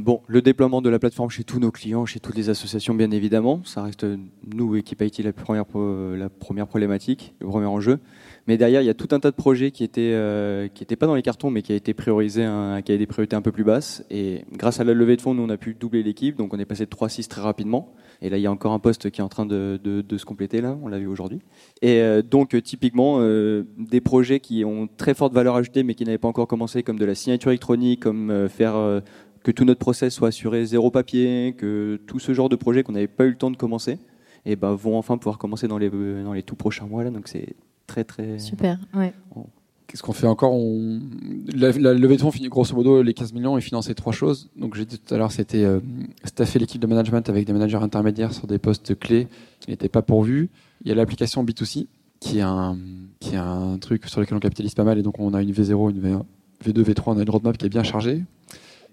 bon, 0.00 0.22
le 0.28 0.40
déploiement 0.40 0.80
de 0.80 0.88
la 0.88 1.00
plateforme 1.00 1.30
chez 1.30 1.42
tous 1.42 1.58
nos 1.58 1.72
clients, 1.72 2.06
chez 2.06 2.20
toutes 2.20 2.36
les 2.36 2.48
associations, 2.48 2.94
bien 2.94 3.10
évidemment, 3.10 3.60
ça 3.64 3.82
reste 3.82 4.06
nous, 4.46 4.76
équipe 4.76 5.02
IT, 5.02 5.18
la 5.18 5.32
première, 5.32 5.64
la 5.74 6.28
première 6.28 6.68
problématique, 6.68 7.34
le 7.40 7.48
premier 7.48 7.66
enjeu. 7.66 7.98
Mais 8.46 8.58
derrière, 8.58 8.82
il 8.82 8.84
y 8.84 8.90
a 8.90 8.94
tout 8.94 9.08
un 9.12 9.20
tas 9.20 9.30
de 9.30 9.36
projets 9.36 9.70
qui 9.70 9.84
étaient 9.84 10.12
euh, 10.12 10.68
qui 10.68 10.82
étaient 10.82 10.96
pas 10.96 11.06
dans 11.06 11.14
les 11.14 11.22
cartons, 11.22 11.50
mais 11.50 11.62
qui 11.62 11.72
a 11.72 11.76
été 11.76 11.94
priorisé, 11.94 12.42
qui 12.84 12.92
a 12.92 12.96
des 12.98 13.06
priorités 13.06 13.36
un 13.36 13.40
peu 13.42 13.52
plus 13.52 13.64
basses. 13.64 14.04
Et 14.10 14.44
grâce 14.52 14.80
à 14.80 14.84
la 14.84 14.92
levée 14.92 15.16
de 15.16 15.22
fonds, 15.22 15.32
nous, 15.34 15.42
on 15.42 15.48
a 15.48 15.56
pu 15.56 15.74
doubler 15.74 16.02
l'équipe, 16.02 16.36
donc 16.36 16.52
on 16.52 16.58
est 16.58 16.66
passé 16.66 16.84
de 16.84 16.90
3-6 16.90 17.28
très 17.28 17.40
rapidement. 17.40 17.94
Et 18.20 18.28
là, 18.28 18.36
il 18.36 18.42
y 18.42 18.46
a 18.46 18.50
encore 18.52 18.72
un 18.72 18.78
poste 18.78 19.10
qui 19.10 19.20
est 19.20 19.24
en 19.24 19.28
train 19.28 19.46
de, 19.46 19.80
de- 19.82 20.16
se 20.18 20.24
compléter 20.24 20.60
là, 20.60 20.78
on 20.82 20.88
l'a 20.88 20.98
vu 20.98 21.06
aujourd'hui. 21.06 21.40
Et 21.82 22.00
euh, 22.00 22.22
donc, 22.22 22.54
euh, 22.54 22.60
typiquement, 22.60 23.16
euh, 23.18 23.64
des 23.78 24.00
projets 24.00 24.38
qui 24.40 24.64
ont 24.64 24.88
très 24.96 25.14
forte 25.14 25.32
valeur 25.32 25.56
ajoutée, 25.56 25.82
mais 25.82 25.94
qui 25.94 26.04
n'avaient 26.04 26.18
pas 26.18 26.28
encore 26.28 26.46
commencé, 26.46 26.82
comme 26.82 26.98
de 26.98 27.04
la 27.04 27.14
signature 27.14 27.50
électronique, 27.50 28.00
comme 28.00 28.30
euh, 28.30 28.48
faire 28.48 28.76
euh, 28.76 29.00
que 29.42 29.50
tout 29.50 29.64
notre 29.64 29.80
process 29.80 30.14
soit 30.14 30.28
assuré 30.28 30.64
zéro 30.66 30.90
papier, 30.90 31.54
que 31.58 31.98
tout 32.06 32.18
ce 32.18 32.32
genre 32.32 32.48
de 32.48 32.56
projets 32.56 32.82
qu'on 32.82 32.92
n'avait 32.92 33.08
pas 33.08 33.24
eu 33.24 33.30
le 33.30 33.36
temps 33.36 33.50
de 33.50 33.56
commencer, 33.56 33.98
et 34.46 34.54
ben, 34.56 34.74
vont 34.74 34.96
enfin 34.96 35.18
pouvoir 35.18 35.38
commencer 35.38 35.66
dans 35.66 35.78
les, 35.78 35.90
euh, 35.92 36.22
dans 36.22 36.32
les 36.34 36.42
tout 36.42 36.56
prochains 36.56 36.86
mois. 36.86 37.02
Là, 37.02 37.10
donc, 37.10 37.26
c'est 37.26 37.56
très, 37.86 38.04
très. 38.04 38.38
Super. 38.38 38.78
Ouais. 38.94 39.12
Qu'est-ce 39.86 40.02
qu'on 40.02 40.12
fait 40.12 40.26
encore 40.26 40.52
On- 40.54 41.00
la, 41.54 41.70
la 41.72 41.94
levée 41.94 42.16
de 42.16 42.20
fonds 42.20 42.30
finit 42.32 42.48
grosso 42.48 42.74
modo 42.74 43.02
les 43.02 43.14
15 43.14 43.32
millions 43.32 43.56
et 43.56 43.60
financer 43.60 43.94
trois 43.94 44.12
choses. 44.12 44.50
Donc 44.56 44.74
j'ai 44.74 44.84
dit 44.84 44.98
tout 44.98 45.14
à 45.14 45.18
l'heure, 45.18 45.30
c'était 45.30 45.62
euh, 45.62 45.78
staffer 46.24 46.58
l'équipe 46.58 46.80
de 46.80 46.86
management 46.86 47.28
avec 47.28 47.46
des 47.46 47.52
managers 47.52 47.76
intermédiaires 47.76 48.32
sur 48.32 48.46
des 48.48 48.58
postes 48.58 48.98
clés 48.98 49.28
qui 49.60 49.70
n'étaient 49.70 49.88
pas 49.88 50.02
pourvus. 50.02 50.50
Il 50.82 50.88
y 50.88 50.92
a 50.92 50.94
l'application 50.96 51.44
B2C 51.44 51.86
qui 52.18 52.38
est 52.38 52.42
un 52.42 52.76
qui 53.20 53.34
est 53.34 53.38
un 53.38 53.78
truc 53.78 54.06
sur 54.08 54.20
lequel 54.20 54.36
on 54.36 54.40
capitalise 54.40 54.74
pas 54.74 54.84
mal 54.84 54.98
et 54.98 55.02
donc 55.02 55.20
on 55.20 55.32
a 55.34 55.42
une 55.42 55.52
V0, 55.52 55.90
une 55.90 56.00
V1, 56.00 56.22
V2, 56.64 56.82
V3, 56.82 57.02
on 57.06 57.18
a 57.18 57.22
une 57.22 57.30
roadmap 57.30 57.56
qui 57.56 57.66
est 57.66 57.70
bien 57.70 57.82
chargée. 57.84 58.24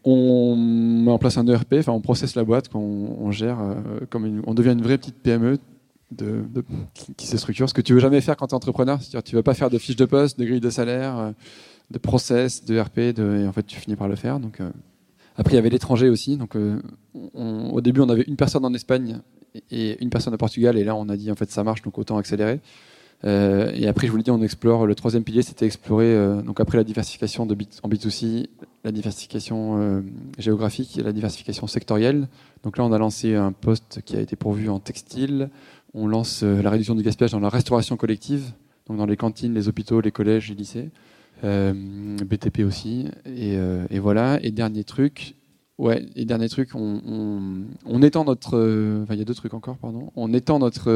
On 0.03 0.55
met 0.55 1.11
en 1.11 1.17
place 1.19 1.37
un 1.37 1.47
ERP, 1.47 1.75
enfin 1.79 1.91
on 1.91 2.01
processe 2.01 2.35
la 2.35 2.43
boîte, 2.43 2.69
qu'on 2.69 2.79
on 3.19 3.31
gère 3.31 3.59
euh, 3.59 3.75
comme 4.09 4.25
une- 4.25 4.41
on 4.47 4.53
devient 4.53 4.71
une 4.71 4.81
vraie 4.81 4.97
petite 4.97 5.15
PME 5.15 5.57
de, 6.11 6.43
qui, 7.17 7.25
se 7.25 7.37
structure. 7.37 7.69
Ce 7.69 7.73
que 7.73 7.81
tu 7.81 7.93
veux 7.93 7.99
jamais 7.99 8.21
faire 8.21 8.35
quand 8.35 8.47
tu 8.47 8.51
es 8.51 8.55
entrepreneur, 8.55 9.01
c'est-à-dire 9.01 9.23
tu 9.23 9.35
veux 9.35 9.43
pas 9.43 9.53
faire 9.53 9.69
de 9.69 9.77
fiches 9.77 9.95
de 9.95 10.05
poste, 10.05 10.39
de 10.39 10.45
grille 10.45 10.59
de 10.59 10.69
salaire, 10.69 11.17
euh, 11.17 11.31
de 11.89 11.97
process, 11.97 12.65
de 12.65 12.79
RP, 12.79 12.99
et 12.99 13.47
en 13.47 13.51
fait 13.51 13.63
tu 13.63 13.79
finis 13.79 13.95
par 13.95 14.07
le 14.07 14.15
faire. 14.15 14.39
Donc, 14.39 14.59
euh, 14.59 14.69
après 15.37 15.53
il 15.53 15.55
y 15.55 15.59
avait 15.59 15.69
l'étranger 15.69 16.09
aussi. 16.09 16.37
Donc 16.37 16.55
euh, 16.55 16.81
au 17.33 17.81
début 17.81 18.01
on 18.01 18.09
avait 18.09 18.23
une 18.23 18.35
personne 18.35 18.65
en 18.65 18.73
Espagne 18.73 19.19
et 19.69 20.01
une 20.01 20.09
personne 20.09 20.33
au 20.33 20.37
Portugal 20.37 20.77
et 20.77 20.83
là 20.83 20.95
on 20.95 21.09
a 21.09 21.17
dit 21.17 21.31
en 21.31 21.35
fait 21.35 21.49
ça 21.51 21.63
marche 21.63 21.81
donc 21.81 21.97
autant 21.97 22.17
accélérer. 22.17 22.59
Et 23.23 23.87
après 23.87 24.07
je 24.07 24.11
vous 24.11 24.17
l'ai 24.17 24.23
dit 24.23 24.31
on 24.31 24.41
explore 24.41 24.87
le 24.87 24.95
troisième 24.95 25.23
pilier 25.23 25.43
c'était 25.43 25.67
explorer 25.67 26.41
donc 26.43 26.59
après 26.59 26.77
la 26.77 26.83
diversification 26.83 27.43
en 27.43 27.89
B2C, 27.89 28.47
la 28.83 28.91
diversification 28.91 30.03
géographique 30.39 30.97
et 30.97 31.03
la 31.03 31.11
diversification 31.11 31.67
sectorielle. 31.67 32.27
Donc 32.63 32.77
là 32.77 32.83
on 32.83 32.91
a 32.91 32.97
lancé 32.97 33.35
un 33.35 33.51
poste 33.51 34.01
qui 34.03 34.15
a 34.15 34.21
été 34.21 34.35
pourvu 34.35 34.69
en 34.69 34.79
textile. 34.79 35.49
On 35.93 36.07
lance 36.07 36.43
euh, 36.43 36.61
la 36.61 36.69
réduction 36.69 36.95
du 36.95 37.03
gaspillage 37.03 37.31
dans 37.31 37.39
la 37.39 37.49
restauration 37.49 37.97
collective, 37.97 38.53
donc 38.87 38.97
dans 38.97 39.05
les 39.05 39.17
cantines, 39.17 39.53
les 39.53 39.67
hôpitaux, 39.67 40.01
les 40.01 40.11
collèges, 40.11 40.49
les 40.49 40.55
lycées, 40.55 40.89
Euh, 41.43 41.73
BTP 42.23 42.59
aussi. 42.63 43.07
Et, 43.25 43.57
euh, 43.57 43.87
et 43.89 43.97
voilà. 43.97 44.37
Et 44.43 44.51
dernier 44.51 44.83
truc, 44.83 45.35
ouais. 45.79 46.05
Et 46.15 46.23
dernier 46.23 46.47
truc, 46.49 46.69
on, 46.75 48.01
étend 48.03 48.25
notre, 48.25 49.05
il 49.09 49.17
y 49.17 49.21
a 49.21 49.25
deux 49.25 49.33
trucs 49.33 49.55
encore, 49.55 49.77
pardon. 49.77 50.11
On 50.15 50.31
étend 50.33 50.59
notre 50.59 50.91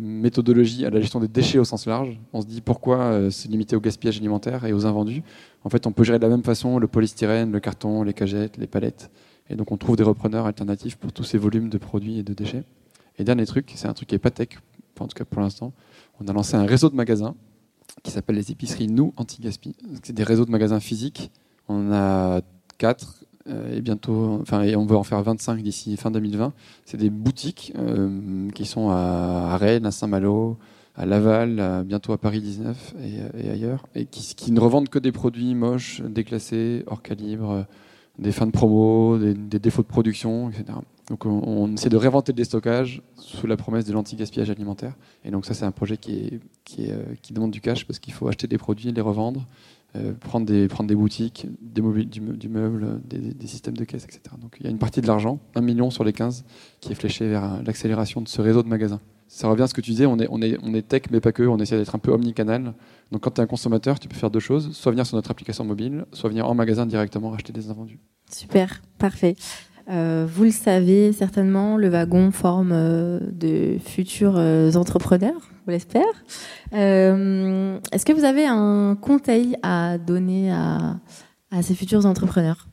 méthodologie 0.00 0.86
à 0.86 0.90
la 0.90 1.00
gestion 1.02 1.20
des 1.20 1.28
déchets 1.28 1.58
au 1.58 1.64
sens 1.64 1.84
large. 1.84 2.18
On 2.32 2.40
se 2.40 2.46
dit 2.46 2.62
pourquoi 2.62 3.30
se 3.30 3.46
limiter 3.46 3.76
au 3.76 3.80
gaspillage 3.80 4.16
alimentaire 4.16 4.64
et 4.64 4.72
aux 4.72 4.86
invendus. 4.86 5.22
En 5.64 5.68
fait, 5.68 5.86
on 5.86 5.92
peut 5.92 6.04
gérer 6.04 6.18
de 6.18 6.24
la 6.24 6.30
même 6.30 6.44
façon 6.44 6.78
le 6.78 6.88
polystyrène, 6.88 7.52
le 7.52 7.60
carton, 7.60 8.04
les 8.04 8.14
cagettes, 8.14 8.56
les 8.56 8.66
palettes. 8.66 9.10
Et 9.50 9.54
donc 9.54 9.70
on 9.70 9.76
trouve 9.76 9.96
des 9.96 10.02
repreneurs 10.02 10.46
alternatifs 10.46 10.96
pour 10.96 11.12
tous 11.12 11.24
ces 11.24 11.36
volumes 11.36 11.68
de 11.68 11.76
produits 11.76 12.18
et 12.18 12.22
de 12.22 12.32
déchets. 12.32 12.64
Et 13.18 13.24
dernier 13.24 13.46
truc, 13.46 13.72
c'est 13.74 13.88
un 13.88 13.92
truc 13.92 14.08
qui 14.08 14.14
est 14.14 14.18
pas 14.18 14.30
tech, 14.30 14.48
en 15.00 15.06
tout 15.06 15.14
cas 15.14 15.24
pour 15.24 15.40
l'instant. 15.40 15.72
On 16.20 16.28
a 16.28 16.32
lancé 16.32 16.56
un 16.56 16.64
réseau 16.66 16.88
de 16.88 16.94
magasins 16.94 17.34
qui 18.02 18.10
s'appelle 18.10 18.36
les 18.36 18.50
épiceries 18.50 18.88
Nous 18.88 19.12
Anti-Gaspi. 19.16 19.76
C'est 20.02 20.12
des 20.12 20.24
réseaux 20.24 20.44
de 20.44 20.50
magasins 20.50 20.80
physiques. 20.80 21.30
On 21.68 21.92
a 21.92 22.40
quatre 22.78 23.24
euh, 23.48 23.76
et 23.76 23.80
bientôt, 23.80 24.38
enfin, 24.40 24.64
on 24.76 24.86
veut 24.86 24.96
en 24.96 25.02
faire 25.02 25.22
25 25.22 25.62
d'ici 25.62 25.96
fin 25.96 26.10
2020. 26.10 26.52
C'est 26.84 26.96
des 26.96 27.10
boutiques 27.10 27.72
euh, 27.76 28.48
qui 28.50 28.64
sont 28.64 28.90
à, 28.90 29.56
Rennes, 29.56 29.86
à 29.86 29.90
Saint-Malo, 29.90 30.58
à 30.94 31.06
Laval, 31.06 31.84
bientôt 31.86 32.12
à 32.12 32.18
Paris 32.18 32.40
19 32.40 32.94
et, 33.34 33.48
ailleurs, 33.48 33.86
et 33.94 34.04
qui, 34.04 34.52
ne 34.52 34.60
revendent 34.60 34.90
que 34.90 34.98
des 34.98 35.12
produits 35.12 35.54
moches, 35.54 36.02
déclassés, 36.02 36.84
hors 36.86 37.02
calibre, 37.02 37.66
des 38.18 38.32
fins 38.32 38.46
de 38.46 38.52
promo, 38.52 39.18
des, 39.18 39.58
défauts 39.58 39.82
de 39.82 39.86
production, 39.86 40.50
etc. 40.50 40.64
Donc 41.08 41.26
on, 41.26 41.72
essaie 41.74 41.88
de 41.88 41.96
réinventer 41.96 42.32
le 42.32 42.36
déstockage 42.36 43.02
sous 43.16 43.46
la 43.46 43.56
promesse 43.56 43.84
de 43.84 43.92
l'anti-gaspillage 43.92 44.50
alimentaire. 44.50 44.94
Et 45.24 45.30
donc 45.30 45.46
ça 45.46 45.54
c'est 45.54 45.64
un 45.64 45.72
projet 45.72 45.96
qui, 45.96 46.40
euh, 46.78 47.02
demande 47.30 47.50
du 47.50 47.60
cash 47.60 47.86
parce 47.86 47.98
qu'il 47.98 48.12
faut 48.12 48.28
acheter 48.28 48.46
des 48.46 48.58
produits, 48.58 48.92
les 48.92 49.00
revendre, 49.00 49.46
euh, 49.96 50.12
prendre, 50.14 50.46
des, 50.46 50.94
boutiques, 50.94 51.46
des 51.60 51.82
mobiles, 51.82 52.08
du, 52.08 52.20
meu- 52.20 52.36
du 52.36 52.48
meuble, 52.48 53.00
des, 53.04 53.18
des 53.18 53.46
systèmes 53.46 53.76
de 53.76 53.84
caisse, 53.84 54.04
etc. 54.04 54.20
Donc 54.40 54.56
il 54.60 54.64
y 54.64 54.66
a 54.66 54.70
une 54.70 54.78
partie 54.78 55.00
de 55.00 55.06
l'argent, 55.06 55.38
un 55.54 55.60
million 55.60 55.90
sur 55.90 56.04
les 56.04 56.12
15, 56.12 56.44
qui 56.80 56.92
est 56.92 56.94
fléché 56.94 57.28
vers 57.28 57.44
euh, 57.44 57.62
l'accélération 57.64 58.20
de 58.20 58.28
ce 58.28 58.40
réseau 58.40 58.62
de 58.62 58.68
magasins. 58.68 59.00
Ça 59.34 59.48
revient 59.48 59.62
à 59.62 59.66
ce 59.66 59.72
que 59.72 59.80
tu 59.80 59.92
disais, 59.92 60.04
on 60.04 60.18
est, 60.18 60.28
on 60.30 60.42
est, 60.42 60.58
on 60.62 60.74
est 60.74 60.86
tech 60.86 61.04
mais 61.10 61.18
pas 61.18 61.32
que, 61.32 61.42
on 61.42 61.56
essaie 61.56 61.78
d'être 61.78 61.94
un 61.94 61.98
peu 61.98 62.12
omnicanal. 62.12 62.74
Donc 63.10 63.22
quand 63.22 63.30
tu 63.30 63.40
es 63.40 63.44
un 63.44 63.46
consommateur, 63.46 63.98
tu 63.98 64.06
peux 64.06 64.14
faire 64.14 64.30
deux 64.30 64.40
choses, 64.40 64.72
soit 64.76 64.92
venir 64.92 65.06
sur 65.06 65.16
notre 65.16 65.30
application 65.30 65.64
mobile, 65.64 66.04
soit 66.12 66.28
venir 66.28 66.46
en 66.46 66.54
magasin 66.54 66.84
directement 66.84 67.32
acheter 67.32 67.50
des 67.50 67.70
invendus. 67.70 67.98
Super, 68.30 68.82
parfait. 68.98 69.36
Euh, 69.90 70.26
vous 70.28 70.44
le 70.44 70.50
savez 70.50 71.14
certainement, 71.14 71.78
le 71.78 71.88
wagon 71.88 72.30
forme 72.30 72.72
euh, 72.72 73.20
de 73.32 73.78
futurs 73.82 74.34
euh, 74.36 74.70
entrepreneurs, 74.74 75.40
on 75.66 75.70
l'espère. 75.70 76.04
Euh, 76.74 77.78
Est-ce 77.90 78.04
que 78.04 78.12
vous 78.12 78.24
avez 78.24 78.44
un 78.46 78.96
conseil 79.00 79.56
à 79.62 79.96
donner 79.96 80.52
à, 80.52 81.00
à 81.50 81.62
ces 81.62 81.74
futurs 81.74 82.04
entrepreneurs? 82.04 82.68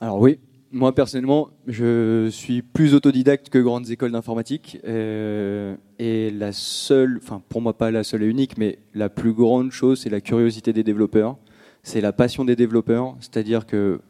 Alors 0.00 0.20
oui, 0.20 0.38
moi 0.74 0.92
personnellement, 0.92 1.50
je 1.68 2.28
suis 2.30 2.60
plus 2.60 2.94
autodidacte 2.94 3.48
que 3.48 3.58
grandes 3.58 3.90
écoles 3.90 4.10
d'informatique. 4.10 4.80
euh, 4.84 5.76
et 6.00 6.30
la 6.30 6.50
seule, 6.52 7.20
enfin 7.22 7.40
pour 7.48 7.62
moi 7.62 7.78
pas 7.78 7.92
la 7.92 8.02
seule 8.02 8.24
et 8.24 8.26
unique, 8.26 8.58
mais 8.58 8.80
la 8.92 9.08
plus 9.08 9.32
grande 9.32 9.70
chose, 9.70 10.00
c'est 10.00 10.10
la 10.10 10.20
curiosité 10.20 10.72
des 10.72 10.82
développeurs. 10.82 11.36
C'est 11.84 12.00
la 12.00 12.12
passion 12.12 12.44
des 12.44 12.56
développeurs. 12.56 13.16
C'est-à-dire 13.20 13.66
que 13.66 14.00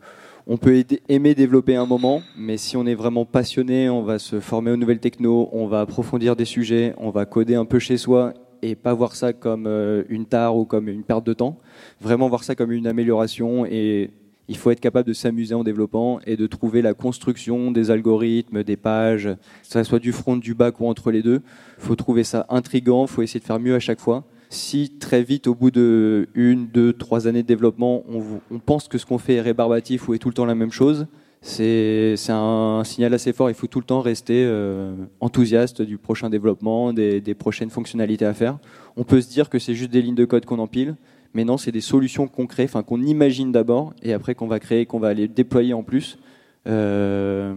on 0.47 0.57
peut 0.57 0.85
aimer 1.09 1.35
développer 1.35 1.77
un 1.77 1.87
moment, 1.87 2.23
mais 2.37 2.57
si 2.57 2.77
on 2.77 2.87
est 2.87 2.95
vraiment 2.95 3.27
passionné, 3.27 3.91
on 3.91 4.03
va 4.03 4.19
se 4.19 4.41
former 4.41 4.71
aux 4.71 4.77
nouvelles 4.77 5.01
techno, 5.01 5.49
on 5.53 5.67
va 5.67 5.81
approfondir 5.81 6.35
des 6.35 6.45
sujets, 6.45 6.95
on 6.99 7.11
va 7.11 7.27
coder 7.27 7.55
un 7.55 7.65
peu 7.67 7.79
chez 7.79 7.97
soi 7.99 8.35
et 8.63 8.75
pas 8.75 8.95
voir 8.95 9.15
ça 9.17 9.35
comme 9.35 9.67
euh, 9.67 10.05
une 10.09 10.25
tare 10.25 10.57
ou 10.57 10.65
comme 10.65 10.89
une 10.89 11.03
perte 11.03 11.27
de 11.27 11.35
temps. 11.35 11.59
Vraiment 12.01 12.29
voir 12.29 12.43
ça 12.43 12.55
comme 12.55 12.73
une 12.73 12.87
amélioration 12.87 13.67
et 13.67 14.11
il 14.49 14.57
faut 14.57 14.71
être 14.71 14.81
capable 14.81 15.09
de 15.09 15.15
s'amuser 15.15 15.55
en 15.55 15.65
développant 15.65 16.21
et 16.27 16.37
de 16.37 16.47
trouver 16.47 16.83
la 16.83 16.95
construction 16.95 17.71
des 17.71 17.91
algorithmes, 17.91 18.63
des 18.63 18.77
pages, 18.77 19.25
que 19.25 19.69
ça 19.69 19.85
soit 19.85 19.99
du 19.99 20.13
front, 20.13 20.37
du 20.37 20.55
back 20.55 20.81
ou 20.81 20.87
entre 20.87 21.11
les 21.11 21.23
deux. 21.23 21.41
Il 21.79 21.85
faut 21.85 21.97
trouver 21.97 22.25
ça 22.25 22.47
intrigant, 22.51 23.05
il 23.05 23.09
faut 23.09 23.23
essayer 23.23 23.41
de 23.41 23.45
faire 23.45 23.61
mieux 23.61 23.75
à 23.75 23.81
chaque 23.81 24.01
fois. 24.01 24.25
Si 24.51 24.93
très 25.01 25.23
vite, 25.23 25.47
au 25.47 25.55
bout 25.55 25.71
de 25.71 26.29
une, 26.35 26.67
deux, 26.67 26.93
trois 26.93 27.27
années 27.27 27.43
de 27.43 27.49
développement, 27.49 28.05
on, 28.09 28.59
pense 28.59 28.89
que 28.89 28.99
ce 28.99 29.07
qu'on 29.07 29.19
fait 29.19 29.35
est 29.35 29.41
rébarbatif 29.41 30.09
ou 30.09 30.15
est 30.15 30.19
tout 30.19 30.29
le 30.29 30.35
temps 30.35 30.45
la 30.45 30.55
même 30.55 30.71
chose, 30.71 31.07
c'est 31.41 32.15
c'est 32.17 32.33
un 32.33 32.83
signal 32.85 33.13
assez 33.15 33.33
fort. 33.33 33.51
Il 33.51 33.55
faut 33.55 33.67
tout 33.67 33.81
le 33.81 33.85
temps 33.85 34.01
rester 34.01 34.45
euh, 34.47 34.95
enthousiaste 35.21 35.83
du 35.83 35.99
prochain 35.99 36.31
développement, 36.31 36.93
des, 36.93 37.21
des 37.21 37.35
prochaines 37.35 37.71
fonctionnalités 37.71 38.27
à 38.27 38.35
faire. 38.35 38.59
On 38.97 39.05
peut 39.05 39.21
se 39.21 39.29
dire 39.29 39.51
que 39.51 39.59
c'est 39.59 39.75
juste 39.75 39.91
des 39.91 40.03
lignes 40.03 40.15
de 40.15 40.25
code 40.25 40.45
qu'on 40.45 40.59
empile, 40.59 40.95
mais 41.35 41.45
non, 41.45 41.57
c'est 41.57 41.73
des 41.73 41.81
solutions 41.81 42.29
crée, 42.29 42.65
enfin 42.65 42.83
qu'on 42.83 43.03
imagine 43.03 43.53
d'abord, 43.53 43.93
et 44.03 44.13
après 44.13 44.35
qu'on 44.35 44.47
va 44.47 44.61
créer, 44.61 44.87
qu'on 44.87 44.99
va 44.99 45.09
aller 45.09 45.29
déployer 45.29 45.75
en 45.75 45.83
plus. 45.83 46.19
Euh, 46.67 47.55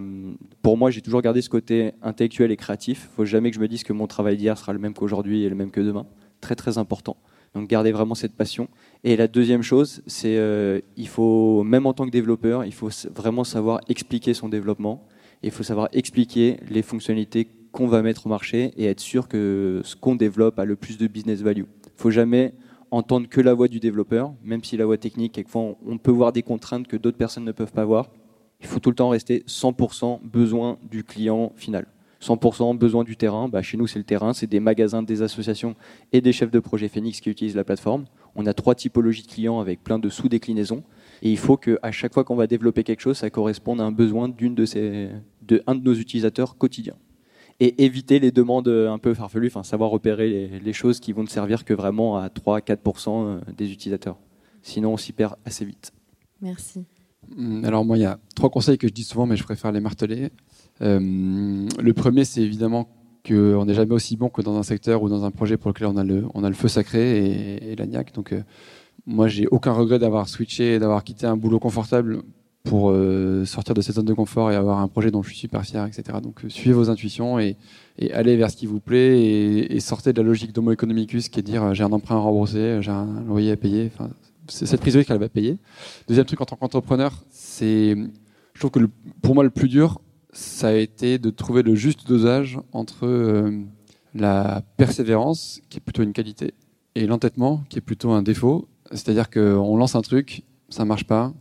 pour 0.61 0.77
moi, 0.77 0.91
j'ai 0.91 1.01
toujours 1.01 1.21
gardé 1.21 1.41
ce 1.41 1.49
côté 1.49 1.93
intellectuel 2.01 2.51
et 2.51 2.57
créatif. 2.57 3.07
Il 3.11 3.15
faut 3.15 3.25
jamais 3.25 3.49
que 3.51 3.55
je 3.55 3.61
me 3.61 3.67
dise 3.67 3.83
que 3.83 3.93
mon 3.93 4.07
travail 4.07 4.35
d'hier 4.35 4.57
sera 4.57 4.73
le 4.73 4.79
même 4.79 4.93
qu'aujourd'hui 4.93 5.43
et 5.43 5.49
le 5.49 5.55
même 5.55 5.71
que 5.71 5.79
demain. 5.79 6.05
Très 6.41 6.55
très 6.55 6.77
important. 6.77 7.15
Donc 7.55 7.69
garder 7.69 7.91
vraiment 7.93 8.15
cette 8.15 8.33
passion. 8.33 8.67
Et 9.05 9.15
la 9.15 9.27
deuxième 9.27 9.63
chose, 9.63 10.01
c'est 10.07 10.37
euh, 10.37 10.81
il 10.97 11.07
faut 11.07 11.63
même 11.63 11.85
en 11.85 11.93
tant 11.93 12.05
que 12.05 12.11
développeur, 12.11 12.65
il 12.65 12.73
faut 12.73 12.89
vraiment 13.15 13.45
savoir 13.45 13.79
expliquer 13.87 14.33
son 14.33 14.49
développement 14.49 15.07
il 15.43 15.51
faut 15.51 15.63
savoir 15.63 15.89
expliquer 15.93 16.57
les 16.69 16.81
fonctionnalités 16.81 17.47
qu'on 17.71 17.87
va 17.87 18.01
mettre 18.01 18.25
au 18.25 18.29
marché 18.29 18.73
et 18.77 18.85
être 18.85 18.99
sûr 18.99 19.27
que 19.27 19.81
ce 19.83 19.95
qu'on 19.95 20.15
développe 20.15 20.57
a 20.57 20.65
le 20.65 20.75
plus 20.75 20.97
de 20.97 21.07
business 21.07 21.41
value. 21.41 21.63
Il 21.85 22.01
faut 22.01 22.11
jamais 22.11 22.53
entendre 22.91 23.27
que 23.27 23.41
la 23.41 23.53
voix 23.53 23.67
du 23.67 23.79
développeur, 23.79 24.33
même 24.43 24.63
si 24.63 24.77
la 24.77 24.85
voix 24.85 24.97
technique, 24.97 25.33
quelquefois, 25.33 25.75
on 25.85 25.97
peut 25.97 26.11
voir 26.11 26.31
des 26.31 26.43
contraintes 26.43 26.87
que 26.87 26.97
d'autres 26.97 27.17
personnes 27.17 27.45
ne 27.45 27.51
peuvent 27.51 27.71
pas 27.71 27.85
voir. 27.85 28.09
Il 28.59 28.67
faut 28.67 28.79
tout 28.79 28.89
le 28.89 28.95
temps 28.95 29.09
rester 29.09 29.43
100% 29.47 30.21
besoin 30.23 30.77
du 30.89 31.03
client 31.03 31.51
final. 31.55 31.85
100% 32.21 32.77
besoin 32.77 33.03
du 33.03 33.15
terrain. 33.15 33.47
Bah, 33.47 33.61
chez 33.61 33.77
nous, 33.77 33.87
c'est 33.87 33.99
le 33.99 34.05
terrain, 34.05 34.33
c'est 34.33 34.47
des 34.47 34.59
magasins, 34.59 35.03
des 35.03 35.21
associations 35.21 35.75
et 36.11 36.21
des 36.21 36.31
chefs 36.31 36.51
de 36.51 36.59
projet 36.59 36.87
Phoenix 36.87 37.19
qui 37.19 37.29
utilisent 37.29 37.55
la 37.55 37.63
plateforme. 37.63 38.05
On 38.35 38.45
a 38.45 38.53
trois 38.53 38.75
typologies 38.75 39.23
de 39.23 39.27
clients 39.27 39.59
avec 39.59 39.83
plein 39.83 39.99
de 39.99 40.09
sous-déclinaisons. 40.09 40.83
Et 41.21 41.31
il 41.31 41.37
faut 41.37 41.57
qu'à 41.57 41.91
chaque 41.91 42.13
fois 42.13 42.23
qu'on 42.23 42.35
va 42.35 42.47
développer 42.47 42.83
quelque 42.83 43.01
chose, 43.01 43.17
ça 43.17 43.29
corresponde 43.29 43.81
à 43.81 43.83
un 43.83 43.91
besoin 43.91 44.29
d'une 44.29 44.55
de 44.55 44.65
ces, 44.65 45.09
de 45.41 45.63
de 45.67 45.79
nos 45.81 45.93
utilisateurs 45.93 46.57
quotidiens. 46.57 46.95
Et 47.59 47.83
éviter 47.83 48.19
les 48.19 48.31
demandes 48.31 48.67
un 48.67 48.99
peu 48.99 49.13
farfelues, 49.15 49.47
enfin 49.47 49.63
savoir 49.63 49.89
repérer 49.89 50.29
les, 50.29 50.59
les 50.59 50.73
choses 50.73 50.99
qui 50.99 51.11
vont 51.11 51.23
ne 51.23 51.27
servir 51.27 51.65
que 51.65 51.73
vraiment 51.73 52.17
à 52.17 52.27
3-4% 52.27 53.39
des 53.57 53.71
utilisateurs. 53.71 54.17
Sinon, 54.61 54.93
on 54.93 54.97
s'y 54.97 55.13
perd 55.13 55.35
assez 55.45 55.65
vite. 55.65 55.91
Merci. 56.41 56.85
Hum, 57.35 57.63
Alors 57.65 57.85
moi, 57.85 57.97
il 57.97 58.01
y 58.01 58.05
a 58.05 58.19
trois 58.35 58.49
conseils 58.49 58.77
que 58.77 58.87
je 58.87 58.93
dis 58.93 59.03
souvent, 59.03 59.25
mais 59.25 59.35
je 59.37 59.43
préfère 59.43 59.71
les 59.71 59.79
marteler. 59.79 60.29
Euh, 60.81 60.99
le 60.99 61.93
premier, 61.93 62.25
c'est 62.25 62.41
évidemment 62.41 62.87
qu'on 63.27 63.65
n'est 63.65 63.73
jamais 63.73 63.93
aussi 63.93 64.15
bon 64.15 64.29
que 64.29 64.41
dans 64.41 64.57
un 64.57 64.63
secteur 64.63 65.01
ou 65.03 65.09
dans 65.09 65.25
un 65.25 65.31
projet 65.31 65.57
pour 65.57 65.69
lequel 65.71 65.87
on 65.87 65.97
a 65.97 66.03
le, 66.03 66.25
on 66.33 66.43
a 66.43 66.49
le 66.49 66.55
feu 66.55 66.67
sacré 66.67 67.25
et, 67.25 67.71
et 67.71 67.75
l'agnac. 67.75 68.13
Donc 68.13 68.33
euh, 68.33 68.43
moi, 69.05 69.27
j'ai 69.27 69.47
aucun 69.47 69.71
regret 69.71 69.99
d'avoir 69.99 70.29
switché 70.29 70.75
et 70.75 70.79
d'avoir 70.79 71.03
quitté 71.03 71.25
un 71.25 71.37
boulot 71.37 71.59
confortable 71.59 72.21
pour 72.67 72.91
euh, 72.91 73.45
sortir 73.45 73.73
de 73.73 73.81
cette 73.81 73.95
zone 73.95 74.05
de 74.05 74.13
confort 74.13 74.51
et 74.51 74.55
avoir 74.55 74.79
un 74.79 74.87
projet 74.87 75.09
dont 75.09 75.23
je 75.23 75.29
suis 75.29 75.37
super 75.37 75.63
fier, 75.63 75.85
etc. 75.85 76.19
Donc 76.21 76.43
euh, 76.43 76.49
suivez 76.49 76.73
vos 76.73 76.89
intuitions 76.89 77.39
et, 77.39 77.57
allez 78.13 78.35
vers 78.35 78.51
ce 78.51 78.57
qui 78.57 78.65
vous 78.65 78.79
plaît 78.79 79.19
et, 79.21 79.79
sortez 79.79 80.13
de 80.13 80.21
la 80.21 80.27
logique 80.27 80.53
d'homo 80.53 80.71
economicus 80.71 81.29
qui 81.29 81.39
est 81.39 81.43
de 81.43 81.47
dire 81.47 81.63
euh, 81.63 81.73
j'ai 81.73 81.83
un 81.83 81.91
emprunt 81.91 82.17
à 82.17 82.19
rembourser, 82.19 82.79
j'ai 82.81 82.91
un 82.91 83.23
loyer 83.27 83.51
à 83.51 83.57
payer. 83.57 83.89
Enfin, 83.93 84.09
cette 84.47 84.81
prise 84.81 84.93
de 84.93 84.99
risque, 84.99 85.11
elle 85.11 85.19
va 85.19 85.29
payer. 85.29 85.57
Deuxième 86.07 86.25
truc 86.25 86.41
en 86.41 86.45
tant 86.45 86.55
qu'entrepreneur, 86.55 87.13
c'est, 87.29 87.95
je 88.53 88.59
trouve 88.59 88.71
que 88.71 88.79
pour 89.21 89.33
moi 89.33 89.43
le 89.43 89.49
plus 89.49 89.67
dur, 89.69 90.01
ça 90.31 90.69
a 90.69 90.73
été 90.73 91.17
de 91.19 91.29
trouver 91.29 91.63
le 91.63 91.75
juste 91.75 92.07
dosage 92.07 92.59
entre 92.71 93.51
la 94.13 94.61
persévérance, 94.77 95.61
qui 95.69 95.77
est 95.77 95.81
plutôt 95.81 96.03
une 96.03 96.13
qualité, 96.13 96.53
et 96.95 97.07
l'entêtement, 97.07 97.63
qui 97.69 97.77
est 97.79 97.81
plutôt 97.81 98.11
un 98.11 98.21
défaut. 98.21 98.67
C'est-à-dire 98.91 99.29
qu'on 99.29 99.75
lance 99.75 99.95
un 99.95 100.01
truc, 100.01 100.43
ça 100.69 100.85
marche 100.85 101.03
pas, 101.03 101.33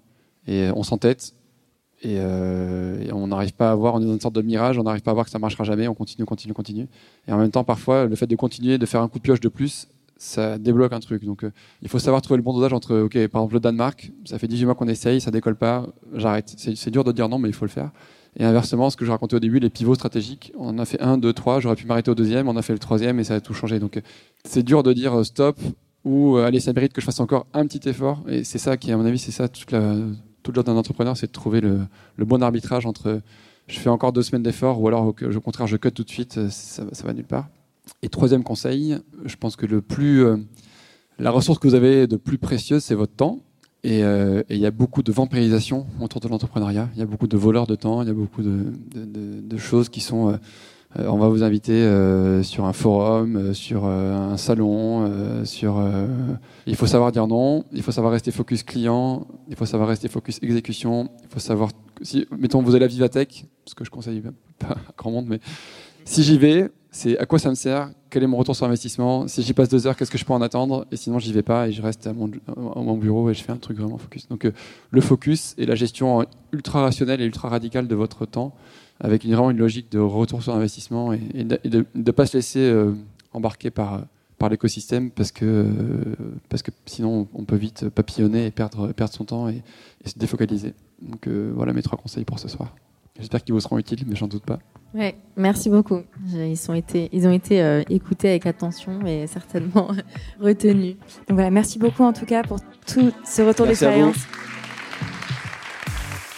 et 0.46 0.70
on 0.74 0.82
s'entête, 0.82 1.34
et, 2.02 2.16
euh, 2.18 3.00
et 3.00 3.12
on 3.12 3.26
n'arrive 3.28 3.54
pas 3.54 3.70
à 3.70 3.74
voir, 3.74 3.94
on 3.94 4.00
est 4.00 4.04
dans 4.04 4.12
une 4.12 4.20
sorte 4.20 4.34
de 4.34 4.42
mirage, 4.42 4.78
on 4.78 4.82
n'arrive 4.82 5.02
pas 5.02 5.12
à 5.12 5.14
voir 5.14 5.24
que 5.24 5.30
ça 5.30 5.38
marchera 5.38 5.64
jamais, 5.64 5.88
on 5.88 5.94
continue, 5.94 6.24
on 6.24 6.26
continue, 6.26 6.52
on 6.52 6.54
continue. 6.54 6.88
Et 7.26 7.32
en 7.32 7.38
même 7.38 7.50
temps, 7.50 7.64
parfois, 7.64 8.04
le 8.04 8.14
fait 8.16 8.26
de 8.26 8.36
continuer, 8.36 8.78
de 8.78 8.86
faire 8.86 9.00
un 9.00 9.08
coup 9.08 9.18
de 9.18 9.22
pioche 9.22 9.40
de 9.40 9.48
plus, 9.48 9.88
ça 10.18 10.58
débloque 10.58 10.92
un 10.92 11.00
truc. 11.00 11.24
Donc, 11.24 11.44
euh, 11.44 11.52
il 11.82 11.88
faut 11.88 11.98
savoir 11.98 12.20
trouver 12.22 12.36
le 12.36 12.42
bon 12.42 12.52
dosage 12.52 12.72
entre, 12.72 12.96
ok, 12.96 13.12
par 13.28 13.42
exemple, 13.42 13.54
le 13.54 13.60
Danemark, 13.60 14.12
ça 14.24 14.38
fait 14.38 14.48
18 14.48 14.66
mois 14.66 14.74
qu'on 14.74 14.88
essaye, 14.88 15.20
ça 15.20 15.30
décolle 15.30 15.56
pas, 15.56 15.86
j'arrête. 16.14 16.54
C'est 16.56 16.90
dur 16.90 17.02
de 17.02 17.12
dire 17.12 17.28
non, 17.28 17.38
mais 17.38 17.48
il 17.48 17.54
faut 17.54 17.64
le 17.64 17.70
faire. 17.70 17.90
Et 18.38 18.44
inversement, 18.44 18.90
ce 18.90 18.98
que 18.98 19.06
je 19.06 19.10
racontais 19.10 19.36
au 19.36 19.40
début, 19.40 19.58
les 19.58 19.70
pivots 19.70 19.94
stratégiques, 19.94 20.52
on 20.58 20.78
a 20.78 20.84
fait 20.84 21.00
un, 21.00 21.16
deux, 21.16 21.32
trois, 21.32 21.60
j'aurais 21.60 21.76
pu 21.76 21.86
m'arrêter 21.86 22.10
au 22.10 22.14
deuxième, 22.14 22.48
on 22.48 22.56
a 22.56 22.62
fait 22.62 22.74
le 22.74 22.78
troisième 22.78 23.18
et 23.18 23.24
ça 23.24 23.36
a 23.36 23.40
tout 23.40 23.54
changé. 23.54 23.78
Donc, 23.78 23.96
euh, 23.96 24.02
c'est 24.44 24.62
dur 24.62 24.82
de 24.82 24.92
dire 24.92 25.18
euh, 25.18 25.24
stop 25.24 25.58
ou 26.04 26.36
allez, 26.36 26.60
ça 26.60 26.72
mérite 26.72 26.92
que 26.92 27.00
je 27.00 27.06
fasse 27.06 27.18
encore 27.18 27.46
un 27.54 27.66
petit 27.66 27.88
effort. 27.88 28.22
Et 28.28 28.44
c'est 28.44 28.58
ça 28.58 28.76
qui, 28.76 28.92
à 28.92 28.96
mon 28.96 29.04
avis, 29.06 29.18
c'est 29.18 29.32
ça 29.32 29.48
toute 29.48 29.72
la, 29.72 29.96
tout 30.46 30.52
le 30.52 30.54
job 30.56 30.66
d'un 30.66 30.76
entrepreneur, 30.76 31.16
c'est 31.16 31.26
de 31.26 31.32
trouver 31.32 31.60
le, 31.60 31.86
bon 32.18 32.40
arbitrage 32.42 32.86
entre 32.86 33.20
je 33.66 33.80
fais 33.80 33.88
encore 33.88 34.12
deux 34.12 34.22
semaines 34.22 34.44
d'effort 34.44 34.80
ou 34.80 34.86
alors 34.86 35.06
au, 35.06 35.40
contraire 35.40 35.66
je 35.66 35.76
cut 35.76 35.90
tout 35.90 36.04
de 36.04 36.10
suite, 36.10 36.48
ça, 36.50 36.84
ça 36.92 37.04
va 37.04 37.12
nulle 37.12 37.24
part. 37.24 37.48
Et 38.02 38.08
troisième 38.08 38.44
conseil, 38.44 38.96
je 39.24 39.34
pense 39.34 39.56
que 39.56 39.66
le 39.66 39.80
plus, 39.80 40.24
euh, 40.24 40.36
la 41.18 41.32
ressource 41.32 41.58
que 41.58 41.66
vous 41.66 41.74
avez 41.74 42.06
de 42.06 42.16
plus 42.16 42.38
précieuse, 42.38 42.84
c'est 42.84 42.94
votre 42.94 43.14
temps. 43.14 43.40
Et 43.82 44.04
euh, 44.04 44.42
il 44.48 44.58
y 44.58 44.66
a 44.66 44.70
beaucoup 44.70 45.02
de 45.02 45.12
vampirisation 45.12 45.86
autour 46.00 46.20
de 46.20 46.28
l'entrepreneuriat. 46.28 46.88
Il 46.94 46.98
y 47.00 47.02
a 47.02 47.06
beaucoup 47.06 47.28
de 47.28 47.36
voleurs 47.36 47.66
de 47.66 47.74
temps. 47.74 48.02
Il 48.02 48.08
y 48.08 48.10
a 48.10 48.14
beaucoup 48.14 48.42
de, 48.42 49.56
choses 49.56 49.88
qui 49.88 50.00
sont. 50.00 50.30
Euh, 50.30 50.36
on 50.98 51.18
va 51.18 51.28
vous 51.28 51.42
inviter 51.42 51.72
euh, 51.72 52.42
sur 52.42 52.64
un 52.64 52.72
forum, 52.72 53.54
sur 53.54 53.84
un 53.86 54.36
salon, 54.36 55.10
il 56.66 56.76
faut 56.76 56.86
savoir 56.86 57.12
dire 57.12 57.26
non. 57.26 57.64
Il 57.72 57.82
faut 57.82 57.92
savoir 57.92 58.12
rester 58.12 58.30
focus 58.30 58.62
client. 58.62 59.26
Il 59.48 59.56
faut 59.56 59.66
savoir 59.66 59.88
rester 59.88 60.08
focus 60.08 60.38
exécution. 60.42 61.10
Il 61.22 61.28
faut 61.28 61.40
savoir. 61.40 61.70
Si, 62.02 62.26
mettons, 62.36 62.62
vous 62.62 62.74
allez 62.74 62.84
à 62.84 62.88
Vivatech, 62.88 63.46
ce 63.64 63.74
que 63.74 63.84
je 63.84 63.90
conseille 63.90 64.22
pas 64.58 64.74
à 64.74 64.92
grand 64.96 65.10
monde, 65.10 65.26
mais 65.28 65.40
si 66.04 66.22
j'y 66.22 66.38
vais, 66.38 66.70
c'est 66.90 67.18
à 67.18 67.26
quoi 67.26 67.38
ça 67.38 67.50
me 67.50 67.54
sert, 67.54 67.90
quel 68.08 68.22
est 68.22 68.26
mon 68.26 68.38
retour 68.38 68.56
sur 68.56 68.64
investissement, 68.64 69.28
si 69.28 69.42
j'y 69.42 69.52
passe 69.52 69.68
deux 69.68 69.86
heures, 69.86 69.96
qu'est-ce 69.96 70.10
que 70.10 70.16
je 70.16 70.24
peux 70.24 70.32
en 70.32 70.40
attendre, 70.40 70.86
et 70.90 70.96
sinon 70.96 71.18
j'y 71.18 71.32
vais 71.32 71.42
pas 71.42 71.68
et 71.68 71.72
je 71.72 71.82
reste 71.82 72.06
à 72.06 72.12
mon, 72.12 72.30
à 72.48 72.80
mon, 72.80 72.96
bureau 72.96 73.28
et 73.28 73.34
je 73.34 73.42
fais 73.42 73.52
un 73.52 73.58
truc 73.58 73.76
vraiment 73.76 73.98
focus. 73.98 74.28
Donc 74.28 74.44
euh, 74.44 74.52
le 74.90 75.00
focus 75.00 75.54
et 75.58 75.66
la 75.66 75.74
gestion 75.74 76.24
ultra 76.52 76.80
rationnelle 76.80 77.20
et 77.20 77.26
ultra 77.26 77.48
radicale 77.48 77.88
de 77.88 77.94
votre 77.94 78.24
temps, 78.24 78.54
avec 79.00 79.24
une, 79.24 79.32
vraiment 79.32 79.50
une 79.50 79.58
logique 79.58 79.90
de 79.90 79.98
retour 79.98 80.42
sur 80.42 80.54
investissement 80.54 81.12
et, 81.12 81.20
et 81.34 81.44
de 81.44 81.86
ne 81.94 82.10
pas 82.10 82.26
se 82.26 82.36
laisser 82.36 82.60
euh, 82.60 82.92
embarquer 83.32 83.70
par, 83.70 84.02
par 84.38 84.48
l'écosystème 84.48 85.10
parce 85.10 85.32
que, 85.32 85.44
euh, 85.44 86.14
parce 86.48 86.62
que 86.62 86.70
sinon 86.86 87.28
on 87.34 87.44
peut 87.44 87.56
vite 87.56 87.88
papillonner 87.88 88.46
et 88.46 88.50
perdre, 88.50 88.92
perdre 88.92 89.12
son 89.12 89.24
temps 89.24 89.48
et, 89.48 89.62
et 90.04 90.08
se 90.08 90.18
défocaliser. 90.18 90.74
Donc 91.00 91.26
euh, 91.26 91.52
voilà 91.54 91.72
mes 91.72 91.82
trois 91.82 91.98
conseils 91.98 92.24
pour 92.24 92.38
ce 92.38 92.48
soir. 92.48 92.74
J'espère 93.18 93.42
qu'ils 93.42 93.54
vous 93.54 93.60
seront 93.60 93.78
utiles, 93.78 94.04
mais 94.06 94.14
j'en 94.14 94.28
doute 94.28 94.44
pas. 94.44 94.58
Ouais, 94.94 95.16
merci 95.36 95.70
beaucoup. 95.70 96.02
Ils, 96.34 96.56
sont 96.56 96.74
été, 96.74 97.08
ils 97.12 97.26
ont 97.26 97.32
été 97.32 97.62
euh, 97.62 97.82
écoutés 97.88 98.28
avec 98.28 98.46
attention 98.46 99.04
et 99.06 99.26
certainement 99.26 99.88
retenus. 100.40 100.96
Donc 101.28 101.36
voilà, 101.36 101.50
merci 101.50 101.78
beaucoup 101.78 102.02
en 102.02 102.12
tout 102.12 102.26
cas 102.26 102.42
pour 102.42 102.58
tout 102.86 103.12
ce 103.24 103.42
retour 103.42 103.66
d'expérience. 103.66 104.26